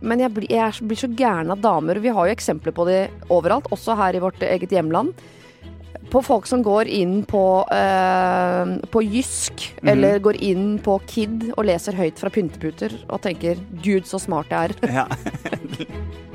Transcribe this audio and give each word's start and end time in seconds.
men 0.00 0.20
jeg 0.20 0.34
blir, 0.34 0.48
jeg 0.50 0.72
blir 0.86 0.96
så 1.00 1.08
gæren 1.14 1.50
av 1.50 1.60
damer. 1.60 1.98
Vi 2.02 2.08
har 2.08 2.28
jo 2.28 2.34
eksempler 2.34 2.72
på 2.74 2.86
det 2.86 3.10
overalt, 3.30 3.66
også 3.74 3.96
her 3.96 4.14
i 4.14 4.22
vårt 4.22 4.40
eget 4.40 4.70
hjemland. 4.70 5.12
På 6.08 6.22
folk 6.24 6.46
som 6.48 6.62
går 6.64 6.88
inn 6.88 7.24
på, 7.28 7.64
eh, 7.72 8.78
på 8.88 9.02
Jysk, 9.04 9.74
Mhm. 9.82 9.88
eller 9.88 10.18
går 10.18 10.40
inn 10.40 10.78
på 10.78 11.00
Kid 11.06 11.52
og 11.56 11.64
leser 11.66 11.92
høyt 11.92 12.18
fra 12.18 12.30
pynteputer 12.30 12.92
og 13.10 13.20
tenker 13.20 13.56
'gud, 13.82 14.04
så 14.04 14.18
smart 14.20 14.48
jeg 14.48 14.70
er'. 14.70 14.92
Ja. 14.94 15.06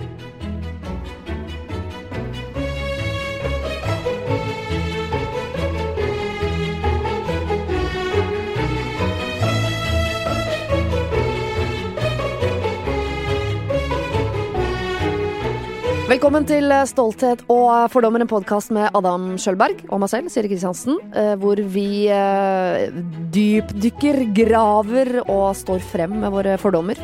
Velkommen 16.23 16.45
til 16.47 16.71
eh, 16.71 16.85
Stolthet 16.87 17.41
og 17.51 17.89
fordommer, 17.91 18.23
en 18.23 18.29
podkast 18.31 18.71
med 18.71 18.95
Adam 18.95 19.33
Sjølberg 19.35 19.81
og 19.89 19.99
meg 19.99 20.07
selv, 20.07 20.29
Siri 20.31 20.47
Kristiansen, 20.47 20.95
eh, 21.19 21.33
hvor 21.35 21.59
vi 21.73 22.05
eh, 22.07 22.93
dypdykker, 23.35 24.21
graver 24.31 25.11
og 25.25 25.49
står 25.59 25.83
frem 25.83 26.15
med 26.21 26.31
våre 26.31 26.53
fordommer. 26.63 27.01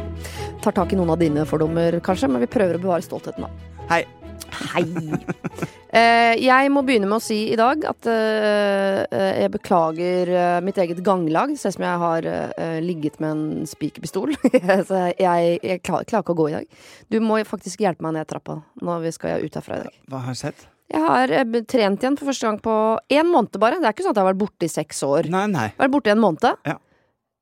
Tar 0.64 0.78
tak 0.78 0.96
i 0.96 1.02
noen 1.02 1.12
av 1.12 1.20
dine 1.20 1.44
fordommer, 1.44 2.00
kanskje, 2.00 2.32
men 2.32 2.46
vi 2.46 2.48
prøver 2.56 2.80
å 2.80 2.84
bevare 2.86 3.04
stoltheten, 3.04 3.44
da. 3.44 3.84
Hei. 3.92 4.06
Hei! 4.74 4.84
Uh, 5.90 6.36
jeg 6.38 6.70
må 6.70 6.84
begynne 6.86 7.08
med 7.10 7.18
å 7.18 7.24
si 7.24 7.38
i 7.50 7.58
dag 7.58 7.86
at 7.90 8.10
uh, 8.10 9.04
uh, 9.10 9.32
jeg 9.40 9.52
beklager 9.54 10.32
mitt 10.66 10.80
eget 10.82 11.02
ganglag. 11.06 11.54
Det 11.54 11.62
ser 11.62 11.74
ut 11.74 11.78
som 11.78 11.86
jeg 11.88 12.02
har 12.04 12.28
ligget 12.86 13.20
med 13.24 13.32
en 13.32 13.70
spikerpistol. 13.70 14.36
Så 14.90 15.06
jeg, 15.18 15.60
jeg 15.64 15.84
klarer, 15.86 16.10
klarer 16.10 16.26
ikke 16.26 16.36
å 16.36 16.42
gå 16.42 16.50
i 16.50 16.58
dag. 16.58 16.84
Du 17.10 17.20
må 17.24 17.40
faktisk 17.48 17.86
hjelpe 17.86 18.06
meg 18.06 18.18
ned 18.18 18.30
trappa 18.30 18.60
når 18.84 19.08
vi 19.08 19.16
skal 19.16 19.46
ut 19.46 19.58
herfra 19.58 19.80
i 19.80 19.88
dag. 19.88 20.04
Hva 20.12 20.26
har 20.28 20.38
skjedd? 20.38 20.68
Jeg 20.90 21.06
har 21.06 21.32
trent 21.70 22.02
igjen 22.02 22.16
for 22.18 22.32
første 22.32 22.48
gang 22.48 22.62
på 22.66 22.76
én 23.14 23.28
måned 23.30 23.60
bare. 23.62 23.78
Det 23.78 23.86
er 23.86 23.94
ikke 23.94 24.06
sånn 24.08 24.16
at 24.16 24.20
jeg 24.20 24.26
har 24.26 24.32
vært 24.32 24.44
borte 24.44 24.66
i 24.66 24.72
seks 24.74 25.04
år. 25.06 25.30
Nei, 25.30 25.46
nei. 25.52 25.68
Jeg 25.70 25.78
har 25.78 25.86
vært 25.86 25.98
borte 26.00 26.10
i 26.10 26.16
en 26.16 26.24
måned. 26.24 26.48
Ja. 26.66 26.80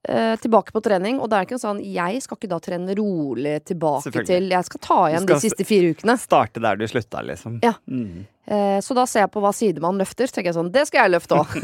Eh, 0.03 0.35
tilbake 0.39 0.71
på 0.71 0.81
trening, 0.81 1.17
og 1.19 1.27
det 1.27 1.35
er 1.35 1.45
ikke 1.47 1.57
noe 1.57 1.63
sånn 1.63 1.79
Jeg 1.83 2.21
skal 2.23 2.37
ikke 2.37 2.47
da 2.47 2.57
trene 2.63 2.93
rolig 2.95 3.57
tilbake 3.67 4.21
til 4.23 4.45
Jeg 4.53 4.67
skal 4.67 4.81
ta 4.85 4.97
igjen 5.09 5.25
skal 5.25 5.39
de 5.39 5.43
siste 5.43 5.65
fire 5.67 5.89
ukene. 5.91 6.15
Starte 6.21 6.61
der 6.63 6.77
du 6.79 6.85
slutta, 6.87 7.23
liksom. 7.27 7.57
Ja. 7.65 7.73
Mm. 7.91 8.21
Eh, 8.47 8.77
så 8.85 8.95
da 8.95 9.03
ser 9.09 9.25
jeg 9.25 9.31
på 9.33 9.41
hva 9.43 9.51
sidemann 9.51 9.99
løfter, 9.99 10.29
så 10.29 10.37
tenker 10.37 10.53
jeg 10.53 10.55
sånn 10.55 10.69
Det 10.71 10.85
skal 10.87 11.01
jeg 11.01 11.15
løfte 11.17 11.41
òg. 11.41 11.55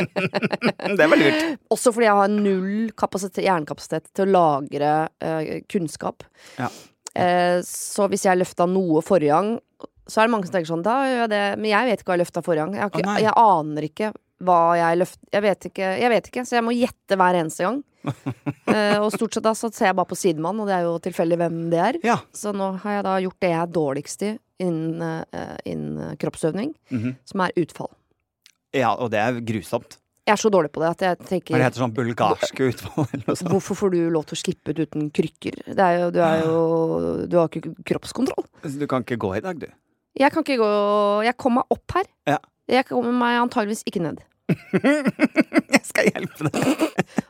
Det 0.98 1.06
var 1.12 1.20
lurt. 1.20 1.44
Også 1.76 1.92
fordi 1.94 2.08
jeg 2.08 2.18
har 2.22 2.32
null 2.32 2.90
kapasitet, 2.98 3.44
hjernekapasitet 3.44 4.08
til 4.18 4.26
å 4.26 4.32
lagre 4.34 4.94
uh, 5.22 5.52
kunnskap. 5.70 6.26
Ja. 6.58 6.72
Uh, 7.14 7.60
så 7.66 8.08
hvis 8.10 8.26
jeg 8.26 8.40
løfta 8.40 8.66
noe 8.70 9.04
forrige 9.04 9.36
gang, 9.36 9.52
så 10.10 10.24
er 10.24 10.26
det 10.26 10.34
mange 10.34 10.48
som 10.48 10.56
tenker 10.56 10.72
sånn 10.72 10.82
Da 10.82 10.96
gjør 11.06 11.22
jeg 11.22 11.32
det. 11.36 11.44
Men 11.60 11.70
jeg 11.70 11.86
vet 11.86 12.02
ikke 12.02 12.10
hva 12.10 12.18
jeg 12.18 12.24
løfta 12.24 12.42
forrige 12.48 12.66
gang. 12.66 12.80
Jeg, 12.80 12.92
ikke, 12.96 13.06
oh, 13.06 13.22
jeg 13.28 13.38
aner 13.44 13.88
ikke 13.92 14.12
hva 14.40 14.58
jeg 14.78 14.98
løfter 15.02 15.34
jeg 15.36 15.42
vet, 15.44 15.66
ikke, 15.70 15.88
jeg 16.00 16.10
vet 16.10 16.28
ikke, 16.30 16.44
så 16.48 16.56
jeg 16.58 16.64
må 16.66 16.74
gjette 16.76 17.16
hver 17.20 17.40
eneste 17.42 17.66
gang. 17.68 17.80
Eh, 18.70 18.96
og 19.02 19.10
stort 19.12 19.34
sett 19.34 19.42
da 19.44 19.50
så 19.58 19.66
ser 19.74 19.88
jeg 19.90 19.96
bare 19.98 20.06
på 20.08 20.16
sidemann, 20.16 20.60
og 20.62 20.68
det 20.70 20.76
er 20.76 20.84
jo 20.86 20.92
tilfeldig 21.02 21.36
hvem 21.40 21.56
det 21.72 21.80
er. 21.82 21.96
Ja. 22.06 22.14
Så 22.32 22.52
nå 22.54 22.68
har 22.84 22.92
jeg 23.00 23.02
da 23.04 23.14
gjort 23.24 23.40
det 23.42 23.48
jeg 23.50 23.58
er 23.60 23.72
dårligst 23.74 24.22
i 24.22 24.30
innen, 24.62 25.24
eh, 25.34 25.56
innen 25.66 26.14
kroppsøvning, 26.22 26.70
Mhm. 26.94 27.16
som 27.26 27.40
er 27.44 27.50
utfall. 27.58 27.90
ja, 28.72 28.92
og 28.94 29.10
det 29.10 29.18
er 29.18 29.40
grusomt. 29.42 29.98
Jeg 30.28 30.32
er 30.36 30.40
så 30.40 30.50
dårlig 30.54 30.70
på 30.70 30.78
det 30.84 30.90
at 30.92 31.00
jeg 31.02 31.18
tenker 31.26 31.50
Men 31.56 31.60
det 31.60 31.66
heter 31.72 31.82
sånn 31.82 31.94
bulgarske 31.96 32.68
utfall 32.70 33.06
eller 33.12 33.24
noe 33.26 33.36
sånt? 33.36 33.50
Hvorfor 33.50 33.74
får 33.80 33.90
du 33.90 33.98
lov 34.14 34.24
til 34.30 34.36
å 34.38 34.42
slippe 34.44 34.70
ut 34.70 34.78
uten 34.86 35.10
krykker? 35.10 35.58
Det 35.74 35.78
er 35.80 35.98
jo, 36.04 36.10
du 36.14 36.20
jo 36.20 37.26
Du 37.26 37.36
har 37.40 37.48
ikke 37.48 37.74
kroppskontroll. 37.84 38.46
Du 38.78 38.86
kan 38.86 39.02
ikke 39.02 39.18
gå 39.18 39.32
i 39.36 39.40
dag, 39.40 39.58
du. 39.58 39.66
Jeg 40.16 40.30
kan 40.30 40.44
ikke 40.44 40.60
gå 40.62 41.24
Jeg 41.24 41.36
kom 41.36 41.54
meg 41.58 41.64
opp 41.74 41.96
her. 41.98 42.04
Ja. 42.28 42.38
Jeg 42.70 42.86
kommer 42.86 43.10
meg 43.12 43.40
antageligvis 43.42 43.82
ikke 43.90 44.00
ned. 44.00 44.20
Jeg 45.74 45.82
skal 45.86 46.10
hjelpe 46.10 46.50
deg. 46.50 46.84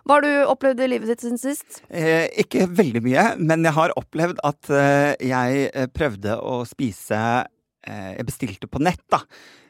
Hva 0.05 0.17
har 0.17 0.25
du 0.25 0.31
opplevd 0.51 0.83
i 0.85 0.91
livet 0.91 1.13
ditt 1.13 1.25
siden 1.25 1.41
sist? 1.41 1.81
Eh, 1.89 2.27
ikke 2.43 2.67
veldig 2.67 3.03
mye, 3.05 3.27
men 3.41 3.65
jeg 3.67 3.77
har 3.77 3.95
opplevd 4.01 4.43
at 4.47 4.73
eh, 4.75 5.15
jeg 5.31 5.71
eh, 5.71 5.89
prøvde 5.93 6.37
å 6.41 6.61
spise 6.69 7.21
eh, 7.21 8.13
Jeg 8.19 8.29
bestilte 8.29 8.71
på 8.71 8.83
nett, 8.83 9.03
da. 9.13 9.23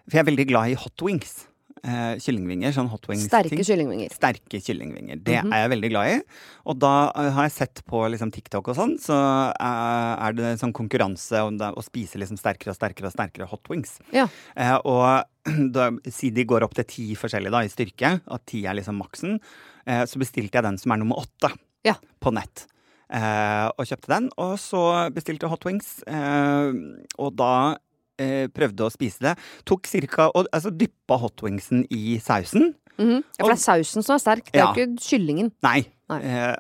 For 0.07 0.19
jeg 0.19 0.25
er 0.25 0.31
veldig 0.33 0.49
glad 0.51 0.73
i 0.73 0.79
hot 0.81 1.07
wings. 1.07 1.50
Eh, 1.83 2.19
kyllingvinger. 2.21 2.75
Sånn 2.77 2.91
hot 2.93 3.07
wings 3.09 3.23
Sterke 3.25 3.57
kyllingvinger. 3.65 4.11
Sterke 4.13 4.59
kyllingvinger. 4.61 5.23
Det 5.25 5.39
Mhm. 5.41 5.53
er 5.55 5.63
jeg 5.63 5.71
veldig 5.73 5.91
glad 5.91 6.07
i. 6.13 6.23
Og 6.67 6.79
da 6.79 7.11
eh, 7.17 7.31
har 7.31 7.45
jeg 7.49 7.53
sett 7.53 7.83
på 7.89 8.03
liksom, 8.11 8.31
TikTok 8.31 8.69
og 8.69 8.77
sånn, 8.77 8.99
så 9.01 9.17
eh, 9.59 10.27
er 10.29 10.33
det 10.37 10.59
sånn 10.61 10.75
konkurranse 10.75 11.41
om 11.47 11.57
å 11.57 11.83
spise 11.83 12.19
liksom 12.21 12.37
sterkere 12.37 12.75
og 12.75 12.77
sterkere 12.77 13.07
og 13.07 13.13
sterkere 13.15 13.49
hot 13.49 13.65
wings. 13.71 13.99
Ja. 14.13 14.29
Eh, 14.57 14.77
og 14.85 15.25
da, 15.73 15.89
siden 16.05 16.35
de 16.35 16.45
går 16.45 16.63
opp 16.63 16.75
til 16.75 16.85
ti 16.85 17.15
forskjellige 17.17 17.51
da, 17.51 17.61
i 17.65 17.73
styrke, 17.73 18.21
at 18.29 18.45
ti 18.47 18.67
er 18.67 18.75
liksom 18.77 19.01
maksen, 19.01 19.41
eh, 19.87 20.05
så 20.05 20.19
bestilte 20.21 20.53
jeg 20.61 20.63
den 20.69 20.77
som 20.77 20.93
er 20.93 20.99
nummer 20.99 21.17
åtte 21.25 21.55
Ja. 21.83 21.95
på 22.21 22.31
nett. 22.35 22.67
Eh, 23.11 23.67
og 23.73 23.87
kjøpte 23.89 24.07
den. 24.13 24.29
Og 24.37 24.59
så 24.61 25.11
bestilte 25.11 25.49
jeg 25.49 25.51
hot 25.51 25.65
wings, 25.65 26.03
eh, 26.07 26.73
og 27.19 27.35
da 27.37 27.79
eh, 28.21 28.45
prøvde 28.53 28.87
å 28.87 28.93
spise 28.93 29.25
det. 29.25 29.35
Tok 29.69 29.89
cirka, 29.91 30.29
og, 30.37 30.47
altså 30.53 30.71
dyppa 30.77 31.19
hot 31.25 31.43
wingsen 31.47 31.87
i 31.91 32.19
sausen. 32.23 32.75
Mhm. 33.01 33.23
Ja, 33.25 33.41
for 33.47 33.51
det 33.55 33.57
er 33.59 33.65
sausen 33.65 34.05
som 34.05 34.15
er 34.19 34.23
sterk, 34.23 34.51
det 34.53 34.61
er 34.61 34.67
Ja. 34.67 34.71
jo 34.77 34.87
ikke 34.87 35.09
kyllingen. 35.09 35.53
Nei. 35.65 35.87
Nei. 36.13 36.21
Eh, 36.21 36.57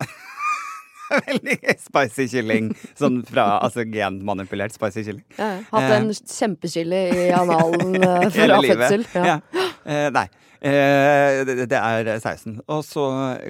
Veldig 1.26 1.56
spicy 1.82 2.26
kylling. 2.31 2.69
Sånn 2.99 3.16
fra 3.26 3.59
altså 3.65 3.82
genmanipulert 3.91 4.70
spicy 4.76 5.03
kylling. 5.09 5.25
Ja, 5.38 5.49
ja. 5.59 5.65
Hatt 5.72 5.94
en 5.97 6.12
kjempechili 6.15 7.00
i 7.10 7.25
analen 7.41 7.97
eh, 7.99 8.28
fra 8.31 8.60
fødsel. 8.62 9.04
Ja. 9.19 9.25
Ja. 9.50 9.65
Eh, 9.91 10.06
nei. 10.15 10.26
Eh, 10.60 11.41
det, 11.49 11.56
det 11.72 11.81
er 11.81 12.12
sausen. 12.22 12.60
Og 12.70 12.84
så 12.87 13.09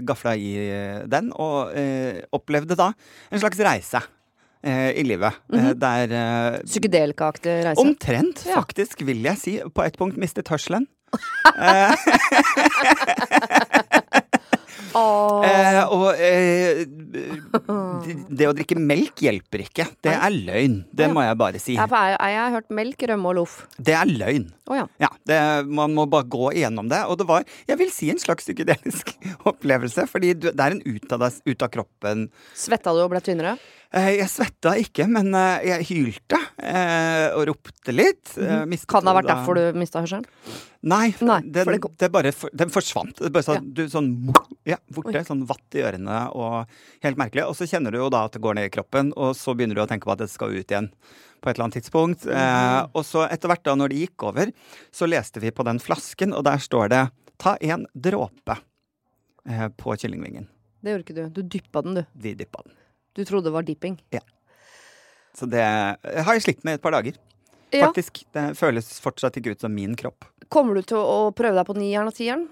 gafla 0.08 0.36
jeg 0.38 0.46
i 0.46 0.70
eh, 0.72 1.02
den, 1.10 1.28
og 1.36 1.74
eh, 1.76 2.22
opplevde 2.32 2.78
da 2.80 2.92
en 3.30 3.42
slags 3.42 3.60
reise 3.66 4.00
eh, 4.64 4.90
i 5.00 5.04
livet. 5.06 5.32
eh, 5.52 5.72
der 5.74 6.12
eh, 6.12 6.60
Psykedelikaaktig 6.66 7.58
reise. 7.68 7.80
Omtrent, 7.84 8.44
Ja. 8.46 8.60
faktisk, 8.60 9.02
vil 9.06 9.22
jeg 9.22 9.38
si. 9.38 9.58
På 9.74 9.84
et 9.86 9.96
punkt 9.98 10.16
mistet 10.20 10.48
hørselen. 10.48 10.86
Oh. 11.10 11.16
Eh, 15.46 15.84
og 15.94 16.18
eh, 16.18 16.80
det, 16.82 17.22
det 18.40 18.46
å 18.48 18.54
drikke 18.56 18.74
melk 18.80 19.20
hjelper 19.22 19.62
ikke. 19.62 19.84
Det 20.02 20.10
er 20.16 20.34
løgn. 20.34 20.80
Det 20.90 21.06
må 21.14 21.22
jeg 21.22 21.38
bare 21.38 21.60
si. 21.62 21.76
Jeg, 21.76 21.90
har- 21.92 22.54
hørt 22.56 22.70
melk, 22.74 23.04
rømme 23.10 23.30
og 23.30 23.36
loff. 23.38 23.54
Det 23.78 23.94
er 23.94 24.10
løgn. 24.10 24.48
Oh, 24.70 24.74
ja. 24.80 24.86
Ja, 25.02 25.10
det, 25.30 25.38
Man 25.70 25.94
må 25.94 26.08
bare 26.10 26.26
gå 26.30 26.50
igjennom 26.58 26.90
det. 26.90 27.04
Og 27.06 27.18
det 27.22 27.26
var, 27.28 27.44
jeg 27.70 27.78
vil 27.78 27.92
si, 27.94 28.10
en 28.10 28.18
slags 28.22 28.44
psykedelisk 28.48 29.14
opplevelse. 29.50 30.08
Fordi 30.10 30.34
det 30.42 30.56
er 30.58 30.74
en 30.78 30.82
ut 30.82 31.12
av, 31.14 31.22
deg, 31.26 31.38
ut 31.54 31.66
av 31.66 31.70
kroppen 31.76 32.26
Svetta 32.58 32.94
du 32.96 33.04
og 33.04 33.12
ble 33.14 33.22
tynnere? 33.24 33.56
Eh, 33.94 34.10
Jeg 34.18 34.30
svetta 34.32 34.74
ikke, 34.80 35.06
men 35.10 35.32
eh, 35.36 35.68
jeg 35.68 35.86
hylte 35.90 36.38
eh, 36.56 37.28
og 37.36 37.46
ropte 37.50 37.94
litt. 37.94 38.34
Mm. 38.36 38.70
Mhm. 38.70 38.84
Kan 38.90 39.06
det 39.06 39.12
ha 39.12 39.16
vært 39.20 39.30
derfor 39.30 39.58
du 39.58 39.80
mista 39.80 40.02
hørselen? 40.04 40.26
Nei, 40.80 41.10
Nei, 41.20 41.40
den, 41.44 41.66
for 41.66 41.76
det 41.76 41.90
det 42.00 42.10
bare, 42.14 42.32
den 42.56 42.72
forsvant. 42.72 43.18
Det 43.20 43.32
bare 43.34 43.44
sånn, 43.44 43.66
du, 43.76 43.84
sånn 43.92 44.12
ja, 44.72 44.78
borte. 44.92 45.24
Sånn 45.28 45.44
vatt 45.48 45.76
i 45.76 45.84
ørene 45.84 46.22
og 46.32 46.70
helt 47.04 47.20
merkelig. 47.20 47.48
Og 47.50 47.58
så 47.58 47.68
kjenner 47.68 47.92
du 47.92 48.00
jo 48.00 48.12
da 48.12 48.24
at 48.28 48.36
det 48.36 48.44
går 48.44 48.56
ned 48.56 48.70
i 48.70 48.72
kroppen, 48.72 49.12
og 49.16 49.34
så 49.38 49.56
begynner 49.56 49.76
du 49.80 49.84
å 49.84 49.90
tenke 49.90 50.08
på 50.08 50.14
at 50.16 50.24
det 50.24 50.30
skal 50.32 50.54
ut 50.54 50.64
igjen 50.64 50.88
på 51.40 51.48
et 51.48 51.56
eller 51.56 51.66
annet 51.68 51.78
tidspunkt. 51.80 52.26
Mm. 52.28 52.36
Eh, 52.36 52.80
og 52.94 53.04
så 53.06 53.24
etter 53.28 53.52
hvert 53.52 53.64
da, 53.66 53.76
når 53.78 53.92
det 53.92 54.02
gikk 54.04 54.26
over, 54.30 54.52
så 54.92 55.08
leste 55.08 55.42
vi 55.42 55.52
på 55.54 55.66
den 55.68 55.80
flasken, 55.82 56.34
og 56.36 56.44
der 56.48 56.60
står 56.60 56.92
det 56.92 57.04
'ta 57.40 57.56
en 57.60 57.86
dråpe' 57.96 58.58
eh, 59.48 59.68
på 59.68 59.96
kyllingvingen. 59.96 60.48
Det 60.80 60.92
gjorde 60.92 61.04
ikke 61.04 61.16
du. 61.16 61.24
Du 61.28 61.42
dyppa 61.42 61.82
den, 61.82 61.94
du. 62.00 62.04
Vi 62.12 62.34
dyppa 62.34 62.62
den. 62.64 62.79
Du 63.16 63.24
trodde 63.24 63.50
det 63.50 63.54
var 63.54 63.66
dipping. 63.66 63.98
Ja. 64.14 64.22
Så 65.36 65.46
det 65.50 65.62
har 65.62 66.36
jeg 66.36 66.44
slitt 66.44 66.64
med 66.66 66.76
i 66.76 66.80
et 66.80 66.84
par 66.84 66.94
dager. 66.94 67.18
Ja. 67.70 67.86
Faktisk. 67.86 68.24
Det 68.34 68.50
føles 68.58 68.88
fortsatt 69.02 69.36
ikke 69.38 69.54
ut 69.54 69.62
som 69.62 69.74
min 69.74 69.94
kropp. 69.98 70.26
Kommer 70.50 70.78
du 70.78 70.82
til 70.82 70.98
å 70.98 71.30
prøve 71.36 71.54
deg 71.58 71.68
på 71.68 71.76
nieren 71.78 72.10
og 72.10 72.16
tieren? 72.16 72.48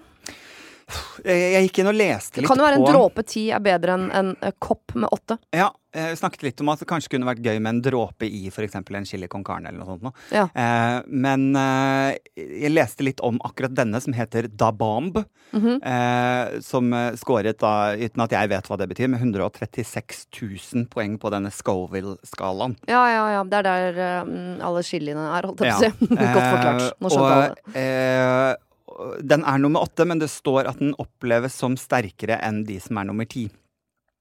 Jeg, 1.23 1.39
jeg 1.53 1.67
gikk 1.67 1.81
inn 1.83 1.89
og 1.91 1.97
leste 1.99 2.39
Det 2.39 2.45
på 2.47 2.53
kan 2.53 2.61
jo 2.61 2.65
være 2.65 2.79
en 2.79 2.85
på 2.87 2.93
dråpe 2.95 3.23
ti 3.27 3.43
er 3.53 3.61
bedre 3.63 3.97
enn 3.97 4.07
en 4.15 4.31
eh, 4.41 4.53
kopp 4.63 4.95
med 4.95 5.11
åtte. 5.13 5.37
Ja, 5.55 5.67
jeg 5.95 6.17
snakket 6.19 6.43
litt 6.45 6.61
om 6.61 6.69
at 6.69 6.81
det 6.81 6.87
kanskje 6.89 7.11
kunne 7.15 7.27
vært 7.27 7.41
gøy 7.45 7.57
med 7.59 7.69
en 7.75 7.81
dråpe 7.85 8.27
i 8.29 8.43
f.eks. 8.49 8.75
en 8.77 9.07
chili 9.09 9.27
con 9.31 9.43
carne 9.45 9.69
eller 9.71 9.81
noe 9.81 9.89
sånt. 9.89 10.05
Noe. 10.05 10.13
Ja. 10.33 10.45
Eh, 10.53 10.99
men 11.09 11.49
eh, 11.57 12.17
jeg 12.37 12.71
leste 12.73 13.05
litt 13.05 13.23
om 13.25 13.39
akkurat 13.45 13.73
denne, 13.77 14.01
som 14.01 14.13
heter 14.17 14.47
Da 14.49 14.71
Bomb. 14.71 15.17
Mhm. 15.49 15.79
eh, 15.81 16.59
som 16.61 16.91
skåret, 17.17 17.57
da, 17.57 17.95
uten 17.97 18.21
at 18.21 18.33
jeg 18.35 18.49
vet 18.51 18.67
hva 18.69 18.77
det 18.77 18.85
betyr, 18.91 19.09
med 19.09 19.23
136 19.23 20.27
000 20.37 20.85
poeng 20.93 21.17
på 21.21 21.31
denne 21.33 21.49
Scoville-skalaen. 21.53 22.77
Ja, 22.89 23.01
ja, 23.09 23.23
ja. 23.33 23.43
Det 23.49 23.61
er 23.61 23.67
der 23.69 24.01
eh, 24.05 24.33
alle 24.65 24.85
chiliene 24.85 25.25
er, 25.37 25.49
holdt 25.49 25.65
jeg 25.65 25.73
på 25.73 25.77
å 25.77 25.83
si. 25.85 26.15
Godt 26.37 26.49
forklart. 26.49 26.89
Nå 27.01 27.13
skjønte 27.13 27.35
alle 27.35 27.77
eh, 27.81 28.65
den 29.21 29.43
er 29.47 29.61
nummer 29.61 29.85
åtte, 29.85 30.05
men 30.07 30.19
det 30.21 30.29
står 30.31 30.69
at 30.71 30.79
den 30.81 30.93
oppleves 30.99 31.55
som 31.59 31.77
sterkere 31.79 32.39
enn 32.45 32.63
de 32.67 32.79
som 32.83 32.99
er 32.99 33.09
nummer 33.09 33.27
ti. 33.29 33.49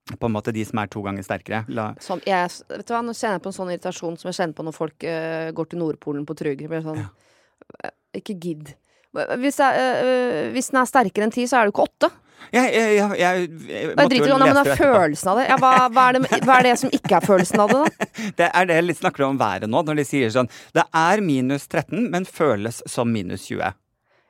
på 0.08 0.26
en 0.26 0.32
måte 0.32 0.52
de 0.56 0.62
som 0.64 0.78
er 0.80 0.88
to 0.88 1.02
ganger 1.04 1.24
sterkere. 1.24 1.64
Som 2.00 2.20
jeg, 2.24 2.48
vet 2.70 2.86
du 2.88 2.94
hva, 2.94 3.02
Nå 3.04 3.12
kjenner 3.12 3.36
jeg 3.36 3.42
på 3.44 3.50
en 3.50 3.56
sånn 3.58 3.72
irritasjon 3.74 4.14
som 4.16 4.30
jeg 4.30 4.38
kjenner 4.38 4.56
på 4.56 4.64
når 4.64 4.76
folk 4.76 5.04
uh, 5.04 5.50
går 5.52 5.68
til 5.68 5.82
Nordpolen 5.82 6.22
på 6.24 6.36
Trygg. 6.38 6.62
Sånn, 6.64 7.02
ja. 7.02 7.90
Ikke 8.16 8.38
gidd. 8.40 8.70
Hvis, 9.12 9.58
jeg, 9.60 9.98
uh, 10.00 10.48
hvis 10.54 10.72
den 10.72 10.80
er 10.80 10.88
sterkere 10.88 11.28
enn 11.28 11.34
ti, 11.34 11.44
så 11.44 11.58
er 11.58 11.66
det 11.66 11.72
jo 11.72 11.76
ikke 11.76 11.88
åtte. 11.90 12.10
jeg, 12.54 12.70
jeg, 12.72 12.94
jeg, 12.96 13.18
jeg, 13.20 13.50
jeg 13.90 14.08
driter 14.14 14.30
i 14.30 14.32
om 14.32 14.44
det 14.46 14.62
er 14.62 14.80
følelsen 14.80 15.32
av 15.34 15.42
det. 15.42 15.46
Hva, 15.60 15.72
hva, 15.92 16.06
er 16.06 16.16
det. 16.16 16.40
hva 16.46 16.56
er 16.56 16.68
det 16.70 16.76
som 16.80 16.94
ikke 17.00 17.18
er 17.18 17.28
følelsen 17.28 17.64
av 17.66 17.74
det, 17.74 17.82
da? 17.82 18.08
Det 18.38 18.48
er 18.48 18.70
det 18.70 18.78
jeg 18.78 18.96
snakker 19.02 19.26
om 19.28 19.36
været 19.40 19.68
nå, 19.68 19.82
når 19.84 20.00
de 20.00 20.04
sier 20.08 20.32
sånn 20.32 20.48
Det 20.74 20.82
er 20.96 21.20
minus 21.24 21.68
13, 21.68 22.08
men 22.14 22.24
føles 22.24 22.80
som 22.88 23.12
minus 23.12 23.44
20. 23.50 23.76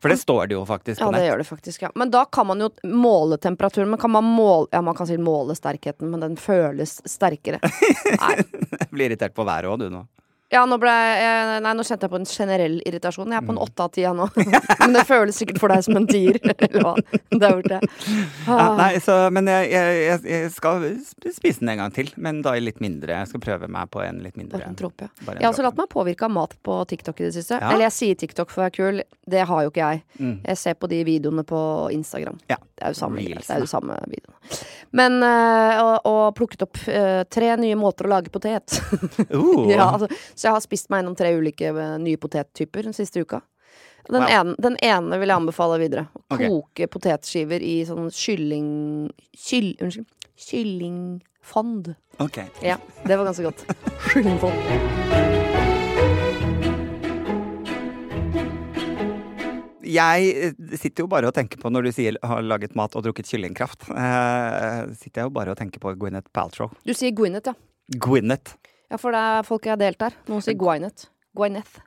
For 0.02 0.08
det 0.12 0.16
står 0.20 0.46
det 0.46 0.54
jo 0.54 0.64
faktisk 0.66 1.00
på 1.00 1.10
nett. 1.10 1.18
Ja, 1.18 1.22
det 1.24 1.30
gjør 1.30 1.38
det 1.42 1.46
faktisk, 1.48 1.82
ja. 1.82 1.90
Men 1.98 2.10
da 2.14 2.24
kan 2.24 2.46
man 2.46 2.60
jo 2.62 2.68
måle 2.86 3.38
temperaturen. 3.42 3.90
Men 3.90 3.98
kan 3.98 4.12
man 4.14 4.24
måle 4.24 4.68
Ja, 4.72 4.82
man 4.84 4.94
kan 4.94 5.08
si 5.10 5.16
måle 5.18 5.56
sterkheten, 5.58 6.10
men 6.12 6.22
den 6.22 6.36
føles 6.38 7.00
sterkere. 7.08 7.58
Nei. 8.22 8.36
Jeg 8.78 8.88
blir 8.92 9.10
irritert 9.10 9.34
på 9.34 9.46
været 9.48 9.66
òg, 9.70 9.82
du 9.82 9.90
nå. 9.90 10.04
Ja, 10.50 10.62
nå 10.64 10.78
ble 10.80 10.88
jeg 10.88 11.60
Nei, 11.60 11.72
nå 11.76 11.84
kjente 11.84 12.06
jeg 12.06 12.12
på 12.14 12.16
en 12.22 12.24
generell 12.28 12.78
irritasjon. 12.88 13.28
Jeg 13.34 13.42
er 13.42 13.44
på 13.44 13.52
en 13.52 13.60
åtte 13.60 13.84
av 13.84 13.90
ti, 13.92 14.04
nå. 14.16 14.28
Men 14.80 14.94
det 14.96 15.02
føles 15.08 15.36
sikkert 15.36 15.58
for 15.60 15.68
deg 15.74 15.82
som 15.84 15.98
en 16.00 16.06
tier. 16.08 16.38
Eller 16.54 16.80
hva. 16.80 16.94
Ja, 17.38 17.82
Ah. 18.48 18.72
nei, 18.78 18.94
så, 19.04 19.14
men 19.30 19.46
jeg, 19.50 19.68
jeg, 19.70 20.22
jeg- 20.24 20.50
skal 20.54 20.84
spise 21.34 21.60
den 21.60 21.68
en 21.74 21.80
gang 21.82 21.92
til, 21.94 22.08
men 22.16 22.40
da 22.42 22.54
i 22.56 22.62
litt 22.64 22.80
mindre. 22.80 23.12
Jeg 23.20 23.28
skal 23.30 23.42
prøve 23.44 23.68
meg 23.70 23.90
på 23.92 24.00
en 24.02 24.22
litt 24.24 24.38
mindre. 24.40 24.56
Bare 24.62 24.70
en 24.72 24.78
tropp, 24.78 25.04
ja. 25.04 25.08
Jeg 25.28 25.42
har 25.44 25.50
også 25.52 25.66
latt 25.66 25.76
meg 25.78 25.90
påvirke 25.92 26.24
av 26.26 26.32
mat 26.34 26.54
på 26.64 26.78
TikTok 26.88 27.20
i 27.20 27.26
det 27.28 27.34
siste. 27.36 27.58
Ja. 27.60 27.68
Eller 27.74 27.86
jeg 27.90 27.96
sier 27.98 28.18
TikTok 28.24 28.50
for 28.50 28.62
å 28.62 28.66
være 28.66 28.76
kul. 28.78 29.02
Det 29.28 29.44
har 29.50 29.66
jo 29.66 29.70
ikke 29.72 29.84
jeg. 29.92 30.02
Mm. 30.18 30.34
Jeg 30.48 30.60
ser 30.64 30.78
på 30.80 30.88
de 30.90 31.02
videoene 31.06 31.44
på 31.46 31.60
Instagram. 31.94 32.40
Ja. 32.50 32.56
Det 32.78 32.86
er 32.88 32.94
jo 32.94 32.98
samme, 33.02 33.20
Reels, 33.26 33.46
det 33.50 33.56
er 33.58 33.62
jo 33.66 33.70
samme 33.70 33.98
videoen. 34.08 34.34
Men 34.96 35.18
øh, 35.20 35.80
og, 35.84 36.06
og 36.08 36.20
plukket 36.38 36.62
opp 36.64 36.78
øh, 36.88 37.22
tre 37.28 37.50
nye 37.60 37.76
måter 37.78 38.08
å 38.08 38.12
lage 38.16 38.32
potet. 38.32 38.78
Uh, 39.28 39.66
ja, 39.68 39.84
altså, 39.92 40.06
så 40.38 40.46
jeg 40.46 40.54
har 40.54 40.62
spist 40.62 40.90
meg 40.92 41.02
gjennom 41.02 41.16
tre 41.18 41.32
ulike 41.34 41.72
øh, 41.74 41.96
nye 41.98 42.18
potettyper 42.20 42.86
den 42.86 42.94
siste 42.94 43.24
uka. 43.24 43.42
Den, 44.08 44.22
Wow. 44.22 44.30
ene, 44.30 44.54
den 44.62 44.76
ene 44.80 45.18
vil 45.20 45.28
jeg 45.28 45.36
anbefale 45.36 45.80
videre. 45.82 46.06
Å 46.14 46.36
okay. 46.36 46.48
Koke 46.48 46.86
potetskiver 46.94 47.64
i 47.64 47.82
sånn 47.84 48.06
kylling... 48.14 48.68
Kyll, 49.36 49.74
unnskyld. 49.82 50.06
Kyllingfond. 50.38 51.90
Ok. 52.22 52.38
Ja, 52.64 52.78
det 53.04 53.18
var 53.18 53.28
ganske 53.28 53.44
godt. 53.50 53.66
Kyllingfond. 54.06 55.26
Jeg 59.88 60.32
eh, 60.36 60.56
sitter 60.78 61.02
jo 61.04 61.10
bare 61.10 61.28
og 61.28 61.34
tenker 61.36 61.60
på, 61.60 61.72
når 61.72 61.88
du 61.88 61.92
sier 61.96 62.16
har 62.22 62.46
laget 62.46 62.78
mat 62.78 62.94
og 62.96 63.04
drukket 63.08 63.28
kyllingkraft, 63.28 63.90
eh, 63.90 64.88
sitter 64.94 65.24
jeg 65.24 65.28
jo 65.32 65.36
bare 65.36 65.52
og 65.52 65.60
tenker 65.60 65.82
på 65.82 65.96
Gwyneth 65.98 66.30
Paltrow. 66.32 66.72
Du 66.86 66.94
sier 66.94 67.12
Gwyneth, 67.16 67.50
ja. 67.50 67.98
Gwyneth. 67.98 68.56
Ja, 68.90 68.96
for 69.00 69.12
det 69.12 69.20
er 69.20 69.42
folk 69.44 69.66
jeg 69.68 69.74
har 69.74 69.80
delt 69.82 69.98
der. 70.00 70.14
Noen 70.30 70.42
sier 70.44 70.56
Gwyneth. 70.56 71.08
Gwyneth. 71.36 71.80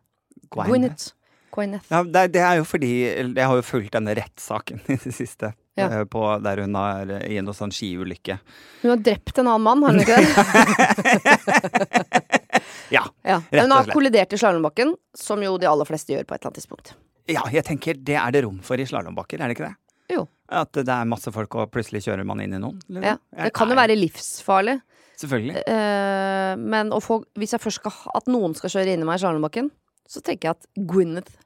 Gwyneth. 0.53 1.07
Gwyneth. 1.51 1.88
Ja, 1.92 2.03
det, 2.07 2.21
det 2.31 2.42
er 2.48 2.59
jo 2.62 2.63
fordi 2.63 2.89
Jeg 3.36 3.44
har 3.44 3.57
jo 3.57 3.63
fulgt 3.65 3.92
denne 3.98 4.13
rettssaken 4.15 4.80
i 4.94 4.95
det 5.01 5.12
siste. 5.18 5.50
Ja. 5.80 5.88
eh, 5.88 6.03
På, 6.12 6.21
der 6.44 6.62
hun 6.63 6.75
er 6.80 7.12
i 7.27 7.38
en 7.39 7.48
sånn 7.56 7.71
skiulykke. 7.74 8.38
Hun 8.83 8.92
har 8.94 9.01
drept 9.03 9.39
en 9.42 9.48
annen 9.51 9.63
mann, 9.65 9.83
har 9.83 9.92
hun 9.92 10.03
ikke 10.03 10.18
det? 10.19 10.31
Ja. 12.92 13.06
Ja. 13.24 13.38
Hun 13.51 13.71
har 13.71 13.88
kollidert 13.88 14.33
i 14.36 14.38
slalåmbakken, 14.38 14.89
som 15.15 15.39
jo 15.44 15.53
de 15.62 15.68
aller 15.69 15.88
fleste 15.88 16.12
gjør 16.12 16.25
på 16.27 16.36
et 16.36 16.42
eller 16.42 16.50
annet 16.51 16.57
tidspunkt. 16.59 16.89
ja, 17.31 17.44
jeg 17.53 17.63
tenker 17.63 17.95
det 17.95 18.18
er 18.19 18.33
det 18.36 18.42
rom 18.44 18.57
for 18.65 18.75
i 18.81 18.86
slalåmbakker, 18.88 19.39
er 19.39 19.48
det 19.48 19.56
ikke 19.56 19.69
det? 19.69 19.75
Jo. 20.12 20.25
At 20.51 20.75
det 20.75 20.92
er 20.92 21.07
masse 21.07 21.31
folk, 21.31 21.56
og 21.56 21.69
plutselig 21.71 22.01
kjører 22.03 22.27
man 22.27 22.42
inn 22.44 22.57
i 22.57 22.59
noen? 22.59 22.81
liksom? 22.92 23.06
Ja. 23.07 23.15
Det 23.45 23.53
kan 23.56 23.71
jo 23.71 23.77
være 23.80 23.95
livsfarlig. 23.95 24.75
Selvfølgelig. 25.22 25.62
Eh, 25.70 26.56
men 26.62 26.92
få, 27.04 27.22
hvis 27.40 27.54
jeg 27.56 27.64
først 27.64 27.82
skal 27.84 27.94
ha 28.00 28.18
at 28.22 28.28
noen 28.32 28.58
skal 28.58 28.74
kjøre 28.74 28.96
inn 28.96 29.06
i 29.06 29.08
meg 29.08 29.20
i 29.20 29.24
slalåmbakken, 29.24 29.70
så 30.10 30.24
tenker 30.26 30.50
jeg 30.52 30.58
at 30.60 30.70
Gwyneth 30.90 31.38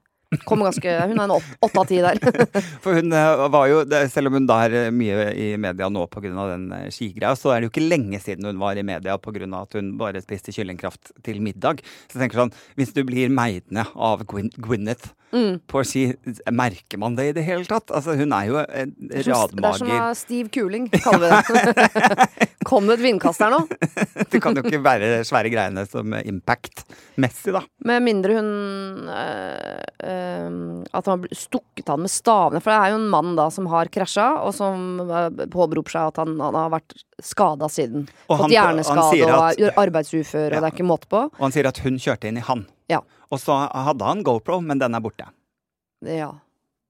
kommer 0.42 0.66
ganske 0.66 0.90
Hun 1.06 1.20
er 1.20 1.24
en 1.28 1.34
åt- 1.36 1.52
åtte 1.62 1.78
av 1.80 1.86
ti 1.86 2.00
der. 2.02 2.18
For 2.82 2.98
hun 2.98 3.12
eh, 3.14 3.42
var 3.52 3.68
jo, 3.70 3.82
selv 4.10 4.30
om 4.30 4.38
hun 4.40 4.48
da 4.48 4.56
er 4.66 4.74
eh, 4.80 4.88
mye 4.94 5.28
i 5.38 5.48
media 5.60 5.88
nå 5.92 6.02
pga. 6.10 6.32
den 6.50 6.66
eh, 6.74 6.88
skigreia, 6.94 7.36
så 7.38 7.52
er 7.54 7.60
det 7.62 7.68
jo 7.68 7.74
ikke 7.74 7.86
lenge 7.86 8.20
siden 8.22 8.48
hun 8.48 8.58
var 8.60 8.76
i 8.80 8.84
media 8.86 9.14
pga. 9.22 9.46
at 9.60 9.78
hun 9.78 9.92
bare 10.00 10.22
spiste 10.24 10.54
kyllingkraft 10.56 11.12
til 11.26 11.38
middag. 11.44 11.84
Så 12.08 12.18
jeg 12.18 12.24
tenker 12.26 12.42
sånn, 12.42 12.54
hvis 12.74 12.92
du 12.96 13.04
blir 13.06 13.30
meidende 13.32 13.86
av 13.94 14.26
Gwyneth 14.26 15.12
Mm. 15.34 15.58
på 15.68 15.82
ski, 15.84 16.02
merker 16.54 16.98
man 17.02 17.16
det 17.18 17.24
i 17.28 17.32
det 17.36 17.42
hele 17.44 17.64
tatt? 17.66 17.90
Altså, 17.90 18.14
hun 18.16 18.30
er 18.32 18.46
jo 18.46 18.60
en 18.62 18.92
Det 18.94 19.18
er 19.18 19.26
det 19.26 19.32
er 19.32 19.32
som 19.32 19.56
radmager. 19.58 20.00
av 20.06 20.14
Steve 20.16 20.48
Kuling, 20.54 20.86
kaller 20.92 21.42
vi 21.42 21.72
det. 21.74 22.46
Kom 22.66 22.86
det 22.88 22.96
et 22.98 23.02
vindkast 23.04 23.42
her 23.42 23.50
nå? 23.52 23.58
Det 24.32 24.40
kan 24.42 24.56
jo 24.58 24.62
ikke 24.64 24.80
være 24.82 25.20
svære 25.26 25.50
greiene 25.52 25.84
som 25.90 26.14
impact-messig, 26.18 27.52
da. 27.54 27.60
Med 27.86 28.02
mindre 28.06 28.34
hun 28.38 28.48
øh, 29.12 29.82
øh, 30.02 30.84
At 30.94 31.06
han 31.10 31.22
har 31.26 31.34
stukket 31.36 31.88
han 31.92 32.02
med 32.06 32.10
stavene. 32.10 32.60
For 32.62 32.72
det 32.72 32.78
er 32.80 32.94
jo 32.94 33.00
en 33.02 33.08
mann 33.12 33.34
da 33.38 33.48
som 33.54 33.68
har 33.70 33.90
krasja, 33.92 34.28
og 34.42 34.54
som 34.56 35.00
øh, 35.04 35.28
påberoper 35.52 35.94
seg 35.98 36.10
at 36.14 36.22
han, 36.22 36.34
han 36.42 36.58
har 36.58 36.72
vært 36.74 36.96
skada 37.22 37.68
siden. 37.72 38.06
Og 38.28 38.38
Fått 38.38 38.46
han- 38.48 38.56
hjerneskade 38.56 39.20
han 39.26 39.36
og 39.36 39.60
er 39.68 39.78
arbeidsufør, 39.86 40.48
og 40.56 40.58
det 40.58 40.64
er 40.70 40.74
ikke 40.74 40.86
måte 40.90 41.10
på. 41.12 41.26
Og 41.30 41.44
han 41.46 41.54
sier 41.54 41.68
at 41.70 41.78
hun 41.84 41.98
kjørte 42.02 42.30
inn 42.30 42.40
i 42.42 42.46
han. 42.46 42.66
Ja. 42.90 43.00
Og 43.32 43.38
så 43.42 43.56
hadde 43.74 44.04
han 44.04 44.22
GoPro, 44.26 44.60
men 44.62 44.78
den 44.82 44.94
er 44.94 45.00
borte. 45.04 45.30
ja. 46.06 46.32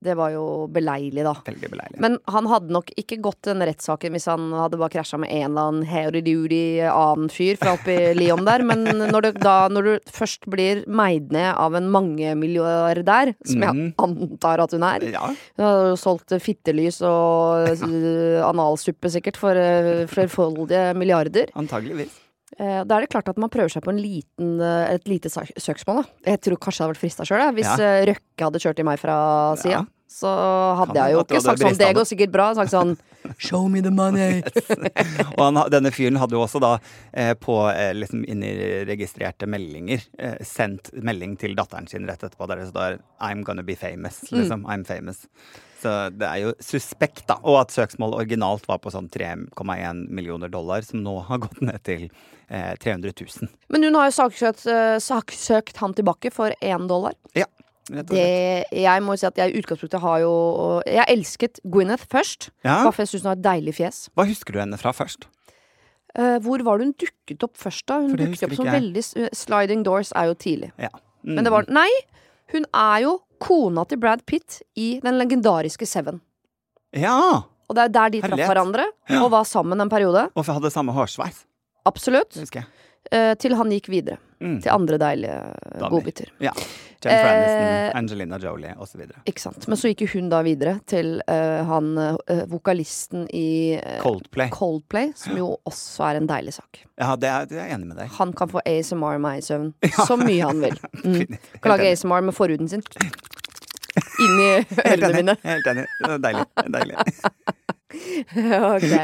Det 0.04 0.12
var 0.14 0.28
jo 0.30 0.66
beleilig, 0.70 1.22
da. 1.24 1.32
Veldig 1.46 1.68
beleilig. 1.72 1.98
Men 2.04 2.18
han 2.28 2.46
hadde 2.46 2.68
nok 2.70 2.90
ikke 3.00 3.16
gått 3.24 3.46
den 3.48 3.62
rettssaken 3.64 4.12
hvis 4.12 4.26
han 4.28 4.52
hadde 4.52 4.76
bare 4.78 4.92
krasja 4.92 5.16
med 5.18 5.32
en 5.32 5.46
eller 5.56 5.70
annen 5.70 5.86
howdy-doody 5.88 6.58
annen 6.84 7.30
fyr 7.32 7.56
fra 7.58 7.72
oppi 7.78 7.94
Lyon 8.20 8.44
der. 8.46 8.62
Men 8.68 8.84
når 8.84 9.24
du, 9.24 9.30
da, 9.40 9.54
når 9.72 9.88
du 9.88 10.10
først 10.12 10.44
blir 10.52 10.82
meid 10.86 11.32
ned 11.34 11.48
av 11.56 11.74
en 11.80 11.88
mangemilliardær, 11.90 13.32
som 13.48 13.64
jeg 13.64 13.72
Mhm. 13.74 13.94
antar 13.98 14.60
at 14.66 14.76
hun 14.76 14.82
er 14.84 15.00
ja, 15.16 15.26
Hun 15.56 15.64
har 15.64 15.88
jo 15.88 15.96
solgt 15.96 16.36
fittelys 16.44 17.00
og 17.00 17.72
øh, 17.72 18.44
analsuppe 18.52 19.10
sikkert 19.10 19.36
for 19.40 19.56
øh, 19.56 20.06
flerfoldige 20.06 20.92
milliarder. 20.94 21.48
antageligvis. 21.56 22.12
Eh, 22.58 22.84
Da 22.86 22.96
er 22.96 23.00
det 23.00 23.10
klart 23.10 23.28
at 23.28 23.36
man 23.38 23.50
prøver 23.50 23.68
seg 23.72 23.82
på 23.82 23.90
en 23.90 23.98
liten, 23.98 24.60
eh, 24.60 24.94
et 24.94 25.04
lite 25.10 25.28
søksmål. 25.28 26.04
Da. 26.04 26.30
Jeg 26.30 26.40
tror 26.40 26.56
kanskje 26.56 26.78
jeg 26.78 26.86
hadde 26.86 26.94
vært 26.94 27.02
frista 27.02 27.24
sjøl, 27.26 27.52
hvis 27.54 27.78
Ja. 27.78 27.84
eh, 27.84 28.06
Røkke 28.06 28.44
hadde 28.46 28.60
kjørt 28.62 28.78
i 28.78 28.82
meg 28.86 28.98
fra 28.98 29.16
sida. 29.56 29.70
Ja. 29.70 29.84
Så 30.08 30.28
hadde 30.78 30.94
Kan 30.94 31.02
jeg 31.02 31.12
jo 31.14 31.22
ikke 31.24 31.42
sagt 31.42 31.58
sånn 31.58 31.76
'det 31.76 31.94
går 31.96 32.06
sikkert 32.06 32.30
bra'. 32.30 32.54
Sagt 32.54 32.70
sånn 32.70 32.96
'show 33.38 33.68
me 33.68 33.82
the 33.82 33.90
money'. 33.90 34.42
Og 35.36 35.42
han, 35.44 35.60
denne 35.72 35.92
fyren 35.94 36.18
hadde 36.20 36.36
jo 36.36 36.44
også 36.44 36.62
da 36.62 36.78
eh, 37.12 37.34
på 37.34 37.58
eh, 37.70 37.92
liksom 37.96 38.24
inni 38.24 38.52
registrerte 38.88 39.48
meldinger 39.50 40.02
eh, 40.18 40.38
sendt 40.46 40.92
melding 40.94 41.36
til 41.40 41.56
datteren 41.58 41.88
sin 41.90 42.08
rett 42.08 42.22
etterpå 42.22 42.48
der 42.48 42.62
det 42.62 42.70
står 42.72 42.98
'I'm 43.20 43.44
gonna 43.44 43.62
be 43.62 43.76
famous'. 43.76 44.24
Mm. 44.32 44.40
Liksom. 44.40 44.66
I'm 44.66 44.84
famous. 44.84 45.26
Så 45.82 46.10
det 46.10 46.26
er 46.26 46.40
jo 46.40 46.54
suspekt, 46.60 47.26
da. 47.28 47.36
Og 47.44 47.60
at 47.60 47.74
søksmålet 47.74 48.22
originalt 48.22 48.64
var 48.68 48.80
på 48.82 48.92
sånn 48.92 49.10
3,1 49.12 50.06
millioner 50.08 50.48
dollar, 50.48 50.82
som 50.86 51.02
nå 51.04 51.18
har 51.28 51.42
gått 51.44 51.60
ned 51.60 51.82
til 51.86 52.08
eh, 52.48 52.72
300 52.80 53.12
000. 53.12 53.50
Men 53.68 53.86
hun 53.86 53.98
har 53.98 54.08
jo 54.08 54.16
saksøkt, 54.16 54.64
eh, 54.72 54.96
saksøkt 55.02 55.82
han 55.82 55.94
tilbake 55.96 56.32
for 56.34 56.54
én 56.64 56.88
dollar. 56.88 57.16
Ja. 57.36 57.46
Det, 57.86 58.64
jeg 58.74 59.02
må 59.06 59.14
si 59.18 59.26
at 59.28 59.36
jeg 59.38 59.52
i 59.54 59.60
utgangspunktet 59.60 60.00
har 60.02 60.18
jo 60.24 60.32
Jeg 60.90 61.06
elsket 61.12 61.60
Gwyneth 61.64 62.06
først. 62.10 62.48
Ja. 62.66 62.80
Bare 62.82 62.92
for 62.92 63.02
jeg 63.04 63.12
syns 63.12 63.22
hun 63.22 63.30
har 63.30 63.36
et 63.38 63.44
deilig 63.46 63.74
fjes. 63.78 64.00
Hva 64.16 64.26
husker 64.26 64.56
du 64.56 64.58
henne 64.58 64.78
fra 64.80 64.90
først? 64.96 65.28
Uh, 66.16 66.38
hvor 66.42 66.62
var 66.64 66.78
det 66.80 66.86
hun 66.88 66.94
dukket 66.98 67.44
opp 67.44 67.56
først, 67.60 67.84
da? 67.86 68.00
Hun 68.00 68.16
dukket 68.16 68.46
opp 68.48 68.54
som 68.56 68.66
jeg. 68.66 68.74
veldig 68.80 69.02
s- 69.04 69.14
Sliding 69.36 69.82
Doors 69.84 70.12
er 70.16 70.30
jo 70.30 70.34
tidlig. 70.34 70.72
Ja. 70.80 70.88
Mm. 71.22 71.34
Men 71.36 71.44
det 71.44 71.52
var 71.52 71.66
Nei! 71.68 71.90
Hun 72.54 72.64
er 72.72 73.00
jo 73.02 73.12
kona 73.42 73.84
til 73.84 73.98
Brad 73.98 74.22
Pitt 74.26 74.62
i 74.78 75.00
den 75.02 75.18
legendariske 75.20 75.86
Seven. 75.86 76.20
Ja! 76.96 77.42
Og 77.68 77.74
det 77.74 77.82
er 77.84 77.88
der 77.90 78.10
de 78.14 78.20
traff 78.22 78.38
hverandre 78.38 78.84
hverandre, 78.86 79.22
og 79.24 79.30
var 79.34 79.44
sammen 79.44 79.80
en 79.82 79.90
periode. 79.90 80.28
Og 80.38 80.46
hadde 80.46 80.70
samme 80.70 80.94
hårsveis. 80.94 81.44
Absolutt. 81.84 82.36
Eh, 83.12 83.34
til 83.34 83.54
han 83.58 83.70
gikk 83.74 83.88
videre. 83.90 84.18
Mm. 84.40 84.58
Til 84.60 84.68
andre 84.72 84.98
deilige 85.00 85.36
Damer. 85.78 85.88
godbiter. 85.92 86.28
Ja. 86.44 86.52
Jennifer 87.04 87.28
Eh, 87.28 87.36
Aniston, 87.36 87.98
Angelina 87.98 88.38
Jolie 88.42 88.74
osv. 88.82 89.02
Ikke 89.28 89.40
sant. 89.40 89.66
Men 89.68 89.78
så 89.78 89.90
gikk 89.92 90.02
jo 90.06 90.08
hun 90.16 90.30
da 90.32 90.40
videre 90.46 90.78
til 90.88 91.20
uh, 91.28 91.62
han 91.68 91.90
uh, 92.00 92.42
vokalisten 92.50 93.26
i 93.36 93.76
uh, 93.78 93.98
Coldplay. 94.02 94.50
Coldplay, 94.54 95.12
som 95.16 95.36
jo 95.38 95.52
også 95.68 96.08
er 96.10 96.20
en 96.20 96.28
deilig 96.30 96.56
sak. 96.58 96.82
Ja, 96.98 97.14
det 97.20 97.30
er, 97.30 97.46
det 97.50 97.60
er 97.60 97.68
jeg 97.68 97.76
enig 97.78 97.90
med 97.92 98.00
deg. 98.00 98.10
Han 98.18 98.32
kan 98.36 98.50
få 98.52 98.64
ASMR 98.66 99.20
med 99.22 99.38
i 99.38 99.46
søvn 99.46 99.70
så 100.08 100.18
mye 100.20 100.42
han 100.44 100.64
vil. 100.64 100.78
Mm. 101.06 101.36
Kan 101.62 101.70
lage 101.70 101.92
ASMR 101.92 102.24
med 102.26 102.34
forhuden 102.34 102.68
sin. 102.68 102.82
Inni 104.24 104.48
i 104.58 104.64
ørene 104.88 105.12
mine. 105.14 105.36
Helt 105.44 105.68
enig. 105.70 105.86
Det 106.00 106.10
er 106.16 106.22
deilig. 106.24 106.46
Det 106.56 106.66
er 106.66 106.74
deilig. 106.80 107.75
ok. 108.76 108.94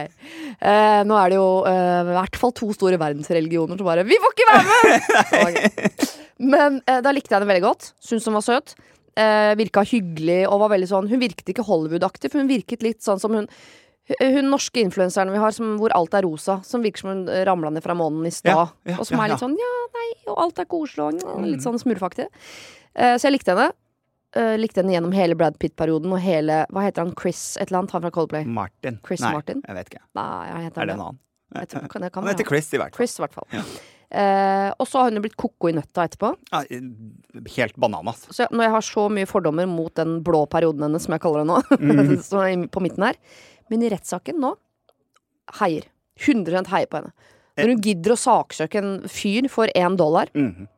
Eh, 0.63 1.01
nå 1.09 1.17
er 1.19 1.33
det 1.33 1.39
jo 1.39 1.49
eh, 1.69 2.01
i 2.07 2.15
hvert 2.17 2.39
fall 2.39 2.55
to 2.57 2.71
store 2.77 2.99
verdensreligioner 3.01 3.79
som 3.81 3.89
bare 3.89 4.05
Vi 4.07 4.19
får 4.23 4.35
ikke 4.37 4.49
være 4.51 4.65
med! 4.71 5.11
Okay. 5.43 6.17
Men 6.43 6.81
eh, 6.91 6.99
da 7.05 7.13
likte 7.15 7.35
jeg 7.35 7.43
den 7.45 7.51
veldig 7.51 7.65
godt. 7.65 7.93
Syns 8.03 8.27
hun 8.29 8.35
var 8.39 8.45
søt. 8.47 8.75
Eh, 9.19 9.53
virka 9.61 9.85
hyggelig 9.87 10.41
og 10.49 10.63
var 10.63 10.71
veldig 10.73 10.87
sånn 10.89 11.09
Hun 11.11 11.21
virket 11.21 11.51
ikke 11.53 11.67
Hollywood-aktig, 11.67 12.31
for 12.33 12.41
hun 12.41 12.49
virket 12.49 12.81
litt 12.87 13.03
sånn 13.05 13.21
som 13.21 13.35
hun 13.37 13.45
Hun 14.19 14.49
norske 14.51 14.81
influenseren 14.81 15.31
vi 15.35 15.39
har 15.43 15.53
som, 15.55 15.75
hvor 15.79 15.93
alt 15.95 16.17
er 16.19 16.25
rosa, 16.27 16.57
som 16.67 16.83
virker 16.83 17.05
som 17.05 17.11
hun 17.13 17.21
ramla 17.47 17.71
ned 17.71 17.85
fra 17.85 17.95
månen 17.95 18.25
i 18.27 18.33
stad. 18.35 18.51
Ja, 18.57 18.65
ja, 18.89 18.97
og 18.99 19.07
som 19.07 19.19
ja, 19.21 19.27
er 19.27 19.31
litt 19.35 19.39
ja. 19.39 19.45
sånn 19.45 19.55
ja, 19.61 19.75
nei, 19.99 20.09
og 20.33 20.41
alt 20.43 20.59
er 20.65 20.67
koselig 20.73 21.05
og 21.05 21.21
litt 21.45 21.61
Mm. 21.61 21.63
sånn 21.63 21.79
smurfaktig. 21.85 22.27
Eh, 22.97 23.15
så 23.15 23.29
jeg 23.29 23.37
likte 23.39 23.55
henne. 23.55 23.69
Eh, 24.33 24.55
likte 24.57 24.81
henne 24.81 24.95
gjennom 24.95 25.13
hele 25.13 25.37
Brad 25.37 25.59
Pitt-perioden 25.61 26.13
og 26.17 26.21
hele 26.25 26.63
Hva 26.73 26.87
heter 26.87 27.05
han? 27.05 27.11
Chris 27.21 27.59
et 27.61 27.69
eller 27.69 27.83
annet? 27.83 27.93
Han 27.93 28.05
fra 28.07 28.13
Coldplay? 28.15 28.47
Martin. 28.49 28.97
Chris 29.05 29.21
Nei, 29.21 29.33
Martin? 29.37 29.61
jeg 29.67 29.77
vet 29.77 29.91
ikke. 29.91 30.05
Nei, 30.17 30.29
jeg 30.49 30.63
heter 30.69 30.83
Er 30.83 30.89
det 30.89 30.95
en 30.95 31.03
annen? 31.07 31.19
Jeg 31.53 31.69
tror- 31.69 31.89
kan, 31.93 32.01
det 32.01 32.13
kan 32.13 32.25
Han 32.25 32.33
heter 32.33 32.49
Chris, 32.49 32.71
i 32.73 32.79
hvert 32.81 32.97
fall. 32.97 32.97
Chris, 32.97 33.19
i 33.19 33.23
hvert 33.23 33.35
fall. 33.35 33.49
Ja. 33.53 33.65
Uh, 34.13 34.71
og 34.81 34.89
så 34.89 35.01
har 35.03 35.11
hun 35.11 35.23
blitt 35.25 35.37
koko 35.37 35.69
i 35.69 35.73
nøtta 35.73 36.05
etterpå. 36.05 36.31
Ja, 36.53 36.63
helt 37.57 37.77
bananas. 37.77 38.27
Så 38.33 38.47
når 38.53 38.67
jeg 38.67 38.73
har 38.75 38.85
så 38.89 39.05
mye 39.13 39.29
fordommer 39.29 39.69
mot 39.69 39.95
den 39.97 40.19
blå 40.25 40.43
perioden 40.53 40.85
hennes, 40.85 41.05
som 41.05 41.13
jeg 41.13 41.23
kaller 41.25 41.45
det 41.45 41.49
nå, 41.49 41.61
mm. 41.81 42.23
som 42.25 42.41
er 42.45 42.67
på 42.73 42.83
midten 42.85 43.05
her 43.09 43.17
Men 43.73 43.85
i 43.85 43.93
rettssaken 43.93 44.41
nå 44.41 44.55
heier. 45.61 45.89
100 46.21 46.69
heier 46.73 46.89
på 46.89 47.01
henne. 47.01 47.13
Når 47.57 47.69
hun 47.73 47.81
gidder 47.85 48.15
å 48.15 48.21
saksøke 48.21 48.81
en 48.81 48.93
fyr 49.09 49.49
for 49.53 49.69
én 49.77 49.97
dollar, 49.97 50.29
mm. 50.33 50.69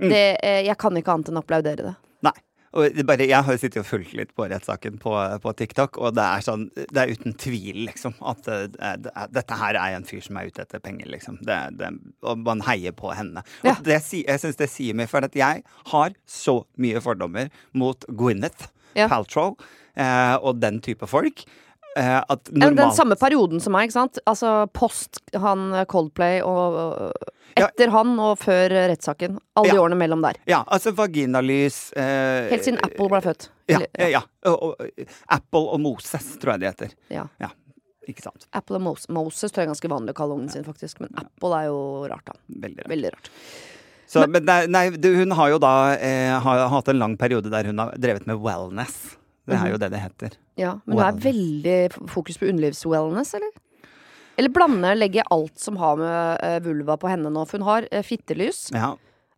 Mm. 0.00 0.08
det, 0.08 0.24
eh, 0.44 0.62
jeg 0.64 0.76
kan 0.80 0.96
ikke 0.96 1.12
annet 1.12 1.30
enn 1.32 1.40
applaudere 1.40 1.88
det. 1.88 1.94
Og 2.74 2.96
bare, 3.06 3.26
jeg 3.28 3.38
har 3.46 3.54
jo 3.54 3.60
sittet 3.60 3.80
og 3.84 3.86
fulgt 3.86 4.14
litt 4.18 4.32
på 4.34 4.48
rettssaken 4.50 4.96
på, 5.02 5.12
på 5.44 5.52
TikTok, 5.60 5.98
og 6.02 6.16
det 6.16 6.24
er 6.26 6.42
sånn 6.42 6.64
Det 6.74 6.98
er 7.04 7.12
uten 7.14 7.36
tvil, 7.38 7.84
liksom, 7.86 8.16
at 8.26 8.48
eh, 8.50 8.64
det 8.98 9.12
dette 9.36 9.58
her 9.60 9.78
er 9.78 9.94
en 9.94 10.06
fyr 10.08 10.24
som 10.24 10.40
er 10.40 10.50
ute 10.50 10.64
etter 10.64 10.82
penger, 10.82 11.06
liksom. 11.12 11.38
Det, 11.46 11.58
og 12.26 12.42
man 12.42 12.64
heier 12.66 12.94
på 12.96 13.12
henne. 13.14 13.44
Og 13.62 13.70
Ja. 13.70 13.76
det, 13.86 14.00
jeg 14.10 14.42
syns 14.42 14.58
det 14.58 14.70
sier 14.72 14.94
meg, 14.98 15.08
for 15.12 15.22
at 15.26 15.36
jeg 15.38 15.62
har 15.92 16.16
så 16.26 16.64
mye 16.82 17.00
fordommer 17.04 17.50
mot 17.72 18.04
Gwyneth 18.10 18.70
Ja. 18.98 19.08
Paltrow 19.10 19.56
eh, 19.96 20.36
og 20.42 20.60
den 20.62 20.80
type 20.82 21.06
folk. 21.10 21.44
Eh, 21.96 22.16
at 22.28 22.48
normalt 22.50 22.76
Den 22.76 22.92
samme 22.96 23.16
perioden 23.20 23.60
som 23.62 23.72
meg, 23.76 23.86
ikke 23.88 23.96
sant? 24.00 24.18
Altså 24.26 24.66
post 24.74 25.20
han 25.38 25.68
eh, 25.72 25.84
Coldplay 25.90 26.40
og 26.42 26.78
og 26.80 27.30
Ja. 27.54 27.68
Etter 27.68 27.92
han 27.94 28.16
og 28.18 28.38
før 28.42 28.72
rettssaken. 28.90 29.36
Alle 29.54 29.70
de 29.70 29.76
Ja. 29.76 29.82
årene 29.84 29.94
mellom 30.00 30.22
der. 30.24 30.34
Ja, 30.50 30.64
altså 30.66 30.90
vaginalys 30.92 31.92
eh, 31.94 32.48
Helt 32.50 32.64
siden 32.66 32.80
Apple 32.82 33.06
ble 33.12 33.20
født. 33.22 33.48
Ja, 33.70 33.78
Eller- 33.78 34.10
ja, 34.10 34.22
Og, 34.50 34.62
og, 34.62 34.88
Apple 35.30 35.60
og 35.70 35.78
Moses, 35.80 36.36
tror 36.42 36.54
jeg 36.56 36.60
det 36.60 36.72
heter. 36.74 36.96
ja. 37.10 37.28
Ikke 38.08 38.20
sant? 38.20 38.44
Apple 38.52 38.76
og 38.76 38.82
Moses, 38.82 39.08
Moses 39.08 39.50
tror 39.52 39.62
jeg 39.62 39.68
er 39.68 39.72
ganske 39.72 39.88
vanlig 39.88 40.12
å 40.12 40.16
kalle 40.18 40.34
ungen 40.36 40.50
sin, 40.52 40.64
faktisk. 40.66 40.98
Men 41.00 41.08
Apple 41.16 41.54
er 41.56 41.70
jo 41.70 41.78
rart, 42.10 42.26
da. 42.26 42.34
Veldig 42.52 42.82
rart. 42.82 42.90
Veldig 42.90 43.12
rart. 43.14 43.30
Så, 44.06 44.26
men 44.28 44.44
nei, 44.44 44.66
nei, 44.66 44.82
du, 44.90 45.08
hun 45.16 45.30
har 45.38 45.48
jo 45.54 45.58
da 45.62 45.94
eh, 45.96 46.34
har 46.44 46.66
hatt 46.68 46.88
en 46.92 46.98
lang 47.00 47.16
periode 47.16 47.48
der 47.54 47.64
hun 47.70 47.78
har 47.80 47.94
drevet 47.96 48.26
med 48.28 48.36
wellness. 48.44 49.16
Det 49.46 49.58
er 49.60 49.70
jo 49.74 49.78
det 49.78 49.90
det 49.92 50.00
heter. 50.00 50.36
Ja, 50.56 50.74
Men 50.86 50.96
det 50.96 51.04
er 51.06 51.20
veldig 51.30 52.08
fokus 52.08 52.38
på 52.40 52.46
underlivswellness, 52.48 53.34
eller? 53.34 53.50
Eller 54.38 54.50
blander, 54.50 54.94
legger 54.98 55.20
jeg 55.22 55.30
alt 55.30 55.58
som 55.60 55.76
har 55.78 55.96
med 56.00 56.38
eh, 56.42 56.60
vulva 56.64 56.96
på 56.98 57.08
henne 57.10 57.30
nå? 57.30 57.44
For 57.46 57.58
hun 57.60 57.66
har 57.68 57.88
eh, 57.92 58.02
fittelys. 58.02 58.70
Ja. 58.74 58.94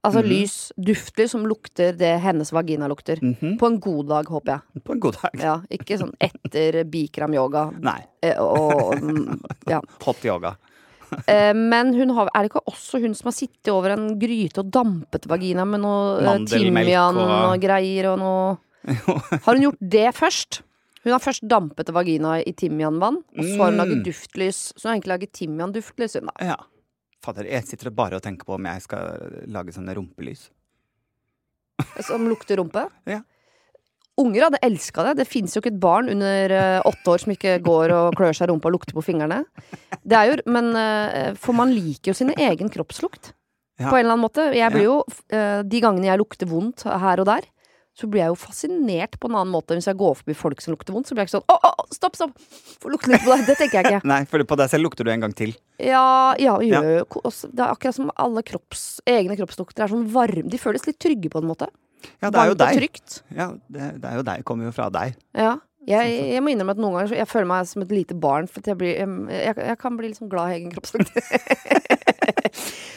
Altså 0.06 0.20
Mhm. 0.22 0.28
lys, 0.30 0.54
duftlys 0.78 1.30
som 1.34 1.42
lukter 1.50 1.96
det 1.98 2.12
hennes 2.22 2.52
vagina 2.54 2.86
lukter. 2.88 3.18
Mhm. 3.20 3.56
På 3.58 3.66
en 3.66 3.80
god 3.80 4.06
dag, 4.08 4.25
håper 4.30 4.52
jeg. 4.54 4.82
På 4.84 4.92
en 4.94 5.00
god 5.00 5.16
dag. 5.20 5.30
Ja, 5.42 5.56
Ikke 5.68 5.98
sånn 5.98 6.12
etter 6.20 6.84
bikram 6.84 7.34
yoga 7.34 7.72
Nei. 7.82 7.98
eh, 8.22 8.38
og 8.38 8.94
mm, 9.02 9.40
Ja. 9.72 9.80
Hot 10.06 10.22
yoga. 10.25 10.54
Men 11.54 11.92
hun 11.94 12.10
har, 12.16 12.28
er 12.34 12.42
det 12.46 12.50
ikke 12.52 12.64
også 12.66 13.00
hun 13.02 13.14
som 13.14 13.28
har 13.28 13.34
sittet 13.36 13.68
over 13.72 13.90
en 13.94 14.18
gryte 14.18 14.58
og 14.62 14.70
dampet 14.75 15.26
vagina 15.30 15.64
med 15.66 15.80
noe 15.82 16.38
timian 16.46 17.16
og... 17.18 17.30
og- 17.52 17.60
greier 17.62 18.12
og 18.12 18.18
noe 18.22 18.56
Har 19.46 19.52
hun 19.54 19.62
gjort 19.66 19.80
det 19.80 20.06
først? 20.16 20.60
Hun 21.06 21.12
har 21.14 21.22
først 21.22 21.44
dampet 21.46 21.90
vagina 21.94 22.36
i 22.42 22.52
timianvann, 22.58 23.20
og 23.22 23.44
så 23.44 23.56
har 23.60 23.70
hun 23.70 23.76
Mm. 23.76 23.82
laget 23.82 24.04
duftlys. 24.08 24.72
Så 24.74 24.82
hun 24.86 24.90
har 24.90 24.96
egentlig 24.96 25.12
laget 25.14 25.32
timianduftlys. 25.38 26.16
Nei. 26.22 26.48
Ja. 26.48 26.56
Fader, 27.22 27.46
jeg 27.50 27.64
sitter 27.66 27.90
bare 27.94 28.18
og 28.18 28.22
tenker 28.22 28.44
på 28.46 28.54
om 28.58 28.66
jeg 28.66 28.82
skal 28.82 29.44
lage 29.46 29.72
sånne 29.74 29.94
rumpelys. 29.94 30.48
Som 32.08 32.26
lukter 32.30 32.56
rumpe. 32.60 32.86
Ja. 33.06 33.20
Unger 34.18 34.46
hadde 34.46 34.60
elska 34.64 35.02
det. 35.10 35.16
Det 35.20 35.26
fins 35.28 35.54
jo 35.54 35.60
ikke 35.60 35.74
et 35.74 35.80
barn 35.82 36.08
under 36.08 36.52
eh, 36.56 36.78
åtte 36.88 37.12
år 37.12 37.20
som 37.20 37.34
ikke 37.34 37.58
går 37.64 37.92
og 37.92 38.14
klør 38.16 38.32
seg 38.32 38.46
i 38.48 38.50
rumpa 38.52 38.70
og 38.70 38.78
lukter 38.78 38.96
på 38.96 39.04
fingrene. 39.04 39.42
Det 40.02 40.16
er 40.16 40.30
jo, 40.30 40.36
men 40.48 40.70
eh, 40.80 41.34
For 41.36 41.52
man 41.58 41.74
liker 41.76 42.12
jo 42.14 42.16
sin 42.16 42.32
egen 42.32 42.70
kroppslukt. 42.72 43.34
Ja. 43.76 43.90
På 43.90 43.98
en 43.98 44.06
eller 44.06 44.14
annen 44.16 44.24
måte. 44.24 44.46
Jeg 44.56 44.72
blir 44.72 44.86
jo, 44.88 44.94
eh, 45.28 45.60
De 45.68 45.82
gangene 45.84 46.08
jeg 46.08 46.22
lukter 46.22 46.48
vondt 46.48 46.86
her 46.88 47.20
og 47.20 47.28
der, 47.28 47.44
så 47.96 48.08
blir 48.10 48.20
jeg 48.26 48.32
jo 48.34 48.36
fascinert 48.36 49.16
på 49.20 49.30
en 49.30 49.38
annen 49.38 49.52
måte. 49.54 49.76
Hvis 49.78 49.88
jeg 49.88 49.96
går 49.96 50.18
forbi 50.18 50.34
folk 50.36 50.60
som 50.60 50.74
lukter 50.74 50.92
vondt, 50.92 51.08
så 51.08 51.16
blir 51.16 51.24
jeg 51.24 51.30
ikke 51.30 51.38
sånn 51.38 51.46
Å, 51.48 51.56
å, 51.56 51.70
å, 51.80 51.86
stopp, 51.96 52.18
stopp! 52.18 52.34
Få 52.82 52.92
lukte 52.92 53.08
litt 53.12 53.24
på 53.24 53.32
deg. 53.32 53.46
Det 53.48 53.56
tenker 53.56 53.80
jeg 53.80 53.88
ikke. 53.88 54.08
Nei, 54.12 54.20
for 54.28 54.44
på 54.52 54.58
deg 54.60 54.72
selv 54.72 54.84
lukter 54.84 55.08
du 55.08 55.12
en 55.14 55.24
gang 55.24 55.34
til. 55.36 55.54
Ja, 55.80 56.34
ja, 56.40 56.58
Ja. 56.66 56.82
jo 56.84 57.22
Det 57.24 57.62
er 57.62 57.70
akkurat 57.70 57.96
som 57.96 58.12
alle 58.20 58.44
kropps, 58.46 58.84
egne 59.08 59.38
kroppslukter 59.40 59.86
er 59.86 59.92
sånn 59.94 60.04
varme. 60.12 60.44
De 60.52 60.60
føles 60.60 60.84
litt 60.88 61.00
trygge 61.00 61.32
på 61.32 61.40
en 61.40 61.48
måte. 61.48 61.70
Ja, 62.20 62.28
det 62.28 62.38
er 62.42 62.50
jo 62.52 62.58
deg. 62.60 62.76
trygt. 62.82 63.20
Ja, 63.34 63.48
det, 63.72 63.88
det 64.02 64.10
er 64.10 64.20
jo 64.20 64.26
deg. 64.28 64.44
Kommer 64.46 64.68
jo 64.68 64.74
fra 64.76 64.90
deg. 64.92 65.16
Ja. 65.36 65.56
Jeg, 65.86 66.14
jeg 66.32 66.42
må 66.42 66.50
innrømme 66.50 66.74
at 66.74 66.80
noen 66.82 66.96
ganger 66.96 67.12
så 67.12 67.18
jeg 67.20 67.28
føler 67.30 67.48
meg 67.50 67.68
som 67.70 67.84
et 67.84 67.92
lite 67.94 68.16
barn. 68.18 68.48
For 68.50 68.64
jeg, 68.66 68.78
blir, 68.80 68.96
jeg, 68.98 69.54
jeg, 69.54 69.78
kan 69.78 69.98
bli 69.98 70.10
liksom 70.10 70.30
glad 70.32 70.50
i 70.50 70.58
egen 70.60 70.74
kroppslukt. 70.74 71.12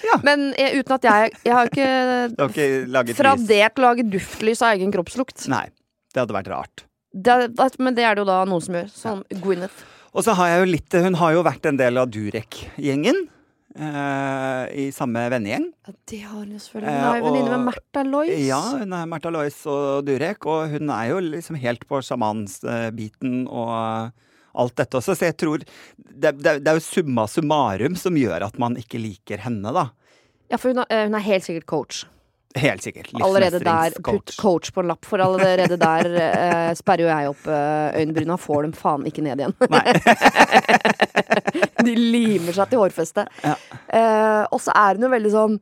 Ja. 0.10 0.16
Men 0.26 0.48
jeg, 0.58 0.80
uten 0.82 0.96
at 0.96 1.04
jeg 1.06 1.34
Jeg 1.46 1.54
har 1.54 1.68
ikke 1.70 1.88
har 2.40 2.50
ikke 2.50 2.68
laget 2.90 3.20
fradert 3.20 3.78
å 3.78 3.84
lage 3.84 4.06
duftlys 4.10 4.64
av 4.66 4.78
egen 4.78 4.94
kroppslukt. 4.96 5.46
Nei. 5.52 5.68
Det 6.10 6.24
hadde 6.24 6.34
vært 6.34 6.50
rart. 6.50 6.86
Det, 7.14 7.36
men 7.78 7.98
det 7.98 8.06
er 8.06 8.18
det 8.18 8.24
jo 8.24 8.30
da 8.30 8.40
noen 8.50 8.64
som 8.64 8.78
gjør. 8.80 8.90
Sånn 8.94 9.22
Gwyneth. 9.44 9.84
Og 10.18 10.26
så 10.26 10.34
har 10.40 10.54
jeg 10.54 10.64
jo 10.64 10.70
litt 10.72 10.98
Hun 11.06 11.20
har 11.22 11.36
jo 11.36 11.44
vært 11.46 11.70
en 11.70 11.78
del 11.78 12.02
av 12.02 12.10
Durek-gjengen. 12.14 13.28
Eh, 13.76 14.64
I 14.82 14.86
samme 14.96 15.28
vennegjeng. 15.30 15.68
Ja, 15.86 15.94
det 16.10 16.20
har 16.26 16.40
hun 16.40 16.56
jo 16.56 16.62
selvfølgelig. 16.62 16.90
Eh, 16.90 17.04
Hun 17.04 17.10
er 17.14 17.20
jo 17.20 17.26
venninne 17.28 17.52
med 17.58 17.68
Märtha 17.70 18.04
Lois. 18.08 18.40
Ja, 18.48 18.62
hun 18.80 18.94
er 18.98 19.06
Märtha 19.12 19.32
Lois 19.32 19.60
og 19.70 20.06
Durek, 20.08 20.46
og 20.50 20.74
hun 20.74 20.90
er 20.90 21.12
jo 21.12 21.20
liksom 21.22 21.60
helt 21.62 21.86
på 21.88 22.02
sjamansbiten 22.06 23.44
og 23.48 24.12
alt 24.60 24.76
dette 24.82 24.98
også. 24.98 25.16
Så 25.16 25.30
jeg 25.30 25.38
tror 25.38 25.62
det, 25.62 26.34
det, 26.42 26.56
det 26.64 26.68
er 26.68 26.80
jo 26.80 26.84
summa 26.84 27.28
summarum 27.30 27.96
som 28.00 28.18
gjør 28.18 28.48
at 28.50 28.58
man 28.60 28.76
ikke 28.82 29.00
liker 29.02 29.44
henne, 29.46 29.72
da. 29.76 29.90
Ja, 30.50 30.58
for 30.58 30.74
hun 30.74 30.82
er, 30.82 30.90
eh, 30.90 31.06
hun 31.06 31.16
er 31.20 31.28
helt 31.30 31.46
sikkert 31.46 31.70
coach. 31.70 32.06
Helt 32.58 32.82
sikkert. 32.82 33.12
Allerede 33.22 33.60
der, 33.62 33.94
putt 34.02 34.32
coach 34.40 34.72
på 34.74 34.82
en 34.82 34.88
lapp, 34.90 35.06
for 35.06 35.22
allerede 35.22 35.78
der 35.84 36.08
eh, 36.18 36.72
sperrer 36.80 37.04
jo 37.06 37.10
jeg 37.12 37.30
opp 37.34 37.44
eh, 37.46 38.00
øyenbryna, 38.02 38.38
får 38.42 38.64
dem 38.66 38.74
faen 38.74 39.06
ikke 39.06 39.22
ned 39.22 39.44
igjen. 39.44 39.54
Nei. 39.70 39.84
De 41.86 41.94
limer 41.96 42.56
seg 42.58 42.72
til 42.72 42.82
hårfestet. 42.82 43.30
Ja. 43.46 43.54
Eh, 43.94 44.44
og 44.50 44.60
så 44.64 44.74
er 44.76 44.98
hun 44.98 45.06
jo 45.06 45.12
veldig 45.14 45.32
sånn 45.34 45.56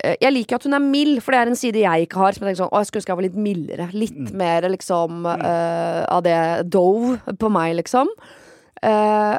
eh, 0.00 0.16
Jeg 0.24 0.32
liker 0.34 0.56
at 0.58 0.66
hun 0.66 0.76
er 0.78 0.84
mild, 0.84 1.20
for 1.24 1.36
det 1.36 1.42
er 1.42 1.50
en 1.52 1.58
side 1.60 1.82
jeg 1.84 2.06
ikke 2.08 2.20
har. 2.22 2.32
Som 2.36 2.44
jeg 2.46 2.54
tenker 2.54 2.62
sånn, 2.64 2.72
å, 2.72 2.80
jeg 2.82 2.88
skulle 2.90 3.02
ønske 3.04 3.12
jeg 3.12 3.20
var 3.20 3.26
litt 3.28 3.42
mildere. 3.48 3.88
Litt 3.94 4.14
Mm. 4.24 4.30
mer 4.40 4.68
liksom 4.72 5.26
eh, 5.34 6.00
av 6.08 6.22
det 6.24 6.38
dove 6.72 7.18
på 7.40 7.50
meg, 7.52 7.74
liksom. 7.82 8.08
Eh, 8.84 9.34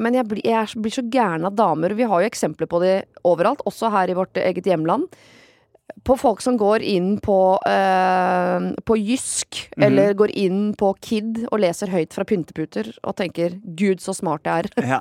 men 0.00 0.16
jeg 0.16 0.24
blir, 0.30 0.40
jeg 0.46 0.80
blir 0.80 0.94
så 0.94 1.04
gæren 1.12 1.44
av 1.44 1.56
damer. 1.58 1.92
Vi 1.98 2.06
har 2.08 2.22
jo 2.24 2.30
eksempler 2.30 2.68
på 2.70 2.80
det 2.82 2.94
overalt, 3.26 3.60
også 3.68 3.90
her 3.92 4.08
i 4.08 4.16
vårt 4.16 4.38
eget 4.40 4.64
hjemland. 4.70 5.10
På 6.04 6.16
folk 6.16 6.40
som 6.40 6.56
går 6.58 6.82
inn 6.82 7.18
på, 7.20 7.36
uh, 7.66 8.72
på 8.88 8.96
Jysk, 8.96 9.68
Mhm. 9.76 9.84
eller 9.86 10.14
går 10.14 10.30
inn 10.34 10.74
på 10.74 10.94
Kid 11.00 11.46
og 11.52 11.60
leser 11.60 11.88
høyt 11.92 12.12
fra 12.12 12.24
pynteputer 12.24 12.92
og 13.04 13.16
tenker 13.16 13.60
'gud, 13.76 14.00
så 14.00 14.14
smart 14.14 14.44
jeg 14.44 14.64
er', 14.64 14.70
Ja. 14.94 15.00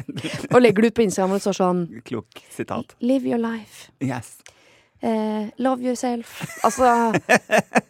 og 0.54 0.60
legger 0.62 0.82
det 0.82 0.86
ut 0.92 0.94
på 0.94 1.02
Instagram 1.06 1.32
og 1.32 1.40
står 1.40 1.54
sånn 1.60 2.02
Klok 2.04 2.26
sitat. 2.50 2.94
'Live 3.00 3.24
your 3.26 3.38
life'. 3.38 3.90
Yes. 4.00 4.38
Uh, 5.02 5.48
'Love 5.58 5.80
yourself'. 5.80 6.44
Altså 6.62 7.12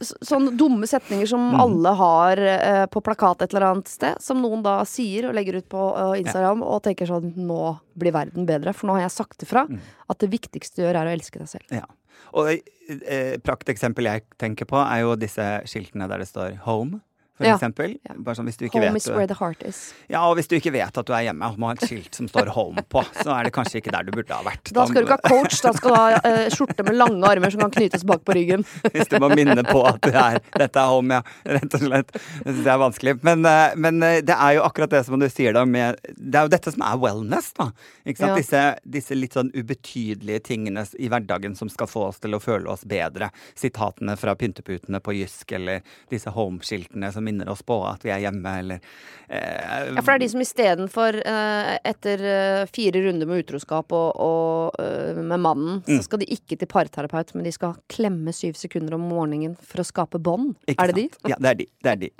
Sånne 0.00 0.54
dumme 0.56 0.88
setninger 0.88 1.28
som 1.28 1.42
mm. 1.50 1.60
alle 1.60 1.92
har 1.98 2.40
eh, 2.40 2.84
på 2.88 3.02
plakat 3.04 3.44
et 3.44 3.52
eller 3.52 3.66
annet 3.68 3.90
sted, 3.90 4.20
som 4.24 4.40
noen 4.40 4.62
da 4.64 4.78
sier 4.88 5.28
og 5.28 5.36
legger 5.36 5.60
ut 5.60 5.68
på 5.68 5.82
uh, 5.92 6.14
Instagram, 6.16 6.64
og 6.64 6.82
tenker 6.86 7.10
sånn 7.10 7.34
'Nå 7.36 7.60
blir 8.00 8.14
verden 8.16 8.48
bedre', 8.48 8.72
for 8.72 8.88
nå 8.88 8.96
har 8.96 9.08
jeg 9.08 9.16
sagt 9.18 9.44
ifra 9.44 9.66
Mm. 9.70 9.78
at 10.08 10.18
det 10.18 10.30
viktigste 10.32 10.80
du 10.80 10.82
gjør, 10.86 10.96
er 10.96 11.06
å 11.10 11.12
elske 11.12 11.38
deg 11.38 11.48
selv. 11.48 11.66
Ja. 11.70 11.84
Og 12.32 12.48
eh, 12.50 13.36
prakteksempel 13.44 14.08
jeg 14.08 14.24
tenker 14.40 14.64
på, 14.64 14.78
er 14.80 15.04
jo 15.04 15.16
disse 15.20 15.44
skiltene 15.68 16.08
der 16.08 16.24
det 16.24 16.28
står 16.28 16.60
'home'. 16.64 17.00
For 17.40 17.48
Ja. 17.48 17.56
eksempel. 17.56 17.96
Ja. 18.04 18.14
Bare 18.20 18.36
sånn 18.36 18.44
hvis 18.50 18.58
du 18.60 18.66
ikke 18.66 18.76
Home 18.76 18.92
vet 18.92 19.00
is 19.00 19.08
where 19.08 19.26
the 19.26 19.34
heart 19.38 19.62
is. 19.64 19.94
Ja, 20.10 20.26
og 20.28 20.36
hvis 20.36 20.46
du 20.50 20.56
ikke 20.58 20.72
vet 20.74 20.98
at 21.00 21.06
du 21.08 21.12
er 21.16 21.24
hjemme 21.24 21.48
og 21.48 21.56
må 21.56 21.70
ha 21.70 21.72
et 21.72 21.86
skilt 21.88 22.14
som 22.14 22.28
står 22.28 22.50
'home' 22.52 22.84
på, 22.92 23.00
så 23.24 23.32
er 23.32 23.48
det 23.48 23.52
kanskje 23.56 23.80
ikke 23.80 23.94
der 23.94 24.04
du 24.04 24.12
burde 24.12 24.28
ha 24.36 24.44
vært. 24.44 24.68
Da 24.76 24.84
skal 24.84 25.00
du 25.00 25.08
ikke 25.08 25.16
ha 25.16 25.28
coach, 25.30 25.62
da 25.64 25.72
skal 25.72 25.90
du 25.90 25.96
ha 25.96 26.20
uh, 26.20 26.48
skjorte 26.52 26.84
med 26.84 26.98
lange 27.00 27.24
armer 27.24 27.50
som 27.50 27.64
kan 27.64 27.72
knytes 27.72 28.04
bak 28.04 28.24
på 28.28 28.36
ryggen. 28.36 28.64
Hvis 28.92 29.08
du 29.08 29.16
må 29.18 29.30
minne 29.32 29.64
på 29.64 29.80
at 29.88 30.02
det 30.04 30.14
er, 30.14 30.40
dette 30.52 30.76
er 30.76 30.92
home, 30.92 31.16
ja. 31.16 31.22
Rett 31.56 31.74
og 31.78 31.80
slett. 31.80 32.12
Det 32.12 32.52
syns 32.52 32.60
jeg 32.66 32.74
er 32.74 32.82
vanskelig. 32.84 33.16
Men, 33.24 33.46
uh, 33.48 33.72
men 33.80 34.02
uh, 34.04 34.20
det 34.20 34.36
er 34.36 34.58
jo 34.58 34.66
akkurat 34.68 34.92
det 34.92 35.04
som 35.06 35.18
du 35.18 35.28
sier 35.32 35.56
da 35.56 35.64
med 35.64 35.96
Det 36.04 36.36
er 36.36 36.44
jo 36.44 36.52
dette 36.52 36.74
som 36.76 36.84
er 36.84 37.00
wellness, 37.00 37.52
da. 37.56 37.70
Ikke 38.04 38.20
sant? 38.20 38.34
Ja. 38.34 38.36
Disse, 38.36 38.62
disse 38.84 39.16
litt 39.16 39.32
sånn 39.32 39.50
ubetydelige 39.56 40.44
tingene 40.50 40.84
i 41.00 41.08
hverdagen 41.08 41.56
som 41.56 41.72
skal 41.72 41.88
få 41.88 42.04
oss 42.10 42.20
til 42.20 42.36
å 42.36 42.42
føle 42.42 42.68
oss 42.68 42.84
bedre. 42.84 43.30
Sitatene 43.56 44.16
fra 44.20 44.34
pynteputene 44.36 45.00
på 45.00 45.14
Jysk, 45.16 45.56
eller 45.56 45.80
disse 46.12 46.28
home-skiltene 46.34 47.08
som 47.14 47.29
minner 47.30 47.54
oss 47.54 47.64
på 47.66 47.78
at 47.88 48.04
vi 48.06 48.14
er 48.14 48.26
hjemme, 48.26 48.58
eller 48.64 48.84
ja, 49.30 50.02
for 50.02 50.10
det 50.10 50.14
er 50.16 50.22
de 50.24 50.28
som 50.32 50.40
istedenfor, 50.42 51.16
eh, 51.22 51.74
etter 51.86 52.22
uh, 52.24 52.64
fire 52.66 52.98
runder 53.04 53.28
med 53.30 53.44
utroskap 53.44 53.92
og, 53.94 54.08
og 54.18 54.80
uh, 54.82 55.20
med 55.22 55.38
mannen, 55.38 55.76
mm. 55.86 56.00
så 56.00 56.08
skal 56.08 56.22
de 56.24 56.26
ikke 56.34 56.58
til 56.58 56.66
parterapeut, 56.70 57.30
men 57.36 57.46
de 57.46 57.52
skal 57.54 57.76
klemme 57.92 58.34
syv 58.34 58.58
sekunder 58.58 58.96
om 58.98 59.04
morgenen 59.06 59.54
for 59.62 59.84
å 59.84 59.86
skape 59.86 60.18
bånd. 60.18 60.56
Er 60.74 60.90
det 60.90 60.96
de? 60.98 61.04
Ja, 61.30 61.38
det 61.38 61.52
er 61.52 61.60
de. 61.60 61.68
Det 61.78 61.92
er 61.92 62.00
de. 62.00 62.10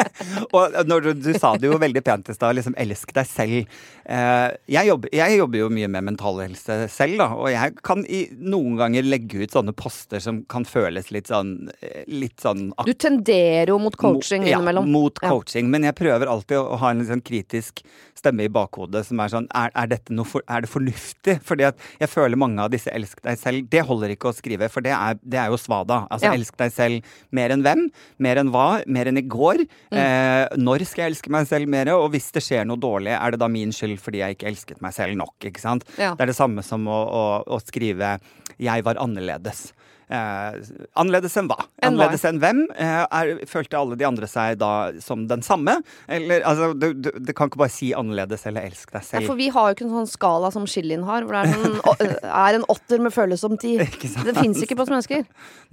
og 0.54 0.78
når 0.86 1.08
du, 1.08 1.10
du, 1.26 1.32
sa 1.42 1.56
det 1.58 1.66
jo 1.72 1.80
veldig 1.82 2.04
pent 2.06 2.30
i 2.30 2.38
stad, 2.38 2.54
liksom 2.60 2.78
elsk 2.78 3.16
deg 3.18 3.26
selv. 3.26 3.82
Jeg 4.70 4.86
jobber, 4.86 5.10
jeg, 5.14 5.34
jobber, 5.38 5.60
jo 5.64 5.68
mye 5.74 5.90
med 5.90 6.06
mental 6.06 6.38
helse 6.44 6.78
selv, 6.90 7.18
da, 7.18 7.28
og 7.34 7.50
jeg 7.50 7.74
kan 7.86 8.06
i, 8.06 8.22
noen 8.38 8.78
ganger 8.78 9.06
legge 9.06 9.42
ut 9.42 9.54
sånne 9.54 9.74
poster 9.74 10.22
som 10.22 10.42
kan 10.50 10.66
føles 10.66 11.10
litt 11.14 11.30
sånn, 11.30 11.54
litt 12.10 12.38
sånn 12.42 12.68
Du 12.86 12.94
tenderer 12.94 13.74
jo 13.74 13.78
mot 13.82 13.98
coaching 13.98 14.46
mo, 14.46 14.59
innimellom. 14.60 14.90
Mot 14.92 15.20
coaching, 15.24 15.70
men 15.72 15.88
jeg 15.88 15.96
prøver 15.98 16.30
alltid 16.30 16.60
å 16.60 16.78
ha 16.80 16.92
en 16.94 17.02
sånn 17.08 17.24
kritisk 17.24 17.82
stemme 18.20 18.44
i 18.44 18.52
bakhodet 18.52 19.02
som 19.08 19.20
er 19.22 19.32
sånn 19.32 19.46
Er, 19.56 19.72
er 19.78 19.88
dette 19.90 20.14
noe 20.14 20.28
for, 20.28 20.44
er 20.50 20.64
det 20.64 20.70
fornuftig? 20.70 21.38
Fordi 21.46 21.66
at 21.70 21.80
jeg 22.00 22.10
føler 22.12 22.40
mange 22.40 22.62
av 22.62 22.72
disse 22.72 22.92
'elsk 22.92 23.22
deg 23.24 23.38
selv' 23.40 23.68
Det 23.72 23.84
holder 23.86 24.14
ikke 24.14 24.30
å 24.30 24.36
skrive, 24.36 24.68
for 24.72 24.84
det 24.84 24.92
er, 24.96 25.18
det 25.22 25.40
er 25.40 25.48
jo 25.52 25.58
svada. 25.60 26.02
Altså 26.10 26.30
ja. 26.30 26.34
'elsk 26.36 26.56
deg 26.60 26.72
selv' 26.74 27.04
mer 27.32 27.54
enn 27.54 27.64
hvem? 27.64 27.86
Mer 28.18 28.42
enn 28.42 28.52
hva? 28.52 28.82
Mer 28.86 29.10
enn 29.10 29.20
i 29.20 29.26
går? 29.26 29.64
Mm. 29.90 29.98
Eh, 30.02 30.56
når 30.60 30.86
skal 30.86 31.04
jeg 31.04 31.14
elske 31.14 31.32
meg 31.32 31.48
selv 31.48 31.68
mer? 31.68 31.92
Og 31.96 32.10
hvis 32.14 32.30
det 32.32 32.44
skjer 32.44 32.66
noe 32.68 32.80
dårlig, 32.80 33.14
er 33.16 33.30
det 33.32 33.40
da 33.40 33.48
min 33.48 33.72
skyld 33.72 34.00
fordi 34.00 34.22
jeg 34.22 34.36
ikke 34.36 34.50
elsket 34.52 34.82
meg 34.84 34.94
selv 34.96 35.16
nok? 35.16 35.36
Ikke 35.40 35.62
sant? 35.62 35.86
Ja. 35.96 36.14
Det 36.14 36.26
er 36.26 36.32
det 36.32 36.38
samme 36.38 36.64
som 36.66 36.86
å, 36.88 37.00
å, 37.08 37.24
å 37.46 37.60
skrive 37.64 38.18
'jeg 38.60 38.84
var 38.84 39.00
annerledes'. 39.00 39.72
Eh, 40.10 40.54
annerledes 40.98 41.36
enn 41.38 41.46
hva? 41.50 41.56
En 41.78 41.92
annerledes 41.92 42.24
enn 42.26 42.40
hvem? 42.42 42.64
Eh, 42.74 43.02
er, 43.06 43.28
følte 43.46 43.78
alle 43.78 43.98
de 43.98 44.06
andre 44.08 44.26
seg 44.30 44.58
da 44.58 44.90
som 45.02 45.28
den 45.30 45.44
samme? 45.46 45.76
Eller 46.10 46.42
altså, 46.48 46.72
du, 46.74 46.88
du, 46.98 47.10
du 47.14 47.30
kan 47.36 47.50
ikke 47.50 47.60
bare 47.62 47.70
si 47.70 47.92
annerledes 47.94 48.42
eller 48.50 48.66
elsk 48.66 48.90
deg 48.90 49.06
selv. 49.06 49.22
Ja, 49.22 49.30
for 49.30 49.38
vi 49.38 49.50
har 49.54 49.70
jo 49.70 49.76
ikke 49.76 49.86
en 49.86 49.94
sånn 50.00 50.10
skala 50.10 50.50
som 50.54 50.66
Shillin 50.70 51.06
har, 51.06 51.26
hvor 51.28 51.38
det 51.38 51.44
er, 51.44 51.54
sånn, 51.62 52.16
er 52.46 52.58
en 52.58 52.66
åtter 52.74 53.04
med 53.06 53.14
føles 53.14 53.44
som 53.44 53.54
ti. 53.60 53.76
Det 53.78 54.34
fins 54.40 54.58
ikke 54.64 54.78
på 54.80 54.86
oss 54.86 54.90
mennesker. 54.92 55.22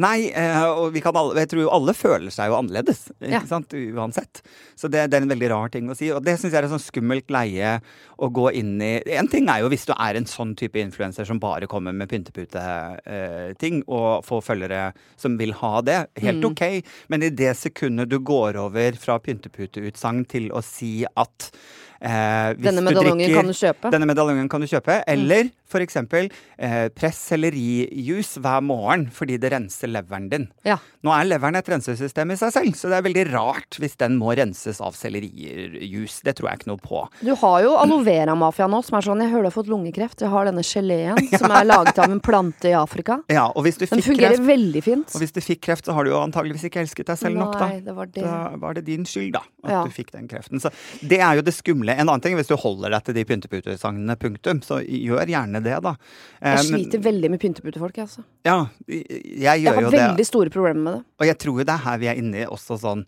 Nei, 0.05 0.29
eh, 0.29 0.61
og 0.69 0.91
vi 0.93 1.01
kan 1.01 1.17
alle, 1.17 1.33
jeg 1.41 1.53
tror 1.55 1.65
jo 1.65 1.73
alle 1.73 1.97
føler 1.97 2.33
seg 2.33 2.51
jo 2.51 2.59
annerledes, 2.59 3.07
ikke 3.17 3.33
ja. 3.39 3.41
sant? 3.49 3.73
Uansett. 3.73 4.43
Så 4.77 4.91
det, 4.91 5.07
det, 5.09 5.17
er 5.17 5.25
en 5.25 5.33
veldig 5.33 5.49
rar 5.55 5.73
ting 5.73 5.89
å 5.89 5.97
si. 5.97 6.11
Og 6.13 6.21
det 6.21 6.37
syns 6.37 6.53
jeg 6.53 6.61
er 6.61 6.69
et 6.69 6.75
sånn 6.75 6.83
skummelt 6.83 7.33
leie 7.33 7.79
å 8.21 8.29
gå 8.33 8.51
inn 8.59 8.77
i. 8.85 8.93
En 9.17 9.29
ting 9.31 9.49
er 9.49 9.63
jo 9.63 9.71
hvis 9.73 9.87
du 9.89 9.95
er 9.97 10.19
en 10.19 10.29
sånn 10.29 10.53
type 10.59 10.77
influenser 10.81 11.25
som 11.25 11.41
bare 11.41 11.69
kommer 11.69 11.95
med 11.97 12.09
pynteputeting, 12.11 13.81
eh, 13.81 13.89
og 13.89 14.26
få 14.27 14.41
følgere 14.43 14.91
som 15.19 15.39
vil 15.39 15.55
ha 15.61 15.73
det. 15.87 15.99
Helt 16.21 16.43
mm. 16.43 16.51
OK. 16.51 16.93
Men 17.13 17.25
i 17.25 17.33
det 17.33 17.55
sekundet 17.57 18.11
du 18.11 18.19
går 18.19 18.59
over 18.61 18.99
fra 19.01 19.17
pynteputeutsagn 19.23 20.25
til 20.29 20.51
å 20.51 20.63
si 20.65 21.01
at 21.07 21.51
Eh, 21.97 22.53
denne 22.61 22.83
medaljongen 22.85 23.31
kan 23.33 23.47
du 23.49 23.55
kjøpe. 23.57 23.89
Denne 23.89 24.05
medaljongen 24.05 24.49
kan 24.51 24.61
du 24.61 24.67
kjøpe. 24.69 24.99
Mm. 25.01 25.07
Eller 25.13 25.47
for 25.65 25.66
eksempel 25.83 26.29
eh, 26.57 26.87
press 26.95 27.19
sellerijus 27.31 28.37
hver 28.43 28.63
morgen 28.65 29.07
fordi 29.13 29.37
det 29.41 29.51
renser 29.53 29.91
leveren 29.91 30.29
din. 30.31 30.47
Ja. 30.67 30.77
Nå 31.05 31.13
er 31.13 31.27
leveren 31.27 31.57
et 31.59 31.69
rensesystem 31.71 32.31
i 32.33 32.39
seg 32.39 32.53
selv, 32.55 32.77
så 32.79 32.91
det 32.91 32.99
er 32.99 33.05
veldig 33.05 33.25
rart 33.33 33.77
hvis 33.81 33.97
den 33.99 34.17
må 34.19 34.33
renses 34.37 34.79
av 34.83 34.95
sellerijus. 34.97 36.19
Det 36.25 36.37
tror 36.37 36.51
jeg 36.51 36.61
ikke 36.61 36.71
noe 36.71 36.81
på. 36.83 37.03
Du 37.21 37.33
har 37.43 37.57
jo 37.65 37.75
aloe 37.79 38.05
vera-mafia 38.07 38.67
nå, 38.71 38.81
som 38.85 38.97
er 38.99 39.05
sånn 39.05 39.23
Jeg 39.25 39.33
hører 39.33 39.47
du 39.47 39.51
har 39.51 39.55
fått 39.55 39.71
lungekreft. 39.71 40.23
Jeg 40.23 40.31
har 40.33 40.49
denne 40.49 40.63
geleen 40.65 41.19
ja. 41.31 41.41
som 41.41 41.53
er 41.53 41.67
laget 41.67 41.99
av 42.03 42.11
en 42.11 42.21
plante 42.23 42.71
i 42.71 42.75
Afrika. 42.77 43.19
Ja, 43.31 43.47
og 43.53 43.67
hvis 43.67 43.79
du 43.79 43.85
den 43.85 44.03
fungerer 44.03 44.35
kreft, 44.35 44.47
veldig 44.47 44.83
fint. 44.85 45.15
Og 45.15 45.23
hvis 45.23 45.35
du 45.35 45.41
fikk 45.43 45.63
kreft, 45.67 45.87
så 45.87 45.95
har 45.97 46.07
du 46.07 46.13
jo 46.13 46.19
antageligvis 46.21 46.67
ikke 46.69 46.83
elsket 46.83 47.11
deg 47.11 47.19
selv 47.19 47.37
Nei, 47.37 47.43
nok, 47.43 47.57
da. 47.59 47.69
Det 47.87 47.95
var 47.97 48.11
det. 48.11 48.25
Da 48.25 48.37
var 48.61 48.77
det 48.77 48.85
din 48.87 49.07
skyld, 49.07 49.33
da, 49.37 49.43
at 49.65 49.75
ja. 49.75 49.83
du 49.85 49.95
fikk 49.95 50.13
den 50.15 50.27
kreften. 50.31 50.61
Så 50.63 50.71
det 51.01 51.21
er 51.23 51.39
jo 51.39 51.45
det 51.45 51.55
skumle. 51.55 51.95
En 51.95 52.07
annen 52.07 52.23
ting, 52.23 52.37
hvis 52.39 52.49
du 52.49 52.55
holder 52.59 52.95
deg 52.95 53.07
til 53.07 53.17
de 53.17 53.25
pynteputesagnene, 53.31 54.17
punktum, 54.21 54.61
så 54.65 54.79
gjør 54.83 55.29
gjerne 55.31 55.56
det, 55.65 55.77
da. 55.85 55.95
Jeg 56.41 56.59
eh, 56.59 56.65
sliter 56.71 57.01
veldig 57.07 57.31
med 57.33 57.41
pynteputefolk, 57.41 58.03
altså. 58.03 58.25
Ja, 58.47 58.59
jeg 58.87 58.97
gjør 58.97 59.07
jo 59.07 59.55
det. 59.63 59.63
Jeg 59.65 59.79
har 59.83 59.97
veldig 59.97 60.27
store 60.29 60.53
problemer 60.53 60.83
med 60.83 60.99
det. 60.99 61.01
Og 61.21 61.31
jeg 61.31 61.39
tror 61.43 61.61
jo 61.61 61.67
det 61.67 61.75
er 61.75 61.83
her 61.87 62.03
vi 62.03 62.11
er 62.11 62.21
inne 62.21 62.43
i 62.43 62.47
også 62.47 62.79
sånn 62.83 63.07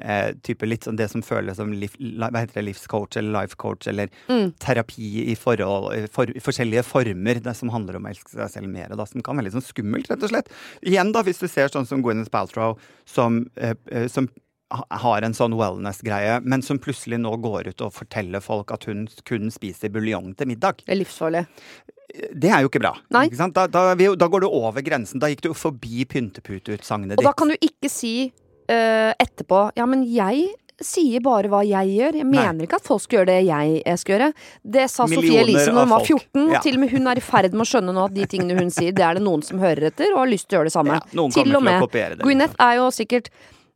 Eh, 0.00 0.30
type 0.46 0.64
litt 0.64 0.86
sånn 0.86 0.96
det 0.96 1.10
som 1.12 1.20
føles 1.24 1.58
som 1.58 1.72
liv, 1.76 1.92
det, 1.98 2.62
livscoach 2.62 3.18
eller 3.20 3.34
life 3.34 3.58
coach 3.60 3.88
eller 3.90 4.08
mm. 4.30 4.54
terapi 4.62 5.26
i, 5.26 5.34
forhold, 5.36 6.06
for, 6.14 6.30
forskjellige 6.40 6.86
former 6.88 7.42
det 7.44 7.52
som 7.58 7.72
handler 7.74 7.98
om 7.98 8.06
å 8.06 8.12
elske 8.12 8.32
seg 8.32 8.52
selv 8.54 8.70
mer, 8.72 8.94
da, 8.96 9.04
som 9.08 9.24
kan 9.24 9.36
være 9.36 9.50
litt 9.50 9.58
sånn 9.58 9.66
skummelt, 9.66 10.08
rett 10.08 10.24
og 10.24 10.32
slett. 10.32 10.48
Igjen, 10.86 11.12
da, 11.12 11.24
hvis 11.26 11.42
du 11.42 11.48
ser 11.50 11.72
sånn 11.72 11.88
som 11.90 12.04
Gwyneth 12.06 12.32
Paltrow, 12.32 12.78
som, 13.08 13.42
eh, 13.60 13.76
eh 13.92 14.08
som 14.08 14.30
har 14.70 15.26
en 15.26 15.34
sånn 15.34 15.56
wellness-greie, 15.58 16.40
men 16.46 16.62
som 16.62 16.78
plutselig 16.82 17.18
nå 17.20 17.32
går 17.42 17.72
ut 17.72 17.82
og 17.86 17.94
forteller 17.96 18.42
folk 18.44 18.70
at 18.74 18.86
hun 18.90 19.06
kun 19.28 19.50
spiser 19.54 19.90
buljong 19.92 20.32
til 20.38 20.52
middag. 20.52 20.84
Det 20.84 20.94
er 20.94 21.00
livsfarlig. 21.00 21.44
Det 22.10 22.50
er 22.50 22.64
jo 22.64 22.70
ikke 22.70 22.82
bra. 22.82 22.94
Ikke 23.22 23.50
da, 23.54 23.66
da, 23.70 23.84
da, 23.94 24.30
går 24.30 24.44
du 24.44 24.48
over 24.48 24.82
grensen. 24.86 25.22
Da 25.22 25.30
gikk 25.30 25.44
du 25.46 25.52
forbi 25.54 26.06
pynteputeutsagnet 26.10 27.14
ditt. 27.14 27.22
Og 27.22 27.28
da 27.28 27.34
kan 27.38 27.50
du 27.50 27.56
ikke 27.58 27.90
si 27.90 28.14
uh, 28.30 29.12
etterpå 29.14 29.68
Ja, 29.78 29.86
men 29.90 30.02
jeg 30.10 30.50
sier 30.80 31.20
bare 31.22 31.50
hva 31.52 31.60
jeg 31.66 31.92
gjør. 31.92 32.18
Jeg 32.22 32.26
mener 32.26 32.56
Nei. 32.56 32.66
ikke 32.66 32.80
at 32.80 32.88
folk 32.88 33.04
skal 33.04 33.20
gjøre 33.20 33.30
det 33.34 33.38
jeg 33.46 34.00
skal 34.00 34.16
gjøre. 34.16 34.30
Det 34.76 34.88
sa 34.88 35.06
Sofie 35.10 35.44
Elise 35.44 35.68
når 35.74 35.86
hun 35.86 35.94
var 35.94 36.06
14. 36.06 36.44
Ja. 36.56 36.62
Til 36.64 36.78
og 36.78 36.84
med 36.84 36.94
hun 36.94 37.10
er 37.12 37.20
i 37.20 37.24
ferd 37.24 37.54
med 37.54 37.66
å 37.66 37.68
skjønne 37.68 37.94
nå 37.96 38.08
at 38.08 38.16
de 38.16 38.26
tingene 38.30 38.56
hun 38.58 38.72
sier, 38.74 38.94
det 38.96 39.04
er 39.06 39.20
det 39.20 39.24
noen 39.26 39.44
som 39.46 39.60
hører 39.62 39.90
etter 39.90 40.14
og 40.14 40.22
har 40.22 40.32
lyst 40.32 40.48
til 40.48 40.56
å 40.56 40.60
gjøre 40.60 40.70
det 40.70 40.76
samme. 40.78 40.98
Ja, 40.98 41.26
til 41.36 41.58
og 41.58 41.66
med. 41.66 41.88
Gwyneth 42.24 42.56
er 42.64 42.78
jo 42.80 42.88
sikkert 42.96 43.28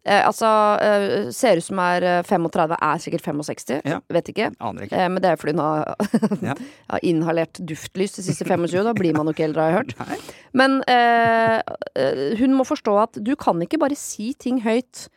Eh, 0.04 0.20
altså, 0.26 0.48
eh, 0.84 1.30
ser 1.32 1.56
ut 1.56 1.64
som 1.64 1.78
er 1.80 2.04
35, 2.28 2.76
eh, 2.76 2.86
er 2.90 3.00
sikkert 3.00 3.24
65. 3.24 3.80
Ja. 3.88 4.00
Vet 4.12 4.28
ikke. 4.28 4.50
Aner 4.60 4.84
ikke. 4.84 4.98
Eh, 5.00 5.08
men 5.08 5.22
det 5.24 5.30
er 5.30 5.40
fordi 5.40 5.54
hun 5.56 5.64
har, 5.64 5.94
ja. 6.44 6.56
har 6.92 7.00
inhalert 7.02 7.60
duftlys 7.64 8.18
de 8.18 8.26
siste 8.26 8.44
25. 8.44 8.84
Da 8.84 8.92
blir 8.96 9.16
man 9.16 9.26
jo 9.26 9.32
ikke 9.36 9.48
eldre, 9.48 9.64
har 9.64 9.72
jeg 9.72 9.80
hørt. 9.80 9.94
Nei. 10.02 10.18
Men 10.52 10.78
eh, 10.92 11.58
eh, 11.96 12.24
hun 12.40 12.56
må 12.58 12.68
forstå 12.68 12.98
at 13.00 13.20
du 13.24 13.32
kan 13.40 13.62
ikke 13.64 13.80
bare 13.80 13.96
si 13.98 14.34
ting 14.38 14.60
høyt 14.66 15.08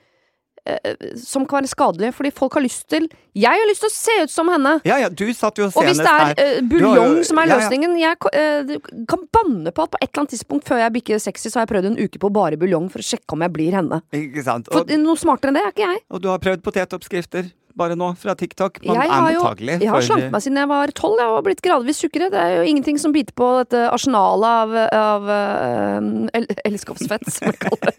som 1.21 1.45
kan 1.47 1.61
være 1.61 1.71
skadelige, 1.71 2.13
fordi 2.17 2.31
folk 2.35 2.57
har 2.57 2.63
lyst 2.65 2.87
til 2.91 3.07
Jeg 3.37 3.53
har 3.61 3.69
lyst 3.69 3.83
til 3.85 3.91
å 3.91 3.93
se 3.93 4.15
ut 4.23 4.33
som 4.33 4.49
henne! 4.51 4.77
Ja, 4.87 4.97
ja, 5.01 5.09
du 5.09 5.25
satt 5.35 5.59
jo 5.61 5.67
Og 5.69 5.87
hvis 5.87 6.01
det 6.01 6.13
er 6.13 6.33
uh, 6.37 6.63
buljong 6.69 7.19
som 7.27 7.41
er 7.41 7.51
løsningen 7.51 7.97
ja, 8.01 8.13
ja. 8.15 8.31
Jeg 8.33 8.79
uh, 8.81 8.89
kan 9.09 9.27
banne 9.33 9.73
på 9.73 9.85
at 9.85 9.93
på 9.93 10.01
et 10.01 10.09
eller 10.09 10.23
annet 10.23 10.35
tidspunkt 10.35 10.67
før 10.67 10.81
jeg 10.83 10.95
bikker 10.97 11.21
60, 11.21 11.51
så 11.51 11.59
har 11.59 11.67
jeg 11.67 11.73
prøvd 11.75 11.91
en 11.91 12.01
uke 12.01 12.21
på 12.23 12.33
bare 12.33 12.59
buljong 12.59 12.89
for 12.93 13.03
å 13.03 13.07
sjekke 13.07 13.37
om 13.37 13.45
jeg 13.45 13.55
blir 13.55 13.77
henne. 13.77 14.01
Ikke 14.15 14.43
sant? 14.45 14.71
Og, 14.71 14.83
for 14.83 15.05
noe 15.05 15.19
smartere 15.19 15.53
enn 15.53 15.59
det 15.59 15.63
er 15.63 15.73
ikke 15.75 15.87
jeg. 15.87 16.03
Og 16.11 16.23
du 16.23 16.29
har 16.33 16.43
prøvd 16.43 16.65
potetoppskrifter? 16.65 17.53
bare 17.77 17.97
nå 17.97 18.11
fra 18.19 18.35
TikTok. 18.37 18.79
Man 18.85 18.97
jeg 18.97 19.11
er 19.11 19.25
mottagelig 19.25 19.75
Jeg 19.83 19.91
har 19.93 20.05
slanket 20.05 20.31
meg 20.33 20.43
siden 20.45 20.61
jeg 20.61 20.71
var 20.71 20.93
tolv 20.97 21.21
og 21.23 21.41
blitt 21.45 21.61
gradvis 21.65 22.01
tjukkere. 22.01 22.31
Det 22.33 22.41
er 22.41 22.55
jo 22.57 22.63
ingenting 22.71 22.97
som 23.01 23.13
biter 23.15 23.35
på 23.37 23.49
dette 23.61 23.83
arsenalet 23.93 24.47
av, 24.49 24.69
av 24.97 25.21
uh, 25.29 25.99
el 26.37 26.49
elskapsfett, 26.65 27.29
som 27.29 27.51
jeg 27.51 27.61
kaller 27.67 27.91
det. 27.91 27.97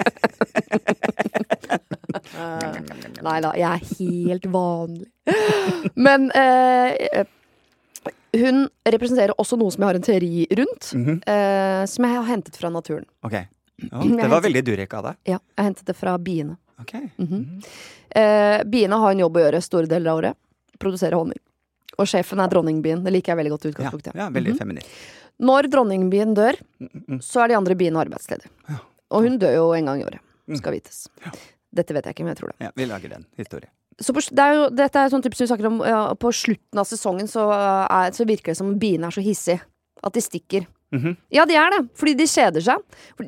uh, 2.36 2.78
nei 3.24 3.40
da, 3.44 3.52
jeg 3.56 3.68
er 3.68 3.82
helt 3.98 4.46
vanlig. 4.52 5.08
Men 6.06 6.30
uh, 6.34 7.24
hun 8.38 8.64
representerer 8.84 9.34
også 9.40 9.56
noe 9.60 9.72
som 9.72 9.82
jeg 9.82 9.88
har 9.90 10.00
en 10.00 10.08
teori 10.08 10.46
rundt, 10.50 10.92
mm 10.94 11.04
-hmm. 11.06 11.18
uh, 11.24 11.86
som 11.86 12.04
jeg 12.04 12.14
har 12.14 12.24
hentet 12.24 12.56
fra 12.56 12.70
naturen. 12.70 13.06
Ok, 13.22 13.34
oh, 13.92 14.06
Det 14.16 14.28
var 14.28 14.40
veldig 14.40 14.64
Durek 14.64 14.94
av 14.94 15.04
deg. 15.04 15.14
Ja, 15.24 15.38
jeg 15.56 15.64
hentet 15.64 15.86
det 15.86 15.96
fra 15.96 16.18
biene. 16.18 16.56
Okay. 16.80 17.08
Mm 17.16 17.28
-hmm. 17.28 17.44
Mm. 17.44 17.60
Eh, 18.10 18.64
biene 18.64 18.94
har 18.94 19.10
en 19.10 19.18
jobb 19.18 19.36
å 19.36 19.40
gjøre 19.40 19.60
store 19.60 19.86
deler 19.86 20.10
av 20.10 20.16
året. 20.22 20.36
Produsere 20.78 21.18
honning. 21.18 21.38
Og 21.98 22.06
sjefen 22.06 22.40
er 22.40 22.48
dronningbien. 22.48 23.04
Det 23.04 23.12
liker 23.12 23.32
jeg 23.32 23.36
veldig 23.36 23.50
godt 23.50 23.66
utgangspunktet 23.72 24.14
Ja, 24.14 24.20
ja 24.20 24.30
veldig 24.30 24.50
mm 24.50 24.56
-hmm. 24.56 24.58
feminin. 24.58 24.84
Når 25.38 25.70
dronningbien 25.70 26.34
dør, 26.34 26.56
så 27.20 27.44
er 27.44 27.48
de 27.48 27.54
andre 27.54 27.74
biene 27.74 28.00
arbeidsledige. 28.00 28.50
Ja. 28.68 28.78
Og 29.10 29.22
hun 29.22 29.38
dør 29.38 29.54
jo 29.54 29.72
en 29.72 29.84
gang 29.84 30.00
i 30.00 30.04
året, 30.04 30.20
mm. 30.46 30.56
skal 30.56 30.72
vites. 30.72 31.08
Dette 31.74 31.94
vet 31.96 32.08
jeg 32.08 32.16
ikke, 32.16 32.24
men 32.24 32.34
jeg 32.34 32.40
tror 32.40 32.52
det. 32.52 32.58
Ja, 32.64 32.70
Vi 32.76 32.86
lager 32.88 33.14
den 33.16 33.26
historien. 33.36 33.70
Så 33.98 34.14
på, 34.14 34.22
det 34.22 34.44
er 34.44 34.54
jo, 34.54 34.66
dette 34.70 35.00
er 35.00 35.10
sånn 35.10 35.24
type 35.24 35.34
som 35.34 35.42
vi 35.42 35.50
snakker 35.50 35.66
om 35.66 35.80
ja, 35.82 36.02
På 36.14 36.30
slutten 36.30 36.78
av 36.78 36.86
sesongen 36.86 37.26
så, 37.26 37.48
er, 37.50 38.12
så 38.14 38.26
virker 38.28 38.54
det 38.54 38.60
som 38.60 38.76
biene 38.78 39.08
er 39.08 39.16
så 39.16 39.24
hissige 39.24 39.58
at 40.06 40.14
de 40.14 40.22
stikker. 40.22 40.68
Mm 40.90 41.02
-hmm. 41.02 41.16
Ja, 41.28 41.44
de 41.44 41.54
er 41.54 41.70
det, 41.70 41.88
fordi 41.94 42.14
de 42.14 42.26
kjeder 42.26 42.60
seg. 42.60 42.76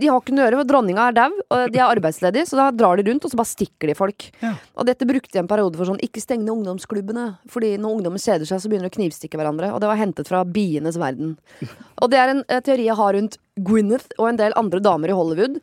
de 0.00 0.06
har 0.06 0.20
ikke 0.20 0.32
noe 0.32 0.44
å 0.44 0.46
gjøre, 0.48 0.56
for 0.56 0.64
dronninga 0.64 1.08
er 1.08 1.12
dau, 1.12 1.32
og 1.50 1.72
de 1.72 1.78
er 1.78 1.92
arbeidsledige, 1.96 2.46
så 2.46 2.56
da 2.56 2.70
drar 2.70 2.96
de 2.96 3.10
rundt, 3.10 3.24
og 3.24 3.30
så 3.30 3.36
bare 3.36 3.52
stikker 3.52 3.86
de 3.88 3.94
folk. 3.94 4.30
Ja. 4.40 4.54
Og 4.76 4.86
dette 4.86 5.04
brukte 5.04 5.32
de 5.32 5.38
en 5.38 5.48
periode 5.48 5.76
for 5.76 5.84
sånn, 5.84 6.00
ikke 6.00 6.20
steng 6.20 6.40
ned 6.40 6.54
ungdomsklubbene, 6.54 7.36
fordi 7.48 7.76
når 7.76 7.90
ungdommen 7.96 8.18
kjeder 8.18 8.46
seg, 8.46 8.60
så 8.60 8.68
begynner 8.68 8.88
de 8.88 8.94
å 8.94 8.96
knivstikke 8.96 9.36
hverandre. 9.36 9.74
Og 9.74 9.80
det 9.80 9.88
var 9.88 9.96
hentet 9.96 10.28
fra 10.28 10.44
bienes 10.44 10.96
verden. 10.96 11.38
og 12.02 12.10
det 12.10 12.18
er 12.18 12.28
en 12.28 12.44
eh, 12.48 12.60
teori 12.60 12.86
jeg 12.86 12.96
har 12.96 13.12
rundt 13.14 13.36
Gwyneth 13.56 14.08
og 14.18 14.28
en 14.28 14.36
del 14.36 14.52
andre 14.56 14.80
damer 14.80 15.08
i 15.08 15.12
Hollywood. 15.12 15.60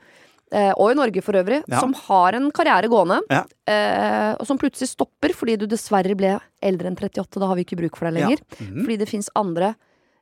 Eh, 0.56 0.72
og 0.80 0.94
i 0.94 0.96
Norge 0.96 1.22
for 1.26 1.36
øvrig, 1.36 1.60
ja. 1.68 1.80
som 1.82 1.92
har 2.08 2.38
en 2.38 2.48
karriere 2.56 2.88
gående, 2.92 3.20
ja. 3.28 3.42
eh, 3.68 4.32
og 4.40 4.48
som 4.48 4.60
plutselig 4.60 4.94
stopper 4.94 5.34
fordi 5.36 5.58
du 5.60 5.66
dessverre 5.68 6.16
ble 6.16 6.38
eldre 6.64 6.88
enn 6.88 6.96
38. 6.96 7.42
Da 7.42 7.50
har 7.50 7.60
vi 7.60 7.66
ikke 7.68 7.80
bruk 7.82 8.00
for 8.00 8.08
deg 8.08 8.22
lenger. 8.22 8.40
Ja. 8.40 8.56
Mm 8.60 8.68
-hmm. 8.70 8.84
Fordi 8.86 8.98
det 8.98 9.10
fins 9.10 9.30
andre 9.36 9.76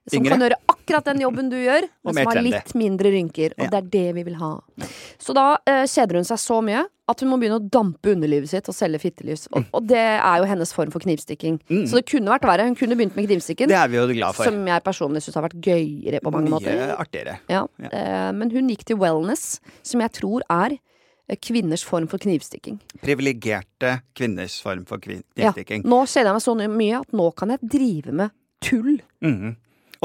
som 0.09 0.19
Yngre. 0.19 0.29
kan 0.29 0.41
gjøre 0.41 0.59
akkurat 0.69 1.05
den 1.05 1.21
jobben 1.21 1.49
du 1.49 1.57
gjør, 1.57 1.87
men 2.03 2.13
som 2.13 2.25
har 2.25 2.41
litt 2.41 2.75
mindre 2.75 3.11
rynker. 3.11 3.53
Og 3.57 3.71
det 3.71 3.77
er 3.77 3.89
det 3.89 4.15
vi 4.15 4.23
vil 4.23 4.35
ha. 4.35 4.59
Så 5.17 5.33
da 5.33 5.57
uh, 5.69 5.85
kjeder 5.85 6.15
hun 6.15 6.23
seg 6.23 6.37
så 6.37 6.61
mye 6.61 6.85
at 7.07 7.21
hun 7.21 7.29
må 7.29 7.37
begynne 7.37 7.59
å 7.59 7.65
dampe 7.69 8.13
underlivet 8.15 8.49
sitt 8.49 8.65
og 8.71 8.73
selge 8.73 8.97
fittelys. 9.03 9.43
Og, 9.53 9.67
og 9.77 9.83
det 9.85 9.99
er 10.01 10.39
jo 10.41 10.47
hennes 10.49 10.71
form 10.73 10.89
for 10.93 11.03
knivstikking. 11.03 11.59
Så 11.85 11.99
det 11.99 12.07
kunne 12.09 12.31
vært 12.33 12.47
verre. 12.49 12.65
Hun 12.65 12.77
kunne 12.79 12.97
begynt 12.97 13.13
med 13.17 13.27
knivstikken. 13.29 13.69
Det 13.69 13.77
er 13.77 13.91
vi 13.93 13.99
jo 13.99 14.07
glad 14.09 14.33
for. 14.37 14.49
Som 14.49 14.65
jeg 14.65 14.81
personlig 14.87 15.21
syns 15.21 15.37
har 15.37 15.45
vært 15.45 15.59
gøyere 15.61 16.21
på 16.25 16.33
mange 16.33 16.49
Mye 16.49 16.55
måter. 16.57 16.95
artigere. 16.97 17.35
Ja. 17.51 17.61
Ja. 17.83 17.91
Eh, 17.93 18.31
men 18.33 18.49
hun 18.55 18.71
gikk 18.73 18.87
til 18.89 18.97
wellness, 18.97 19.59
som 19.85 20.01
jeg 20.01 20.15
tror 20.17 20.41
er 20.49 20.77
eh, 21.29 21.37
kvinners 21.37 21.85
form 21.85 22.07
for 22.09 22.17
knivstikking. 22.25 22.79
Privilegerte 23.05 23.99
kvinners 24.17 24.57
form 24.65 24.85
for 24.89 24.97
knivstikking. 25.05 25.85
Ja. 25.85 25.89
Nå 25.93 26.01
kjenner 26.09 26.33
jeg 26.33 26.39
meg 26.39 26.45
så 26.47 26.57
mye 26.81 27.03
at 27.03 27.13
nå 27.21 27.29
kan 27.37 27.53
jeg 27.53 27.69
drive 27.77 28.17
med 28.23 28.33
tull. 28.65 28.97
Mhm. 29.21 29.55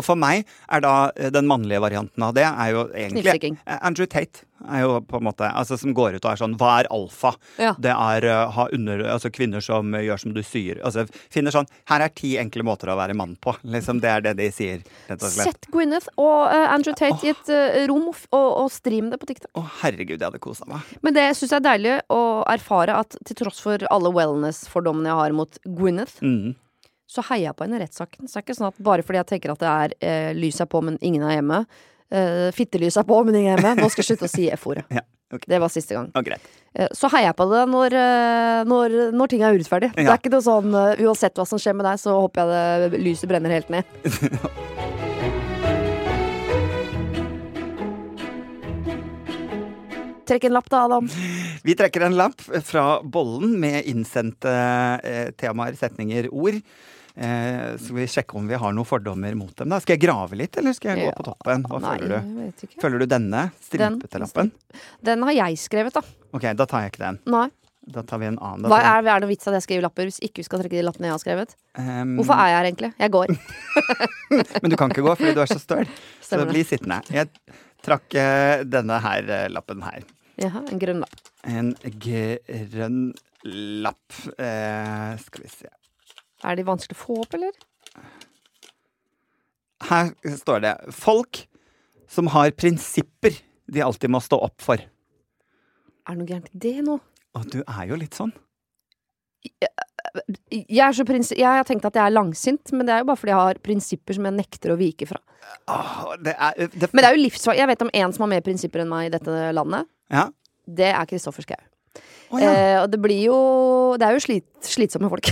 Og 0.01 0.07
for 0.07 0.19
meg 0.19 0.47
er 0.73 0.85
da 0.85 0.95
eh, 1.15 1.33
den 1.35 1.49
mannlige 1.51 1.83
varianten 1.85 2.25
av 2.25 2.37
det 2.37 2.47
er 2.49 2.75
jo 2.75 2.87
egentlig 2.91 3.29
Eh, 3.41 3.79
Andrew 3.87 4.07
Tate 4.11 4.45
er 4.69 4.83
jo 4.85 4.99
på 5.09 5.19
en 5.19 5.25
måte 5.25 5.49
Altså 5.49 5.77
som 5.81 5.95
går 5.97 6.19
ut 6.19 6.25
og 6.25 6.31
er 6.33 6.41
sånn 6.41 6.57
Hva 6.61 6.73
er 6.81 6.89
alfa? 6.93 7.33
Ja. 7.61 7.73
Det 7.81 7.93
er 7.93 8.27
uh, 8.29 8.53
ha 8.55 8.67
under, 8.77 9.03
altså 9.15 9.31
kvinner 9.33 9.65
som 9.65 9.95
gjør 9.97 10.21
som 10.21 10.35
du 10.37 10.43
sier. 10.45 10.81
Altså 10.87 11.07
finner 11.33 11.55
sånn 11.55 11.69
Her 11.91 12.05
er 12.05 12.13
ti 12.17 12.35
enkle 12.41 12.65
måter 12.67 12.93
å 12.93 12.99
være 12.99 13.17
mann 13.17 13.37
på. 13.41 13.55
Liksom 13.65 14.03
Det 14.03 14.11
er 14.13 14.25
det 14.25 14.35
de 14.41 14.49
sier. 14.55 14.85
Sett 15.31 15.69
Gwyneth 15.73 16.11
og 16.21 16.51
uh, 16.51 16.69
Andrew 16.75 16.97
Tate 16.97 17.27
i 17.27 17.33
et 17.33 17.53
uh, 17.53 17.81
rom 17.91 18.11
og, 18.11 18.25
og, 18.33 18.67
stream 18.73 19.11
det 19.13 19.21
på 19.21 19.29
TikTok. 19.31 19.51
Å, 19.59 19.65
herregud, 19.83 20.17
jeg 20.19 20.27
hadde 20.27 20.43
kosa 20.43 20.67
meg. 20.71 20.87
Men 21.05 21.17
det 21.17 21.27
syns 21.39 21.53
jeg 21.53 21.61
er 21.61 21.67
deilig 21.67 21.97
å 22.13 22.23
erfare 22.51 22.97
at 23.03 23.17
til 23.27 23.39
tross 23.43 23.61
for 23.63 23.85
alle 23.93 24.13
wellness-fordommene 24.15 25.11
jeg 25.11 25.21
har 25.21 25.37
mot 25.37 25.63
Gwyneth, 25.67 26.21
Mm. 26.25 26.55
Så 27.11 27.25
heier 27.27 27.49
jeg 27.49 27.59
på 27.59 27.67
henne 27.67 27.79
i 27.81 27.83
rettssaken. 27.83 28.29
Så 28.29 28.37
det 28.37 28.41
er 28.41 28.45
ikke 28.47 28.59
sånn 28.61 28.71
at 28.71 28.83
bare 28.87 29.05
fordi 29.07 29.19
jeg 29.19 29.31
tenker 29.33 29.55
at 29.55 29.63
det 29.63 29.71
er 29.71 29.95
eh, 29.99 30.33
lys 30.39 30.61
er 30.63 30.69
på, 30.71 30.83
men 30.87 30.99
ingen 31.03 31.25
er 31.27 31.41
hjemme. 31.41 31.65
Eh, 32.11 32.51
fittelys 32.55 32.99
er 33.01 33.07
på, 33.09 33.19
men 33.27 33.39
ingen 33.41 33.57
er 33.57 33.65
hjemme. 33.65 33.83
Nå 33.83 33.89
skal 33.91 34.05
jeg 34.05 34.13
slutte 34.13 34.29
å 34.29 34.35
si 34.35 34.51
F-ordet. 34.55 34.87
Ja, 35.31 35.37
okay. 35.37 35.47
Det 35.51 35.59
var 35.63 35.71
siste 35.75 35.95
gang. 35.95 36.09
Okay. 36.19 36.39
Eh, 36.75 36.91
så 36.95 37.11
heier 37.15 37.29
jeg 37.29 37.39
på 37.39 37.49
det 37.51 37.65
når, 37.71 37.97
eh, 37.99 38.61
når, 38.71 38.97
når 39.15 39.33
ting 39.33 39.43
er 39.47 39.59
urettferdig. 39.59 39.91
Det 39.99 40.07
er 40.07 40.19
ikke 40.19 40.33
noe 40.35 40.47
sånn 40.47 40.75
uh, 40.75 41.03
uansett 41.07 41.39
hva 41.39 41.47
som 41.47 41.63
skjer 41.63 41.75
med 41.79 41.87
deg, 41.87 42.01
så 42.03 42.15
håper 42.19 42.55
jeg 42.55 42.95
det 42.95 43.03
lyset 43.03 43.31
brenner 43.31 43.55
helt 43.59 43.71
ned. 43.75 43.87
Trekk 50.31 50.47
en 50.47 50.55
lapp 50.55 50.71
da, 50.71 50.85
Adam. 50.87 51.11
Vi 51.67 51.75
trekker 51.75 52.07
en 52.07 52.15
lapp 52.15 52.39
fra 52.63 53.01
bollen 53.03 53.57
med 53.59 53.83
innsendte 53.91 54.53
eh, 55.03 55.33
temaer, 55.35 55.75
setninger, 55.75 56.29
ord. 56.31 56.61
Eh, 57.21 57.77
skal 57.77 57.97
vi 57.99 58.07
sjekke 58.09 58.39
om 58.41 58.47
vi 58.49 58.57
har 58.57 58.73
noen 58.73 58.87
fordommer 58.89 59.35
mot 59.37 59.53
dem? 59.59 59.69
da? 59.69 59.77
Skal 59.85 59.99
jeg 59.99 60.05
grave 60.07 60.39
litt, 60.41 60.57
eller 60.57 60.73
skal 60.73 60.95
jeg 60.95 61.03
gå 61.05 61.09
Ja, 61.11 61.17
på 61.19 61.27
toppen? 61.27 61.65
Hva 61.69 61.81
Nei, 61.85 61.95
føler 61.99 62.09
du? 62.09 62.15
jeg 62.17 62.37
vet 62.47 62.63
ikke. 62.65 62.81
Følger 62.81 63.03
du 63.03 63.07
denne 63.13 63.43
stripete 63.61 64.21
lappen? 64.23 64.53
Den 65.05 65.25
har 65.29 65.35
jeg 65.37 65.59
skrevet, 65.61 65.97
da. 65.99 66.03
Ok, 66.33 66.47
da 66.57 66.67
tar 66.71 66.87
jeg 66.87 66.95
ikke 66.95 67.03
den. 67.05 67.19
Nei. 67.29 67.49
Da 67.91 68.03
tar 68.07 68.21
vi 68.23 68.29
en 68.29 68.39
annen. 68.39 68.69
Hva 68.71 68.79
er, 68.79 69.01
er 69.03 69.19
det 69.19 69.25
noen 69.25 69.33
vits 69.33 69.49
at 69.51 69.57
jeg 69.57 69.65
skriver 69.65 69.83
lapper 69.89 70.07
hvis 70.07 70.21
ikke 70.23 70.41
vi 70.43 70.47
skal 70.47 70.61
trekke 70.63 70.77
de 70.79 70.85
lappene 70.87 71.09
jeg 71.09 71.15
har 71.17 71.23
skrevet? 71.23 71.55
Ehm, 71.81 72.13
Hvorfor 72.21 72.37
er 72.37 72.51
jeg 72.53 72.57
her 72.59 72.69
egentlig? 72.69 72.91
Jeg 73.01 73.13
går. 73.17 73.33
Men 74.63 74.71
du 74.73 74.77
kan 74.81 74.93
ikke 74.93 75.05
gå 75.07 75.15
fordi 75.17 75.33
du 75.35 75.41
er 75.43 75.51
så 75.51 75.59
støl. 75.61 75.89
Så 76.31 76.39
bli 76.47 76.63
sittende. 76.69 77.01
Jeg 77.11 77.33
trakk 77.83 78.15
eh, 78.21 78.63
denne 78.69 79.01
her 79.03 79.33
eh, 79.33 79.49
lappen 79.51 79.83
her. 79.83 80.05
Jaha, 80.41 80.63
en 80.71 80.79
grønn 80.81 81.03
lapp. 81.03 81.33
En 81.49 81.73
grønn 82.05 83.01
lapp. 83.83 84.21
Eh, 84.39 85.17
skal 85.25 85.45
vi 85.49 85.51
se. 85.51 85.73
Er 86.45 86.57
de 86.57 86.65
vanskelig 86.67 86.97
å 86.97 87.03
få 87.03 87.19
opp, 87.25 87.35
eller? 87.37 87.53
Her 89.91 90.13
står 90.37 90.61
det 90.65 90.75
'folk 90.93 91.47
som 92.09 92.27
har 92.35 92.51
prinsipper 92.51 93.37
de 93.71 93.83
alltid 93.83 94.11
må 94.11 94.21
stå 94.21 94.41
opp 94.43 94.61
for'. 94.61 94.81
Er 94.81 96.15
det 96.15 96.19
noe 96.19 96.27
gærent 96.27 96.51
i 96.55 96.59
det 96.59 96.85
nå? 96.85 96.99
Og 97.35 97.51
du 97.51 97.63
er 97.63 97.87
jo 97.87 97.97
litt 97.97 98.15
sånn. 98.15 98.33
Jeg, 100.51 100.81
er 100.83 100.93
så 100.93 101.05
prins 101.07 101.31
jeg 101.31 101.47
har 101.47 101.65
tenkt 101.65 101.85
at 101.85 101.95
jeg 101.95 102.05
er 102.05 102.13
langsint, 102.13 102.73
men 102.73 102.87
det 102.87 102.95
er 102.95 102.99
jo 103.05 103.09
bare 103.13 103.17
fordi 103.21 103.33
jeg 103.33 103.41
har 103.41 103.61
prinsipper 103.63 104.15
som 104.15 104.25
jeg 104.25 104.37
nekter 104.37 104.73
å 104.75 104.77
vike 104.81 105.07
fra. 105.07 105.21
Åh, 105.71 106.17
det 106.21 106.35
er, 106.35 106.67
det, 106.67 106.91
Men 106.93 107.03
det 107.03 107.09
er 107.09 107.17
jo 107.17 107.23
livsfarlig. 107.23 107.59
Jeg 107.59 107.71
vet 107.71 107.83
om 107.83 107.91
en 107.95 108.13
som 108.13 108.25
har 108.27 108.33
mer 108.35 108.45
prinsipper 108.45 108.83
enn 108.83 108.91
meg 108.91 109.07
i 109.07 109.15
dette 109.17 109.53
landet. 109.57 109.89
ja. 110.11 110.29
Det 110.71 110.87
er 110.87 111.07
Kristoffer 111.09 111.43
Schau. 111.43 111.59
Å, 112.31 112.39
ja. 112.39 112.51
Eh, 112.51 112.77
og 112.85 112.93
det 112.93 113.01
blir 113.03 113.25
jo 113.25 113.39
Det 113.99 114.07
er 114.07 114.15
jo 114.15 114.23
slit, 114.23 114.47
slitsomme 114.63 115.11
folk. 115.11 115.27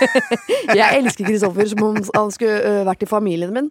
jeg 0.80 0.88
elsker 0.98 1.28
Kristoffer 1.28 1.70
som 1.70 1.84
om 1.86 1.98
han 2.00 2.32
skulle 2.34 2.82
vært 2.88 3.04
i 3.06 3.10
familien 3.10 3.54
min. 3.54 3.70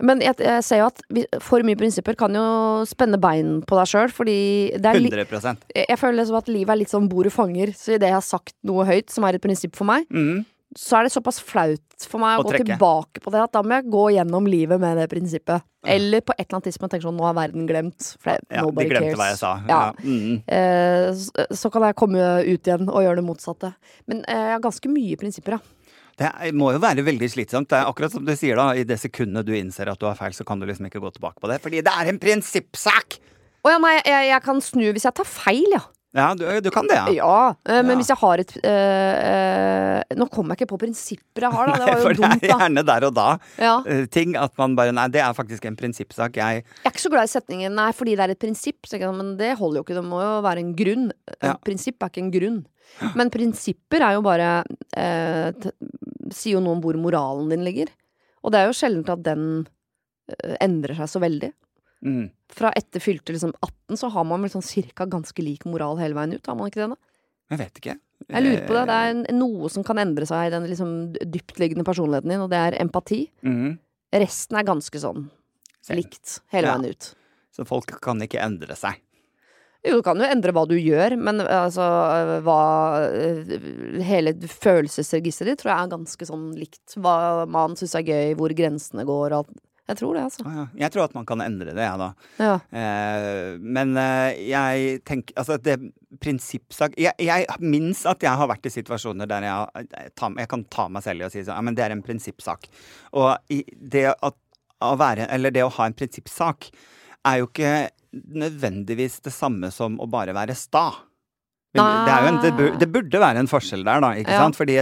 Men 0.00 0.22
jeg, 0.24 0.38
jeg 0.40 0.64
ser 0.64 0.80
jo 0.80 0.86
at 0.88 1.02
vi, 1.12 1.26
for 1.44 1.60
mye 1.66 1.76
prinsipper 1.76 2.16
kan 2.16 2.32
jo 2.32 2.44
spenne 2.88 3.18
bein 3.20 3.58
på 3.68 3.76
deg 3.76 3.90
sjøl, 3.90 4.12
fordi 4.16 4.38
det 4.80 4.94
er 4.94 4.96
li 4.96 5.10
100 5.12 5.50
jeg 5.74 5.84
jeg 5.90 6.00
føler 6.00 6.22
liksom 6.22 6.38
at 6.38 6.48
livet 6.48 6.72
er 6.72 6.80
litt 6.80 6.92
sånn 6.94 7.10
bordet 7.10 7.34
fanger. 7.34 7.74
Så 7.76 7.98
idet 7.98 8.08
jeg 8.08 8.16
har 8.16 8.24
sagt 8.24 8.56
noe 8.64 8.86
høyt, 8.88 9.10
som 9.12 9.26
er 9.28 9.36
et 9.36 9.44
prinsipp 9.44 9.76
for 9.76 9.88
meg, 9.90 10.08
mm. 10.08 10.40
Så 10.78 10.98
er 11.00 11.06
det 11.08 11.12
såpass 11.12 11.40
flaut 11.42 12.04
for 12.06 12.22
meg 12.22 12.38
å 12.38 12.42
Å 12.42 12.44
gå 12.46 12.52
trekke. 12.54 12.66
tilbake 12.76 13.20
på 13.24 13.32
det 13.34 13.40
at 13.42 13.52
da 13.56 13.62
må 13.66 13.74
jeg 13.80 13.88
gå 13.90 14.04
gjennom 14.14 14.46
livet 14.46 14.78
med 14.80 14.96
det 15.00 15.08
prinsippet. 15.10 15.64
Eller 15.84 16.20
på 16.22 16.32
et 16.36 16.44
eller 16.46 16.58
annet 16.60 16.68
tidspunkt 16.68 16.92
tenke 16.94 17.06
sånn 17.08 17.16
nå 17.18 17.26
er 17.30 17.34
verden 17.34 17.66
glemt. 17.66 18.12
For 18.20 18.30
Ja, 18.36 18.38
de 18.60 18.62
nobody 18.68 18.88
glemte 18.88 19.10
cares. 19.10 19.18
hva 19.18 19.28
jeg 19.32 19.38
sa. 19.40 19.52
Ja. 19.66 19.80
Ja. 19.80 19.92
Mm. 20.04 20.42
Eh, 20.46 21.10
så, 21.16 21.46
så 21.62 21.70
kan 21.74 21.82
jeg 21.88 21.96
komme 21.98 22.20
ut 22.46 22.66
igjen 22.70 22.88
og 22.88 23.02
gjøre 23.02 23.16
det 23.22 23.26
motsatte. 23.26 23.72
Men 24.06 24.22
eh, 24.28 24.44
jeg 24.46 24.56
har 24.58 24.64
ganske 24.68 24.88
mye 24.92 25.16
prinsipper, 25.20 25.58
ja. 25.58 25.76
Det 26.20 26.52
må 26.52 26.68
jo 26.74 26.78
være 26.82 27.00
veldig 27.06 27.30
slitsomt. 27.32 27.70
Det 27.70 27.78
er 27.78 27.86
akkurat 27.88 28.12
som 28.12 28.24
du 28.26 28.34
sier 28.36 28.58
da, 28.60 28.74
I 28.76 28.82
det 28.84 28.98
sekundet 29.00 29.46
du 29.48 29.54
innser 29.56 29.88
at 29.88 29.98
du 29.98 30.04
har 30.04 30.18
feil, 30.18 30.34
så 30.36 30.44
kan 30.44 30.60
du 30.60 30.66
liksom 30.68 30.84
ikke 30.90 31.00
gå 31.00 31.10
tilbake 31.16 31.40
på 31.40 31.48
det. 31.48 31.62
Fordi 31.64 31.80
det 31.86 31.94
er 31.96 32.10
en 32.12 32.18
prinsippsak! 32.20 33.16
Å 33.64 33.72
ja, 33.72 33.78
nei, 33.80 33.94
jeg, 34.04 34.26
jeg 34.28 34.42
kan 34.44 34.60
snu 34.60 34.84
hvis 34.92 35.04
jeg 35.08 35.16
tar 35.16 35.24
feil, 35.28 35.64
ja. 35.72 35.80
Ja, 36.12 36.32
du, 36.34 36.42
du 36.60 36.70
kan 36.74 36.88
det, 36.90 36.96
ja. 36.98 37.06
Ja, 37.14 37.34
eh, 37.70 37.82
Men 37.84 37.92
Ja. 37.92 37.96
hvis 38.00 38.08
jeg 38.10 38.18
har 38.18 38.40
et 38.42 38.52
eh, 38.66 40.16
Nå 40.18 40.26
kommer 40.32 40.56
jeg 40.56 40.64
ikke 40.64 40.72
på 40.72 40.78
prinsipper 40.82 41.44
jeg 41.46 41.52
har, 41.54 41.70
da. 41.70 41.76
Det 41.78 41.86
var 41.86 42.00
jo 42.00 42.02
For 42.08 42.14
det 42.18 42.24
er 42.26 42.40
da. 42.40 42.56
gjerne 42.58 42.84
der 42.88 43.06
og 43.06 43.14
da 43.14 43.26
Ja. 43.62 43.74
ting 44.10 44.34
at 44.36 44.56
man 44.58 44.74
bare 44.74 44.90
Nei, 44.96 45.06
det 45.14 45.22
er 45.22 45.36
faktisk 45.36 45.68
en 45.70 45.76
prinsippsak. 45.78 46.34
Jeg 46.40 46.64
Jeg 46.64 46.84
er 46.84 46.90
ikke 46.90 47.04
så 47.06 47.12
glad 47.14 47.28
i 47.30 47.32
setningen 47.34 47.72
'nei, 47.78 47.92
fordi 47.94 48.16
det 48.18 48.24
er 48.26 48.30
et 48.34 48.42
prinsipp', 48.42 48.90
jeg 48.90 49.14
men 49.14 49.36
det 49.38 49.56
holder 49.58 49.78
jo 49.78 49.84
ikke. 49.84 49.94
Det 50.00 50.04
må 50.04 50.18
jo 50.20 50.42
være 50.42 50.58
en 50.58 50.74
grunn. 50.74 51.12
Ja. 51.42 51.54
prinsipp 51.62 52.02
er 52.02 52.10
ikke 52.10 52.24
en 52.26 52.32
grunn. 52.34 52.66
Men 53.14 53.30
prinsipper 53.30 54.02
er 54.02 54.14
jo 54.18 54.22
bare 54.22 54.64
øh, 54.98 55.52
Sier 56.34 56.54
jo 56.58 56.60
noe 56.60 56.74
om 56.74 56.80
hvor 56.82 56.94
moralen 56.98 57.48
din 57.50 57.62
ligger. 57.64 57.86
Og 58.42 58.50
det 58.52 58.58
er 58.60 58.66
jo 58.66 58.74
sjelden 58.74 59.06
at 59.08 59.22
den 59.22 59.66
endrer 60.60 60.94
seg 60.96 61.08
så 61.10 61.20
veldig. 61.22 61.52
Mm. 62.04 62.30
Fra 62.50 62.72
etter 62.74 63.02
fylte 63.02 63.34
liksom 63.34 63.52
18 63.62 63.98
så 64.00 64.08
har 64.10 64.24
man 64.26 64.42
vel 64.42 64.50
sånn 64.50 64.64
cirka 64.66 65.06
ganske 65.06 65.42
lik 65.44 65.64
moral 65.70 66.00
hele 66.00 66.16
veien 66.18 66.34
ut, 66.34 66.46
har 66.46 66.56
man 66.58 66.70
ikke 66.70 66.82
det? 66.82 66.88
da? 66.94 66.96
Jeg 67.50 67.60
vet 67.60 67.78
ikke. 67.82 67.94
Jeg 68.28 68.44
lurer 68.44 68.64
på 68.66 68.74
det. 68.76 68.82
Det 68.90 68.96
er 68.96 69.36
noe 69.36 69.70
som 69.72 69.84
kan 69.86 69.98
endre 70.02 70.26
seg 70.28 70.48
i 70.48 70.52
den 70.54 70.66
liksom 70.70 70.90
dyptliggende 71.18 71.86
personligheten 71.86 72.30
din, 72.30 72.42
og 72.44 72.50
det 72.52 72.58
er 72.58 72.78
empati. 72.82 73.24
Mm. 73.46 73.78
Resten 74.22 74.58
er 74.58 74.66
ganske 74.68 75.02
sånn 75.02 75.28
likt 75.90 76.40
hele 76.52 76.68
Ja. 76.68 76.76
veien 76.76 76.90
ut. 76.90 77.14
Så 77.54 77.66
folk 77.66 77.94
kan 78.02 78.20
ikke 78.22 78.42
endre 78.42 78.76
seg. 78.78 79.00
Jo, 79.82 79.96
du 79.96 80.02
kan 80.04 80.18
jo 80.20 80.28
endre 80.28 80.52
hva 80.52 80.66
du 80.68 80.74
gjør, 80.76 81.16
men 81.16 81.40
altså 81.40 81.80
hva 82.44 82.58
Hele 84.04 84.34
følelsesregisteret 84.34 85.54
ditt 85.54 85.62
tror 85.62 85.72
jeg 85.72 85.86
er 85.86 85.94
ganske 85.94 86.28
sånn 86.28 86.46
likt. 86.58 86.96
Hva 87.00 87.46
man 87.48 87.76
syns 87.80 87.96
er 87.96 88.04
gøy, 88.04 88.34
hvor 88.36 88.52
grensene 88.56 89.06
går 89.08 89.32
og 89.32 89.38
alt. 89.40 89.54
Jeg 89.90 89.98
tror 89.98 90.14
det, 90.16 90.22
altså. 90.28 90.44
Ah, 90.46 90.56
ja. 90.60 90.64
Jeg 90.84 90.94
tror 90.94 91.04
at 91.08 91.14
man 91.18 91.26
kan 91.28 91.42
endre 91.44 91.72
det, 91.74 91.82
jeg, 91.82 91.98
da. 92.00 92.08
Ja. 92.38 92.52
Eh, 92.80 93.58
men 93.60 93.96
eh, 93.98 94.38
jeg 94.50 95.00
tenker 95.08 95.34
Altså, 95.40 95.56
det 95.62 95.76
prinsippsak 96.22 96.94
jeg, 96.98 97.14
jeg 97.22 97.46
minnes 97.62 98.00
at 98.10 98.22
jeg 98.26 98.34
har 98.40 98.48
vært 98.50 98.66
i 98.66 98.72
situasjoner 98.74 99.28
der 99.30 99.44
jeg, 99.46 99.84
jeg, 99.94 100.12
tar- 100.18 100.34
jeg 100.42 100.50
kan 100.50 100.64
ta 100.72 100.88
meg 100.90 101.04
selv 101.06 101.22
i 101.22 101.26
å 101.28 101.30
si 101.32 101.42
sånn 101.46 101.58
Ja, 101.58 101.62
men 101.66 101.76
det 101.78 101.84
er 101.86 101.94
en 101.94 102.02
prinsippsak. 102.06 102.66
Og 103.18 103.52
i 103.54 103.60
det 103.70 104.06
at, 104.14 104.38
å 104.82 104.94
være 105.00 105.26
Eller 105.34 105.52
det 105.54 105.62
å 105.66 105.70
ha 105.76 105.86
en 105.90 105.94
prinsippsak 105.98 106.70
er 107.28 107.42
jo 107.42 107.50
ikke 107.50 107.72
nødvendigvis 108.40 109.20
det 109.26 109.32
samme 109.34 109.68
som 109.74 109.98
å 110.02 110.06
bare 110.10 110.32
være 110.34 110.54
sta. 110.58 110.86
Det, 111.70 111.82
en, 111.82 112.40
det, 112.42 112.50
bur, 112.58 112.72
det 112.80 112.88
burde 112.90 113.20
være 113.22 113.44
en 113.44 113.50
forskjell 113.50 113.84
der, 113.86 114.00
da. 114.02 114.08
ikke 114.18 114.34
Ja. 114.34 114.40
sant? 114.42 114.56
Fordi 114.58 114.78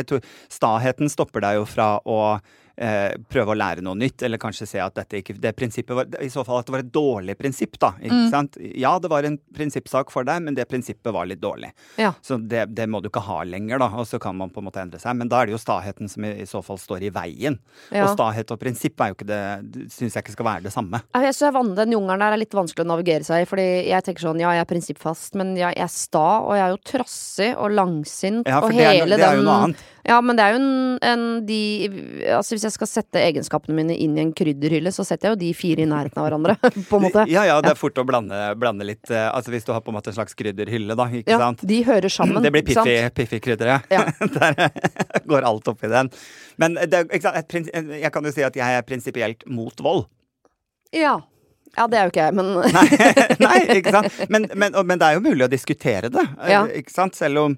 staheten 0.48 1.10
stopper 1.12 1.44
deg 1.44 1.58
jo 1.58 1.66
fra 1.68 1.88
å 2.08 2.38
eh, 2.78 3.16
prøve 3.30 3.52
å 3.54 3.58
lære 3.58 3.82
noe 3.82 3.98
nytt, 3.98 4.22
eller 4.22 4.38
kanskje 4.38 4.66
se 4.70 4.78
at 4.80 4.94
dette 4.94 5.18
ikke 5.18 5.34
Det 5.40 5.50
prinsippet 5.58 5.96
var 5.98 6.06
I 6.22 6.28
så 6.30 6.44
fall 6.46 6.60
at 6.60 6.66
det 6.68 6.72
var 6.76 6.82
et 6.84 6.92
dårlig 6.94 7.34
prinsipp, 7.38 7.78
da. 7.82 7.92
Ikke 7.98 8.14
Mm. 8.18 8.30
sant? 8.30 8.56
Ja, 8.78 8.98
det 9.02 9.10
var 9.10 9.24
en 9.26 9.38
prinsippsak 9.54 10.10
for 10.14 10.24
deg, 10.24 10.42
men 10.42 10.54
det 10.54 10.68
prinsippet 10.68 11.12
var 11.12 11.26
litt 11.26 11.40
dårlig. 11.40 11.72
Ja. 11.98 12.12
Så 12.22 12.38
det, 12.48 12.74
det 12.74 12.86
må 12.88 13.00
du 13.02 13.08
ikke 13.10 13.22
ha 13.26 13.42
lenger, 13.44 13.78
da. 13.78 13.88
Og 13.98 14.06
så 14.06 14.20
kan 14.20 14.36
man 14.36 14.50
på 14.50 14.58
en 14.62 14.68
måte 14.70 14.80
endre 14.80 14.98
seg. 15.02 15.16
Men 15.16 15.28
da 15.28 15.42
er 15.42 15.46
det 15.46 15.52
jo 15.56 15.58
staheten 15.62 16.08
som 16.08 16.24
i, 16.24 16.32
i 16.42 16.46
så 16.46 16.62
fall 16.64 16.78
står 16.78 17.02
i 17.02 17.10
veien. 17.10 17.58
Ja. 17.90 18.04
Og 18.06 18.14
stahet 18.16 18.50
og 18.54 18.60
prinsipp 18.60 19.00
er 19.00 19.08
jo 19.12 19.18
ikke 19.18 19.26
det 19.26 19.42
Syns 19.90 20.14
jeg 20.14 20.22
ikke 20.24 20.32
skal 20.36 20.46
være 20.46 20.62
det 20.68 20.72
samme. 20.72 21.00
Jeg 21.14 21.34
synes 21.34 21.52
van- 21.54 21.74
Den 21.74 21.92
jungelen 21.92 22.18
der 22.20 22.32
er 22.32 22.36
litt 22.40 22.50
vanskelig 22.54 22.84
å 22.86 22.90
navigere 22.94 23.24
seg 23.24 23.42
i. 23.42 23.48
Fordi 23.48 23.66
jeg 23.88 24.04
tenker 24.04 24.20
sånn, 24.28 24.40
ja, 24.40 24.50
jeg 24.52 24.60
er 24.60 24.70
prinsippfast, 24.74 25.34
men 25.34 25.54
jeg, 25.56 25.74
jeg 25.76 25.82
er 25.84 25.88
sta, 25.92 26.26
og 26.44 26.54
jeg 26.54 26.64
er 26.66 26.72
jo 26.76 26.80
trassig 26.84 27.50
og 27.56 27.70
langsint. 27.72 28.46
Ja, 28.46 28.60
og 28.60 28.72
hele 28.72 29.16
det 29.16 29.24
er 29.24 29.36
jo 29.36 29.42
den 29.42 29.44
noe 29.44 29.62
annet. 29.68 29.76
Ja, 30.08 30.18
men 30.24 30.38
det 30.38 30.44
er 30.46 30.54
jo 30.54 30.58
en, 30.62 30.98
en 31.04 31.24
de 31.46 31.58
Altså 32.32 32.56
hvis 32.56 32.64
jeg 32.64 32.74
skal 32.74 32.88
sette 32.90 33.20
egenskapene 33.20 33.76
mine 33.76 33.96
inn 34.00 34.16
i 34.16 34.22
en 34.24 34.32
krydderhylle, 34.36 34.92
så 34.94 35.04
setter 35.06 35.28
jeg 35.28 35.36
jo 35.36 35.40
de 35.42 35.50
fire 35.56 35.84
i 35.84 35.88
nærheten 35.90 36.18
av 36.20 36.26
hverandre, 36.28 36.56
på 36.90 36.98
en 37.00 37.04
måte. 37.04 37.26
Ja, 37.28 37.44
ja, 37.48 37.58
det 37.64 37.74
er 37.74 37.78
fort 37.78 38.00
å 38.00 38.06
blande, 38.08 38.38
blande 38.60 38.86
litt 38.88 39.12
eh, 39.12 39.26
Altså 39.28 39.52
hvis 39.52 39.68
du 39.68 39.74
har 39.76 39.82
på 39.84 39.92
en 39.92 39.98
måte 39.98 40.12
en 40.12 40.16
slags 40.18 40.36
krydderhylle, 40.38 40.96
da, 40.98 41.08
ikke 41.20 41.36
Ja, 41.36 41.40
sant. 41.44 41.64
de 41.68 41.80
hører 41.86 42.12
sammen. 42.12 42.40
Det 42.46 42.52
blir 42.54 42.64
piffi-krydderet. 42.64 43.88
Ja. 43.92 44.06
Der 44.38 45.22
går 45.28 45.46
alt 45.48 45.68
oppi 45.68 45.90
den. 45.92 46.08
Men 46.60 46.78
det, 46.90 47.04
jeg 47.12 48.12
kan 48.14 48.24
jo 48.24 48.32
si 48.34 48.44
at 48.46 48.56
jeg 48.56 48.78
er 48.80 48.86
prinsipielt 48.86 49.44
mot 49.52 49.84
vold. 49.84 50.06
Ja. 50.96 51.18
Ja, 51.76 51.86
det 51.90 51.98
er 51.98 52.06
jo 52.08 52.12
ikke 52.12 52.24
jeg, 52.26 52.34
men 52.38 52.48
Nei, 52.74 52.84
nei 53.46 53.56
ikke 53.78 53.92
sant? 53.94 54.18
Men, 54.32 54.48
men, 54.54 54.76
men 54.88 55.00
det 55.00 55.08
er 55.08 55.18
jo 55.18 55.24
mulig 55.24 55.46
å 55.46 55.50
diskutere 55.52 56.10
det. 56.12 56.24
eh, 56.42 56.52
Ja. 56.52 56.62
Ikke 56.80 56.94
sant? 56.94 57.16
Selv 57.18 57.42
om 57.44 57.56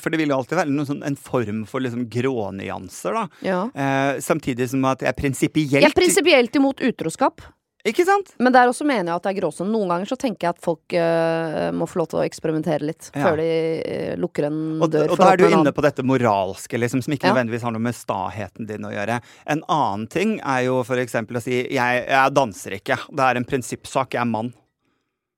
For 0.00 0.10
det 0.10 0.20
vil 0.22 0.32
jo 0.32 0.38
alltid 0.38 0.58
være 0.58 0.72
noen 0.72 0.88
sånn, 0.88 1.02
en 1.06 1.16
form 1.16 1.64
for 1.70 1.84
liksom 1.84 2.06
grånyanser, 2.12 3.14
da. 3.20 3.26
ja. 3.46 3.60
Eh, 3.74 4.20
samtidig 4.24 4.70
som 4.72 4.84
at 4.90 5.04
jeg 5.04 5.12
er 5.12 5.14
Jeg 5.14 5.84
er 5.90 5.94
prinsipielt 5.96 6.56
imot 6.60 6.80
utroskap. 6.84 7.40
Ikke 7.84 8.04
sant? 8.08 8.30
Men 8.40 8.54
der 8.54 8.70
også 8.70 8.86
mener 8.88 9.10
jeg 9.10 9.18
at 9.18 9.24
det 9.26 9.30
er 9.34 9.36
gråsone. 9.42 9.68
Noen 9.68 9.90
ganger 9.92 10.08
så 10.08 10.16
tenker 10.16 10.46
jeg 10.46 10.54
at 10.54 10.60
folk 10.64 10.94
uh, 10.96 11.68
må 11.76 11.84
få 11.84 11.98
lov 12.00 12.06
til 12.14 12.22
å 12.22 12.24
eksperimentere 12.24 12.86
litt 12.88 13.10
Ja. 13.12 13.26
før 13.26 13.36
de 13.42 13.48
uh, 13.84 14.14
lukker 14.22 14.46
en 14.48 14.56
Og, 14.80 14.88
dør. 14.94 15.10
og 15.12 15.20
da 15.20 15.28
er 15.34 15.42
du 15.42 15.44
inne 15.50 15.72
på 15.76 15.84
dette 15.84 16.02
moralske, 16.06 16.80
liksom, 16.80 17.02
som 17.04 17.12
ikke 17.12 17.28
Ja. 17.28 17.34
nødvendigvis 17.34 17.66
har 17.68 17.74
noe 17.76 17.84
med 17.84 17.94
staheten 17.98 18.66
din 18.70 18.88
å 18.88 18.92
gjøre. 18.94 19.20
En 19.52 19.60
annen 19.68 20.08
ting 20.08 20.38
er 20.40 20.64
jo 20.70 20.80
for 20.88 20.96
eksempel 21.02 21.36
å 21.36 21.44
si 21.44 21.60
jeg, 21.68 22.04
jeg 22.08 22.32
danser 22.40 22.78
ikke. 22.80 22.96
Det 23.12 23.20
er 23.28 23.36
en 23.42 23.44
prinsippsak. 23.52 24.16
Jeg 24.16 24.24
er 24.24 24.32
mann. 24.32 24.54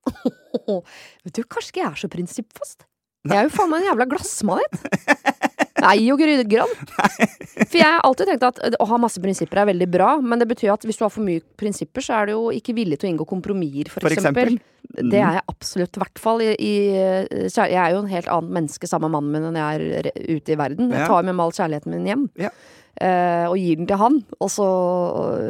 Vet 1.26 1.34
du, 1.34 1.42
kanskje 1.50 1.72
ikke 1.74 1.82
jeg 1.82 1.90
er 1.90 2.00
så 2.04 2.08
prinsippfast. 2.14 2.86
Jeg 3.26 3.40
er 3.42 3.48
jo 3.48 3.54
faen 3.58 3.72
meg 3.72 3.82
en 3.82 3.88
jævla 3.90 4.06
glassmanet. 4.14 4.70
Nei 5.82 6.06
og 6.12 6.20
grydegran. 6.20 6.70
For 7.66 7.76
jeg 7.76 7.86
har 7.86 8.00
alltid 8.06 8.30
tenkt 8.30 8.46
at 8.48 8.60
eh, 8.64 8.76
å 8.80 8.86
ha 8.90 8.98
masse 9.00 9.20
prinsipper 9.22 9.60
er 9.62 9.68
veldig 9.72 9.88
bra, 9.92 10.14
men 10.22 10.40
det 10.40 10.48
betyr 10.50 10.72
at 10.74 10.86
hvis 10.86 10.98
du 11.00 11.04
har 11.06 11.12
for 11.12 11.26
mye 11.26 11.42
prinsipper, 11.60 12.04
så 12.04 12.20
er 12.20 12.30
du 12.30 12.34
jo 12.36 12.46
ikke 12.56 12.74
villig 12.76 13.00
til 13.00 13.10
å 13.10 13.12
inngå 13.14 13.26
kompromisser, 13.28 13.92
for, 13.92 14.06
For 14.06 14.16
eksempel? 14.16 14.56
eksempel. 14.56 14.72
Det 15.10 15.18
er 15.18 15.40
jeg 15.40 15.44
absolutt, 15.50 15.98
i 15.98 16.00
hvert 16.00 16.20
fall 16.22 16.42
i, 16.44 16.50
i 16.62 16.72
eh, 16.94 17.48
Jeg 17.50 17.76
er 17.82 17.92
jo 17.92 18.00
en 18.04 18.10
helt 18.12 18.30
annet 18.32 18.56
menneske 18.60 18.88
sammen 18.88 19.10
med 19.10 19.18
mannen 19.18 19.34
min 19.34 19.48
enn 19.50 19.60
jeg 19.60 20.08
er 20.08 20.10
ute 20.38 20.54
i 20.54 20.58
verden. 20.58 20.92
Jeg 20.94 21.10
tar 21.10 21.26
med 21.26 21.36
meg 21.36 21.48
all 21.48 21.56
kjærligheten 21.58 21.96
min 21.96 22.10
hjem. 22.12 22.26
Ja. 22.46 22.52
Eh, 23.00 23.44
og 23.46 23.56
gir 23.60 23.80
den 23.80 23.88
til 23.88 24.00
han, 24.00 24.18
og 24.40 24.50
så 24.52 24.66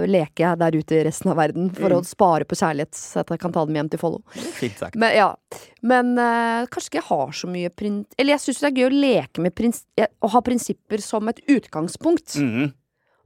leker 0.09 0.45
jeg 0.45 0.61
der 0.63 0.77
ute 0.77 0.97
i 0.99 1.05
resten 1.07 1.33
av 1.33 1.39
verden 1.41 1.69
for 1.75 1.91
Mm. 1.91 1.99
å 1.99 2.05
spare 2.07 2.45
på 2.45 2.59
kjærlighet, 2.59 2.95
så 2.95 3.23
jeg 3.23 3.41
kan 3.41 3.53
ta 3.53 3.65
dem 3.65 3.75
hjem 3.79 3.91
til 3.91 4.01
Follo. 4.03 4.23
Fint 4.59 4.79
sagt. 4.79 4.97
Men, 4.97 5.15
ja. 5.17 5.37
Men 5.83 6.17
eh, 6.19 6.67
kanskje 6.67 6.91
ikke 6.91 7.03
jeg 7.03 7.09
har 7.11 7.33
så 7.33 7.51
mye 7.51 7.71
print... 7.71 8.09
Eller 8.19 8.37
jeg 8.37 8.45
syns 8.47 8.63
det 8.65 8.71
er 8.71 8.81
gøy 8.81 8.89
å 8.89 8.97
leke 8.97 9.45
med 9.45 9.55
prins... 9.55 9.85
Å 9.97 10.33
ha 10.33 10.43
prinsipper 10.43 11.03
som 11.05 11.29
et 11.29 11.41
utgangspunkt, 11.47 12.37
mm. 12.41 12.73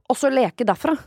og 0.09 0.17
så 0.17 0.29
leke 0.31 0.67
derfra. 0.67 0.97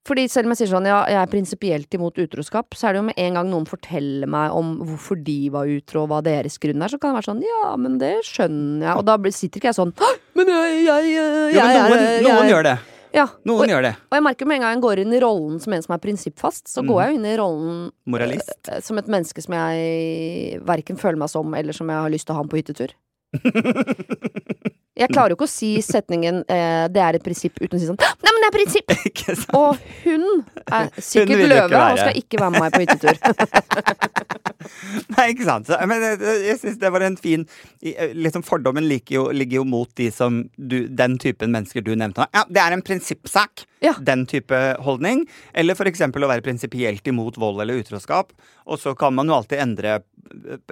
Ja. 0.00 0.06
Fordi 0.08 0.24
selv 0.32 0.48
om 0.48 0.54
jeg 0.54 0.62
sier 0.62 0.70
sånn, 0.72 0.88
ja, 0.88 1.00
jeg 1.12 1.18
er 1.20 1.30
prinsipielt 1.30 1.96
imot 1.96 2.16
utroskap, 2.22 2.72
så 2.74 2.88
er 2.88 2.94
det 2.94 3.02
jo 3.02 3.08
med 3.10 3.18
en 3.20 3.36
gang 3.36 3.50
noen 3.50 3.66
forteller 3.68 4.30
meg 4.30 4.54
om 4.56 4.78
hvorfor 4.88 5.20
de 5.20 5.50
var 5.52 5.68
utro, 5.68 6.06
og 6.06 6.12
hva 6.12 6.22
deres 6.24 6.56
grunn 6.62 6.80
er, 6.80 6.92
så 6.92 6.98
kan 7.00 7.12
det 7.12 7.20
være 7.20 7.28
sånn, 7.28 7.42
ja, 7.44 7.74
men 7.80 7.98
det 8.00 8.14
skjønner 8.26 8.86
jeg. 8.88 8.94
Og 8.96 9.04
da 9.10 9.18
sitter 9.36 9.60
ikke 9.60 9.70
jeg 9.70 9.76
sånn, 9.76 9.92
«Hå, 10.00 10.08
men 10.40 10.54
jeg, 10.54 10.80
jeg, 10.86 11.12
jeg, 11.12 11.52
Jo, 11.52 11.60
men 11.60 11.76
jeg, 11.76 11.84
noen, 11.84 12.06
jeg, 12.06 12.24
noen 12.26 12.50
gjør 12.54 12.66
det. 12.70 12.78
Ja. 13.10 13.26
Noen 13.44 13.64
og, 13.66 13.72
gjør 13.74 13.86
det. 13.88 13.94
og 14.06 14.16
jeg 14.16 14.24
merker 14.24 14.48
med 14.48 14.60
en 14.60 14.64
gang 14.64 14.76
jeg 14.76 14.82
går 14.86 15.02
inn 15.02 15.14
i 15.14 15.20
rollen 15.22 15.62
som 15.62 15.74
en 15.74 15.84
som 15.84 15.94
er 15.96 16.02
prinsippfast, 16.02 16.68
så 16.70 16.84
går 16.86 17.00
jeg 17.02 17.12
jo 17.12 17.18
inn 17.18 17.26
i 17.26 17.36
rollen 17.40 17.78
Moralist. 18.10 18.56
Uh, 18.70 18.78
som 18.86 19.00
et 19.02 19.10
menneske 19.10 19.42
som 19.44 19.56
jeg 19.58 20.60
verken 20.66 21.00
føler 21.00 21.20
meg 21.20 21.32
som, 21.32 21.56
eller 21.58 21.76
som 21.76 21.90
jeg 21.90 22.06
har 22.06 22.12
lyst 22.14 22.30
til 22.30 22.36
å 22.36 22.40
ha 22.40 22.46
med 22.46 22.54
på 22.54 22.62
hyttetur. 22.62 22.94
Jeg 25.00 25.12
klarer 25.14 25.32
jo 25.32 25.38
ikke 25.38 25.48
å 25.48 25.50
si 25.50 25.70
setningen 25.84 26.42
eh, 26.44 26.86
'det 26.92 27.02
er 27.02 27.18
et 27.18 27.24
prinsipp' 27.24 27.60
uten 27.60 27.76
å 27.76 27.80
si 27.80 27.88
sånn 27.88 28.00
'nei, 28.00 28.32
men 28.34 28.40
det 28.44 28.48
er 28.50 28.56
prinsipp'! 28.58 28.94
Ikke 29.10 29.36
sant? 29.36 29.54
Og 29.56 29.78
hun 30.04 30.26
er 30.68 30.90
sikkert 30.98 31.44
hun 31.44 31.52
løve 31.54 31.80
og 31.80 32.00
skal 32.02 32.20
ikke 32.20 32.40
være 32.42 32.50
med 32.54 32.60
meg 32.66 32.76
på 32.76 32.82
hyttetur. 32.84 33.16
Nei, 35.16 35.30
ikke 35.32 35.46
sant. 35.48 35.70
Men 35.88 36.04
jeg, 36.04 36.18
jeg 36.46 36.58
syns 36.60 36.78
det 36.82 36.90
var 36.92 37.04
en 37.06 37.16
fin 37.20 37.46
eh, 37.80 38.12
liksom 38.12 38.44
Fordommen 38.46 38.84
ligger 38.88 39.14
jo, 39.16 39.24
ligger 39.34 39.60
jo 39.60 39.64
mot 39.68 39.90
de 39.98 40.10
som 40.12 40.42
du, 40.56 40.84
den 40.86 41.16
typen 41.22 41.52
mennesker 41.54 41.84
du 41.84 41.94
nevnte. 41.96 42.28
Ja, 42.36 42.44
det 42.48 42.62
er 42.62 42.76
en 42.76 42.84
prinsippsak. 42.84 43.64
Ja. 43.80 43.94
Den 44.00 44.26
type 44.28 44.58
holdning. 44.84 45.24
Eller 45.52 45.78
eksempel 45.88 46.24
å 46.24 46.30
være 46.30 46.44
prinsipielt 46.44 47.06
imot 47.08 47.38
vold 47.40 47.62
eller 47.64 47.80
utroskap. 47.80 48.34
Og 48.68 48.80
så 48.80 48.94
kan 48.98 49.14
man 49.16 49.30
jo 49.30 49.38
alltid 49.38 49.62
endre 49.64 50.00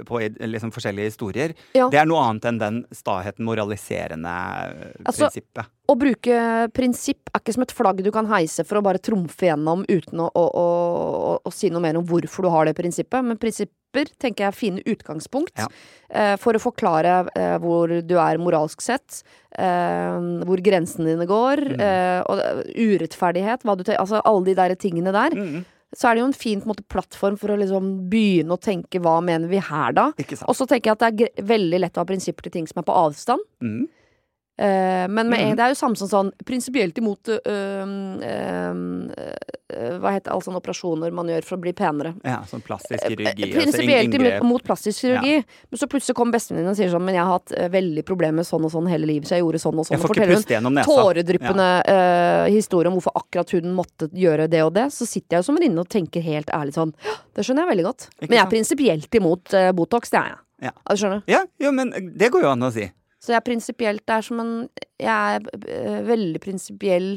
på 0.06 0.20
liksom 0.40 0.70
forskjellige 0.72 1.10
historier. 1.10 1.54
Ja. 1.72 1.88
Det 1.90 1.98
er 1.98 2.06
noe 2.08 2.22
annet 2.28 2.46
enn 2.50 2.60
den 2.60 2.78
staheten, 2.94 3.46
moraliserende 3.48 4.34
eh, 4.68 4.92
Altså, 5.04 5.26
prinsippet. 5.26 5.72
Å 5.88 5.96
bruke 5.98 6.38
prinsipp 6.76 7.32
er 7.32 7.40
ikke 7.40 7.54
som 7.56 7.64
et 7.64 7.74
flagg 7.74 8.02
du 8.04 8.10
kan 8.14 8.28
heise 8.28 8.64
for 8.68 8.78
å 8.78 8.84
bare 8.84 9.00
trumfe 9.02 9.48
gjennom 9.48 9.86
uten 9.88 10.20
å, 10.20 10.28
å, 10.28 10.44
å, 10.44 11.34
å, 11.40 11.52
si 11.54 11.72
noe 11.72 11.82
mer 11.82 11.98
om 11.98 12.06
hvorfor 12.06 12.44
du 12.44 12.52
har 12.52 12.68
det 12.68 12.76
prinsippet. 12.78 13.24
Men 13.24 13.40
prinsipper 13.40 13.74
tenker 13.92 14.44
jeg 14.48 14.54
fine 14.54 14.82
utgangspunkt 14.84 15.56
Ja. 15.58 15.66
eh, 16.10 16.36
for 16.36 16.52
å 16.52 16.60
forklare 16.60 17.28
eh, 17.34 17.58
hvor 17.58 17.88
du 18.06 18.14
er 18.18 18.38
moralsk 18.38 18.80
sett, 18.80 19.22
eh, 19.58 20.18
hvor 20.44 20.60
grensene 20.62 21.06
dine 21.14 21.26
går, 21.26 21.56
Mm. 21.76 21.80
eh, 21.80 22.22
og 22.28 22.38
eh, 22.38 22.62
urettferdighet, 22.76 23.64
altså 23.64 24.22
alle 24.24 24.44
de 24.44 24.54
der 24.54 24.74
tingene 24.76 25.12
der. 25.12 25.30
Mm, 25.34 25.64
Så 25.96 26.10
er 26.10 26.14
det 26.16 26.20
jo 26.20 26.26
en 26.26 26.32
fin 26.34 26.60
en 26.60 26.66
måte, 26.68 26.84
plattform 26.86 27.38
for 27.38 27.48
å 27.48 27.56
liksom 27.56 28.10
begynne 28.10 28.52
å 28.52 28.60
tenke 28.60 29.00
hva 29.00 29.22
mener 29.24 29.48
vi 29.48 29.56
her 29.58 29.92
da? 29.92 30.12
Og 30.46 30.54
så 30.54 30.66
tenker 30.68 30.90
jeg 30.90 31.00
at 31.00 31.16
det 31.16 31.30
er 31.38 31.42
veldig 31.42 31.80
lett 31.80 31.94
å 31.96 32.00
ha 32.00 32.04
prinsipper 32.04 32.42
til 32.42 32.52
ting 32.52 32.66
som 32.66 32.80
er 32.80 32.84
på 32.84 32.92
avstand. 32.94 33.40
Mm. 33.62 33.88
Eh, 34.58 35.06
men 35.08 35.28
med, 35.30 35.38
Mhm. 35.38 35.56
det 35.56 35.62
er 35.64 35.68
jo 35.70 35.78
samme 35.78 35.96
som 35.96 36.08
sånn 36.10 36.32
prinsipielt 36.44 36.96
imot 36.98 37.28
øh, 37.28 37.38
øh, 37.46 39.10
øh, 39.70 39.98
Hva 40.00 40.10
heter 40.16 40.32
alle 40.32 40.42
sånne 40.42 40.58
operasjoner 40.58 41.12
man 41.14 41.28
gjør 41.30 41.44
for 41.46 41.58
å 41.58 41.60
bli 41.62 41.72
penere? 41.76 42.14
Ja, 42.24 42.40
sånn 42.48 42.62
plastisk 42.66 43.04
kirurgi. 43.04 43.44
altså 43.44 43.60
Prinsipielt 43.60 44.16
imot, 44.42 44.64
plastisk 44.66 45.04
kirurgi. 45.04 45.44
Men 45.70 45.78
så 45.78 45.86
plutselig 45.90 46.16
kommer 46.18 46.38
bestevenninnen 46.38 46.72
og 46.72 46.78
sier 46.80 46.90
sånn 46.90 47.04
Men 47.04 47.14
jeg 47.14 47.24
har 47.24 47.32
hatt 47.38 47.52
eh, 47.54 47.68
veldig 47.68 48.04
problemer 48.08 48.40
med 48.40 48.48
sånn 48.48 48.64
og 48.66 48.72
sånn 48.74 48.88
hele 48.90 49.06
livet, 49.06 49.28
så 49.28 49.36
jeg 49.36 49.44
gjorde 49.44 49.62
sånn 49.62 49.78
og 49.78 49.86
sånn. 49.86 50.00
Og 50.00 50.08
forteller 50.08 50.34
hun 50.34 50.82
tåredryppende 50.88 51.68
eh, 51.94 52.50
historie 52.52 52.90
om 52.90 52.98
hvorfor 52.98 53.14
akkurat 53.14 53.50
hun 53.54 53.70
måtte 53.76 54.10
gjøre 54.10 54.48
det 54.50 54.64
og 54.64 54.74
det. 54.74 54.88
Så 54.90 55.06
sitter 55.06 55.36
jeg 55.38 55.44
jo 55.44 55.48
som 55.52 55.54
venninne 55.60 55.78
og 55.84 55.88
tenker 55.88 56.20
helt 56.24 56.50
ærlig 56.50 56.74
sånn 56.74 56.92
Det 57.34 57.44
skjønner 57.46 57.66
jeg 57.66 57.76
veldig 57.76 57.86
godt. 57.86 58.08
Men 58.26 58.36
jeg 58.40 58.44
er 58.46 58.50
prinsipielt 58.50 59.14
imot 59.14 59.54
eh, 59.54 59.70
Botox, 59.72 60.10
det 60.10 60.18
er 60.18 60.28
jeg. 60.34 60.38
Ja. 60.60 60.72
Ja? 60.90 61.20
Ja, 61.28 61.44
jo, 61.60 61.70
men 61.70 61.92
det 62.18 62.32
går 62.32 62.42
jo 62.42 62.50
an 62.50 62.66
å 62.66 62.72
si. 62.74 62.88
Så 63.18 63.32
jeg 63.34 63.40
er 63.40 63.46
prinsipielt 63.46 64.10
er 64.14 64.22
som 64.22 64.40
en 64.42 64.52
Jeg 64.98 65.38
er 65.38 65.48
eh, 65.68 66.02
veldig 66.06 66.40
prinsipiell 66.42 67.08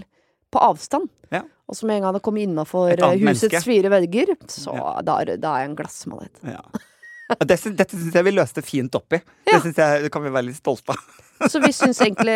på 0.52 0.60
avstand. 0.60 1.10
Ja. 1.32 1.44
Og 1.70 1.78
så 1.78 1.88
med 1.88 2.00
en 2.00 2.08
gang 2.08 2.16
det 2.18 2.24
kommer 2.26 2.44
innafor 2.44 2.90
husets 2.92 3.22
menneske. 3.24 3.62
fire 3.64 3.92
vegger, 3.94 4.34
så 4.52 4.74
Ja. 4.76 4.96
da, 5.08 5.20
er, 5.22 5.38
da 5.40 5.54
er 5.56 5.64
jeg 5.64 5.70
en 5.70 5.78
glassmanet. 5.80 6.42
Ja. 6.44 6.62
Det, 7.40 7.56
Dette, 7.80 7.96
syns 7.96 8.14
jeg 8.18 8.26
vi 8.28 8.34
løste 8.36 8.62
fint 8.66 8.96
opp 8.98 9.14
i. 9.16 9.22
Det 9.48 9.62
jeg 9.78 10.02
det 10.04 10.10
kan 10.12 10.24
vi 10.26 10.34
være 10.34 10.50
litt 10.50 10.60
stolte 10.60 10.92
av. 10.92 11.22
Så 11.48 11.62
vi 11.64 11.72
syns 11.72 12.02
egentlig 12.04 12.36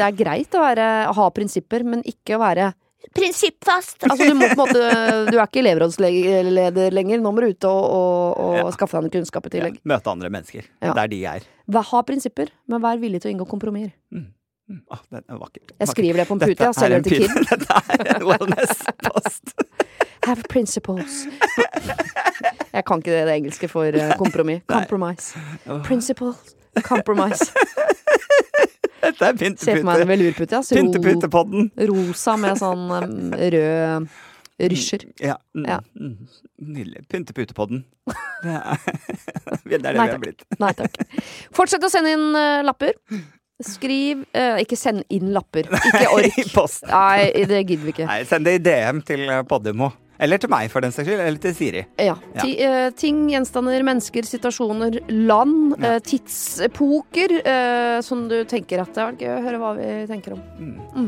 det 0.00 0.06
er 0.06 0.16
greit 0.16 0.56
å, 0.56 0.62
være, 0.64 0.86
å 1.10 1.12
ha 1.18 1.26
prinsipper, 1.36 1.84
men 1.84 2.00
ikke 2.08 2.38
å 2.38 2.40
være 2.40 2.70
prinsippfast! 3.16 4.04
Altså 4.06 4.28
du 4.30 4.34
må 4.38 4.48
på 4.50 4.54
en 4.54 4.60
måte 4.60 5.30
Du 5.30 5.36
er 5.38 5.44
ikke 5.46 5.62
elevrådsleder 5.64 6.90
lenger. 6.94 7.20
Nå 7.22 7.32
må 7.34 7.40
du 7.44 7.48
ut 7.52 7.64
og, 7.70 7.84
og, 7.84 8.40
og 8.44 8.58
Ja. 8.60 8.66
skaffe 8.76 9.00
deg 9.02 9.12
kunnskap 9.16 9.46
i 9.48 9.54
tillegg. 9.56 9.80
Møte 9.88 10.12
andre 10.12 10.30
mennesker 10.30 10.66
Ja. 10.82 10.92
er 10.94 11.08
de 11.08 11.22
jeg 11.24 11.42
er. 11.42 11.48
Ha 11.90 12.02
prinsipper, 12.02 12.50
men 12.68 12.82
vær 12.82 12.98
villig 13.00 13.20
til 13.22 13.30
å 13.30 13.34
inngå 13.36 13.48
kompromisser. 13.48 13.92
Mm. 14.12 14.28
Åh, 14.90 15.00
den 15.10 15.24
er 15.26 15.38
vakker. 15.40 15.62
Jeg 15.80 15.88
skriver 15.90 16.20
det 16.22 16.28
på 16.28 16.36
en 16.36 16.42
pute, 16.44 16.62
jeg 16.62 16.90
er 16.92 16.96
en 16.96 17.02
pin- 17.02 17.46
Dette 17.50 17.80
er 17.90 18.14
en 18.14 18.26
wellness-post. 18.28 19.54
Have 20.28 20.42
principles. 20.52 21.24
Jeg 22.70 22.84
kan 22.86 23.00
ikke 23.02 23.10
det, 23.10 23.22
det 23.26 23.34
engelske 23.34 23.66
for 23.68 23.82
eh, 23.98 24.12
kompromiss. 24.20 24.62
Compromise. 24.70 25.40
Principles. 25.88 26.54
Compromise. 26.86 27.50
Dette 29.00 29.24
er 29.30 29.38
Se 29.56 29.76
for 29.78 29.86
meg 29.86 30.02
en 30.02 30.06
pyntepute. 30.06 30.08
velurpute. 30.10 30.52
Ja. 30.58 30.62
Så 30.62 30.76
Pynteputepodden. 30.76 31.70
rosa 31.88 32.34
med 32.40 32.58
sånn 32.60 32.84
um, 32.92 33.32
rød 33.32 34.08
rysjer. 34.70 35.06
Ja. 35.24 35.38
mm, 35.56 35.64
Ja. 35.66 35.78
mm, 35.96 36.16
Nydelig. 36.60 37.06
Pynteputepodden. 37.08 37.84
Det 38.44 38.52
er 38.52 38.78
det, 39.64 39.74
er 39.74 39.82
det 39.84 39.92
vi 39.94 39.98
har 40.00 40.18
blitt. 40.20 40.44
Nei 40.60 40.72
takk. 40.76 40.96
Fortsett 41.56 41.84
å 41.84 41.90
sende 41.92 42.12
inn 42.16 42.28
uh, 42.36 42.60
lapper. 42.66 42.94
Skriv 43.60 44.22
uh, 44.32 44.56
Ikke 44.62 44.76
send 44.80 45.04
inn 45.12 45.32
lapper. 45.34 45.68
Ikke 45.68 46.06
ork. 46.16 46.38
Nei, 46.88 47.44
det 47.48 47.64
gidder 47.68 47.84
vi 47.88 47.92
ikke. 47.96 48.06
Nei, 48.08 48.22
send 48.28 48.48
det 48.48 48.54
i 48.60 48.62
DM 48.64 49.02
til 49.04 49.26
eh, 49.28 49.42
Podimo. 49.48 49.90
Eller 50.20 50.38
til 50.42 50.50
meg, 50.52 50.68
for 50.72 50.84
den 50.84 50.92
saks 50.92 51.08
skyld. 51.08 51.20
Eller 51.24 51.40
til 51.40 51.54
Siri. 51.56 51.82
Ja. 51.98 52.14
Ti, 52.36 52.50
eh, 52.60 52.90
ting, 52.92 53.22
gjenstander, 53.32 53.80
mennesker, 53.86 54.26
situasjoner, 54.28 54.98
land, 55.08 55.76
Ja. 55.80 55.94
eh, 55.94 56.00
tidsepoker 56.04 57.34
eh, 57.40 58.00
som 58.04 58.26
du 58.28 58.44
tenker 58.44 58.82
at 58.82 58.92
det 58.94 59.02
er 59.06 59.16
gøy 59.22 59.32
å 59.38 59.42
høre 59.46 59.60
hva 59.62 59.70
vi 59.78 59.88
tenker 60.10 60.34
om. 60.36 60.42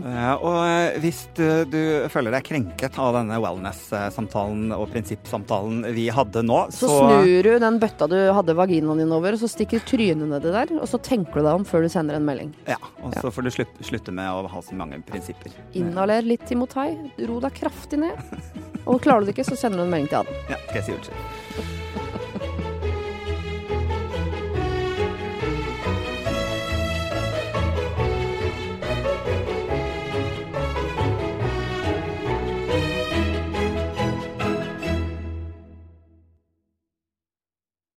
Eh, 0.07 0.35
og 0.41 0.57
eh, 0.65 0.99
hvis 1.05 1.27
du, 1.37 1.45
du 1.69 1.81
føler 2.13 2.33
deg 2.39 2.47
krenket 2.49 2.97
av 3.03 3.15
denne 3.19 3.39
wellness-samtalen 3.43 4.73
og 4.77 4.89
prinsippsamtalen 4.93 5.83
vi 5.95 6.09
hadde 6.15 6.43
nå, 6.47 6.63
Så, 6.73 6.89
snur 6.89 7.43
du 7.47 7.53
den 7.63 7.79
bøtta 7.83 8.09
du 8.11 8.17
hadde 8.37 8.57
vaginaen 8.59 9.03
din 9.03 9.13
over, 9.15 9.37
og 9.37 9.43
så 9.43 9.51
stikker 9.51 9.83
trynet 9.89 10.29
nedi 10.31 10.53
der, 10.55 10.73
og 10.79 10.89
så 10.91 11.01
tenker 11.03 11.41
du 11.43 11.47
deg 11.49 11.61
om 11.61 11.67
før 11.69 11.85
du 11.87 11.91
sender 11.93 12.17
en 12.19 12.27
melding. 12.27 12.53
Ja, 12.71 12.79
og 13.03 13.15
så 13.21 13.33
får 13.35 13.49
du 13.49 13.53
slutte, 13.59 13.87
slutte 13.87 14.15
med 14.15 14.31
å 14.31 14.49
ha 14.49 14.63
så 14.65 14.77
mange 14.79 15.01
prinsipper. 15.07 15.53
Inhaler 15.79 16.25
litt 16.27 16.47
Timotai, 16.49 16.91
ro 17.29 17.41
deg 17.45 17.55
kraftig 17.61 18.01
ned. 18.07 18.17
Og 18.83 18.99
klarer 19.03 19.21
du 19.21 19.31
det 19.31 19.37
ikke, 19.37 19.49
så 19.51 19.59
sender 19.59 19.83
du 19.83 19.85
en 19.87 19.91
melding 19.93 20.11
til 20.13 20.23
han. 20.23 20.43
Ja, 20.53 20.61
skal 20.69 20.81
jeg 20.81 20.85
si 20.89 20.97
unnskyld. 20.99 22.22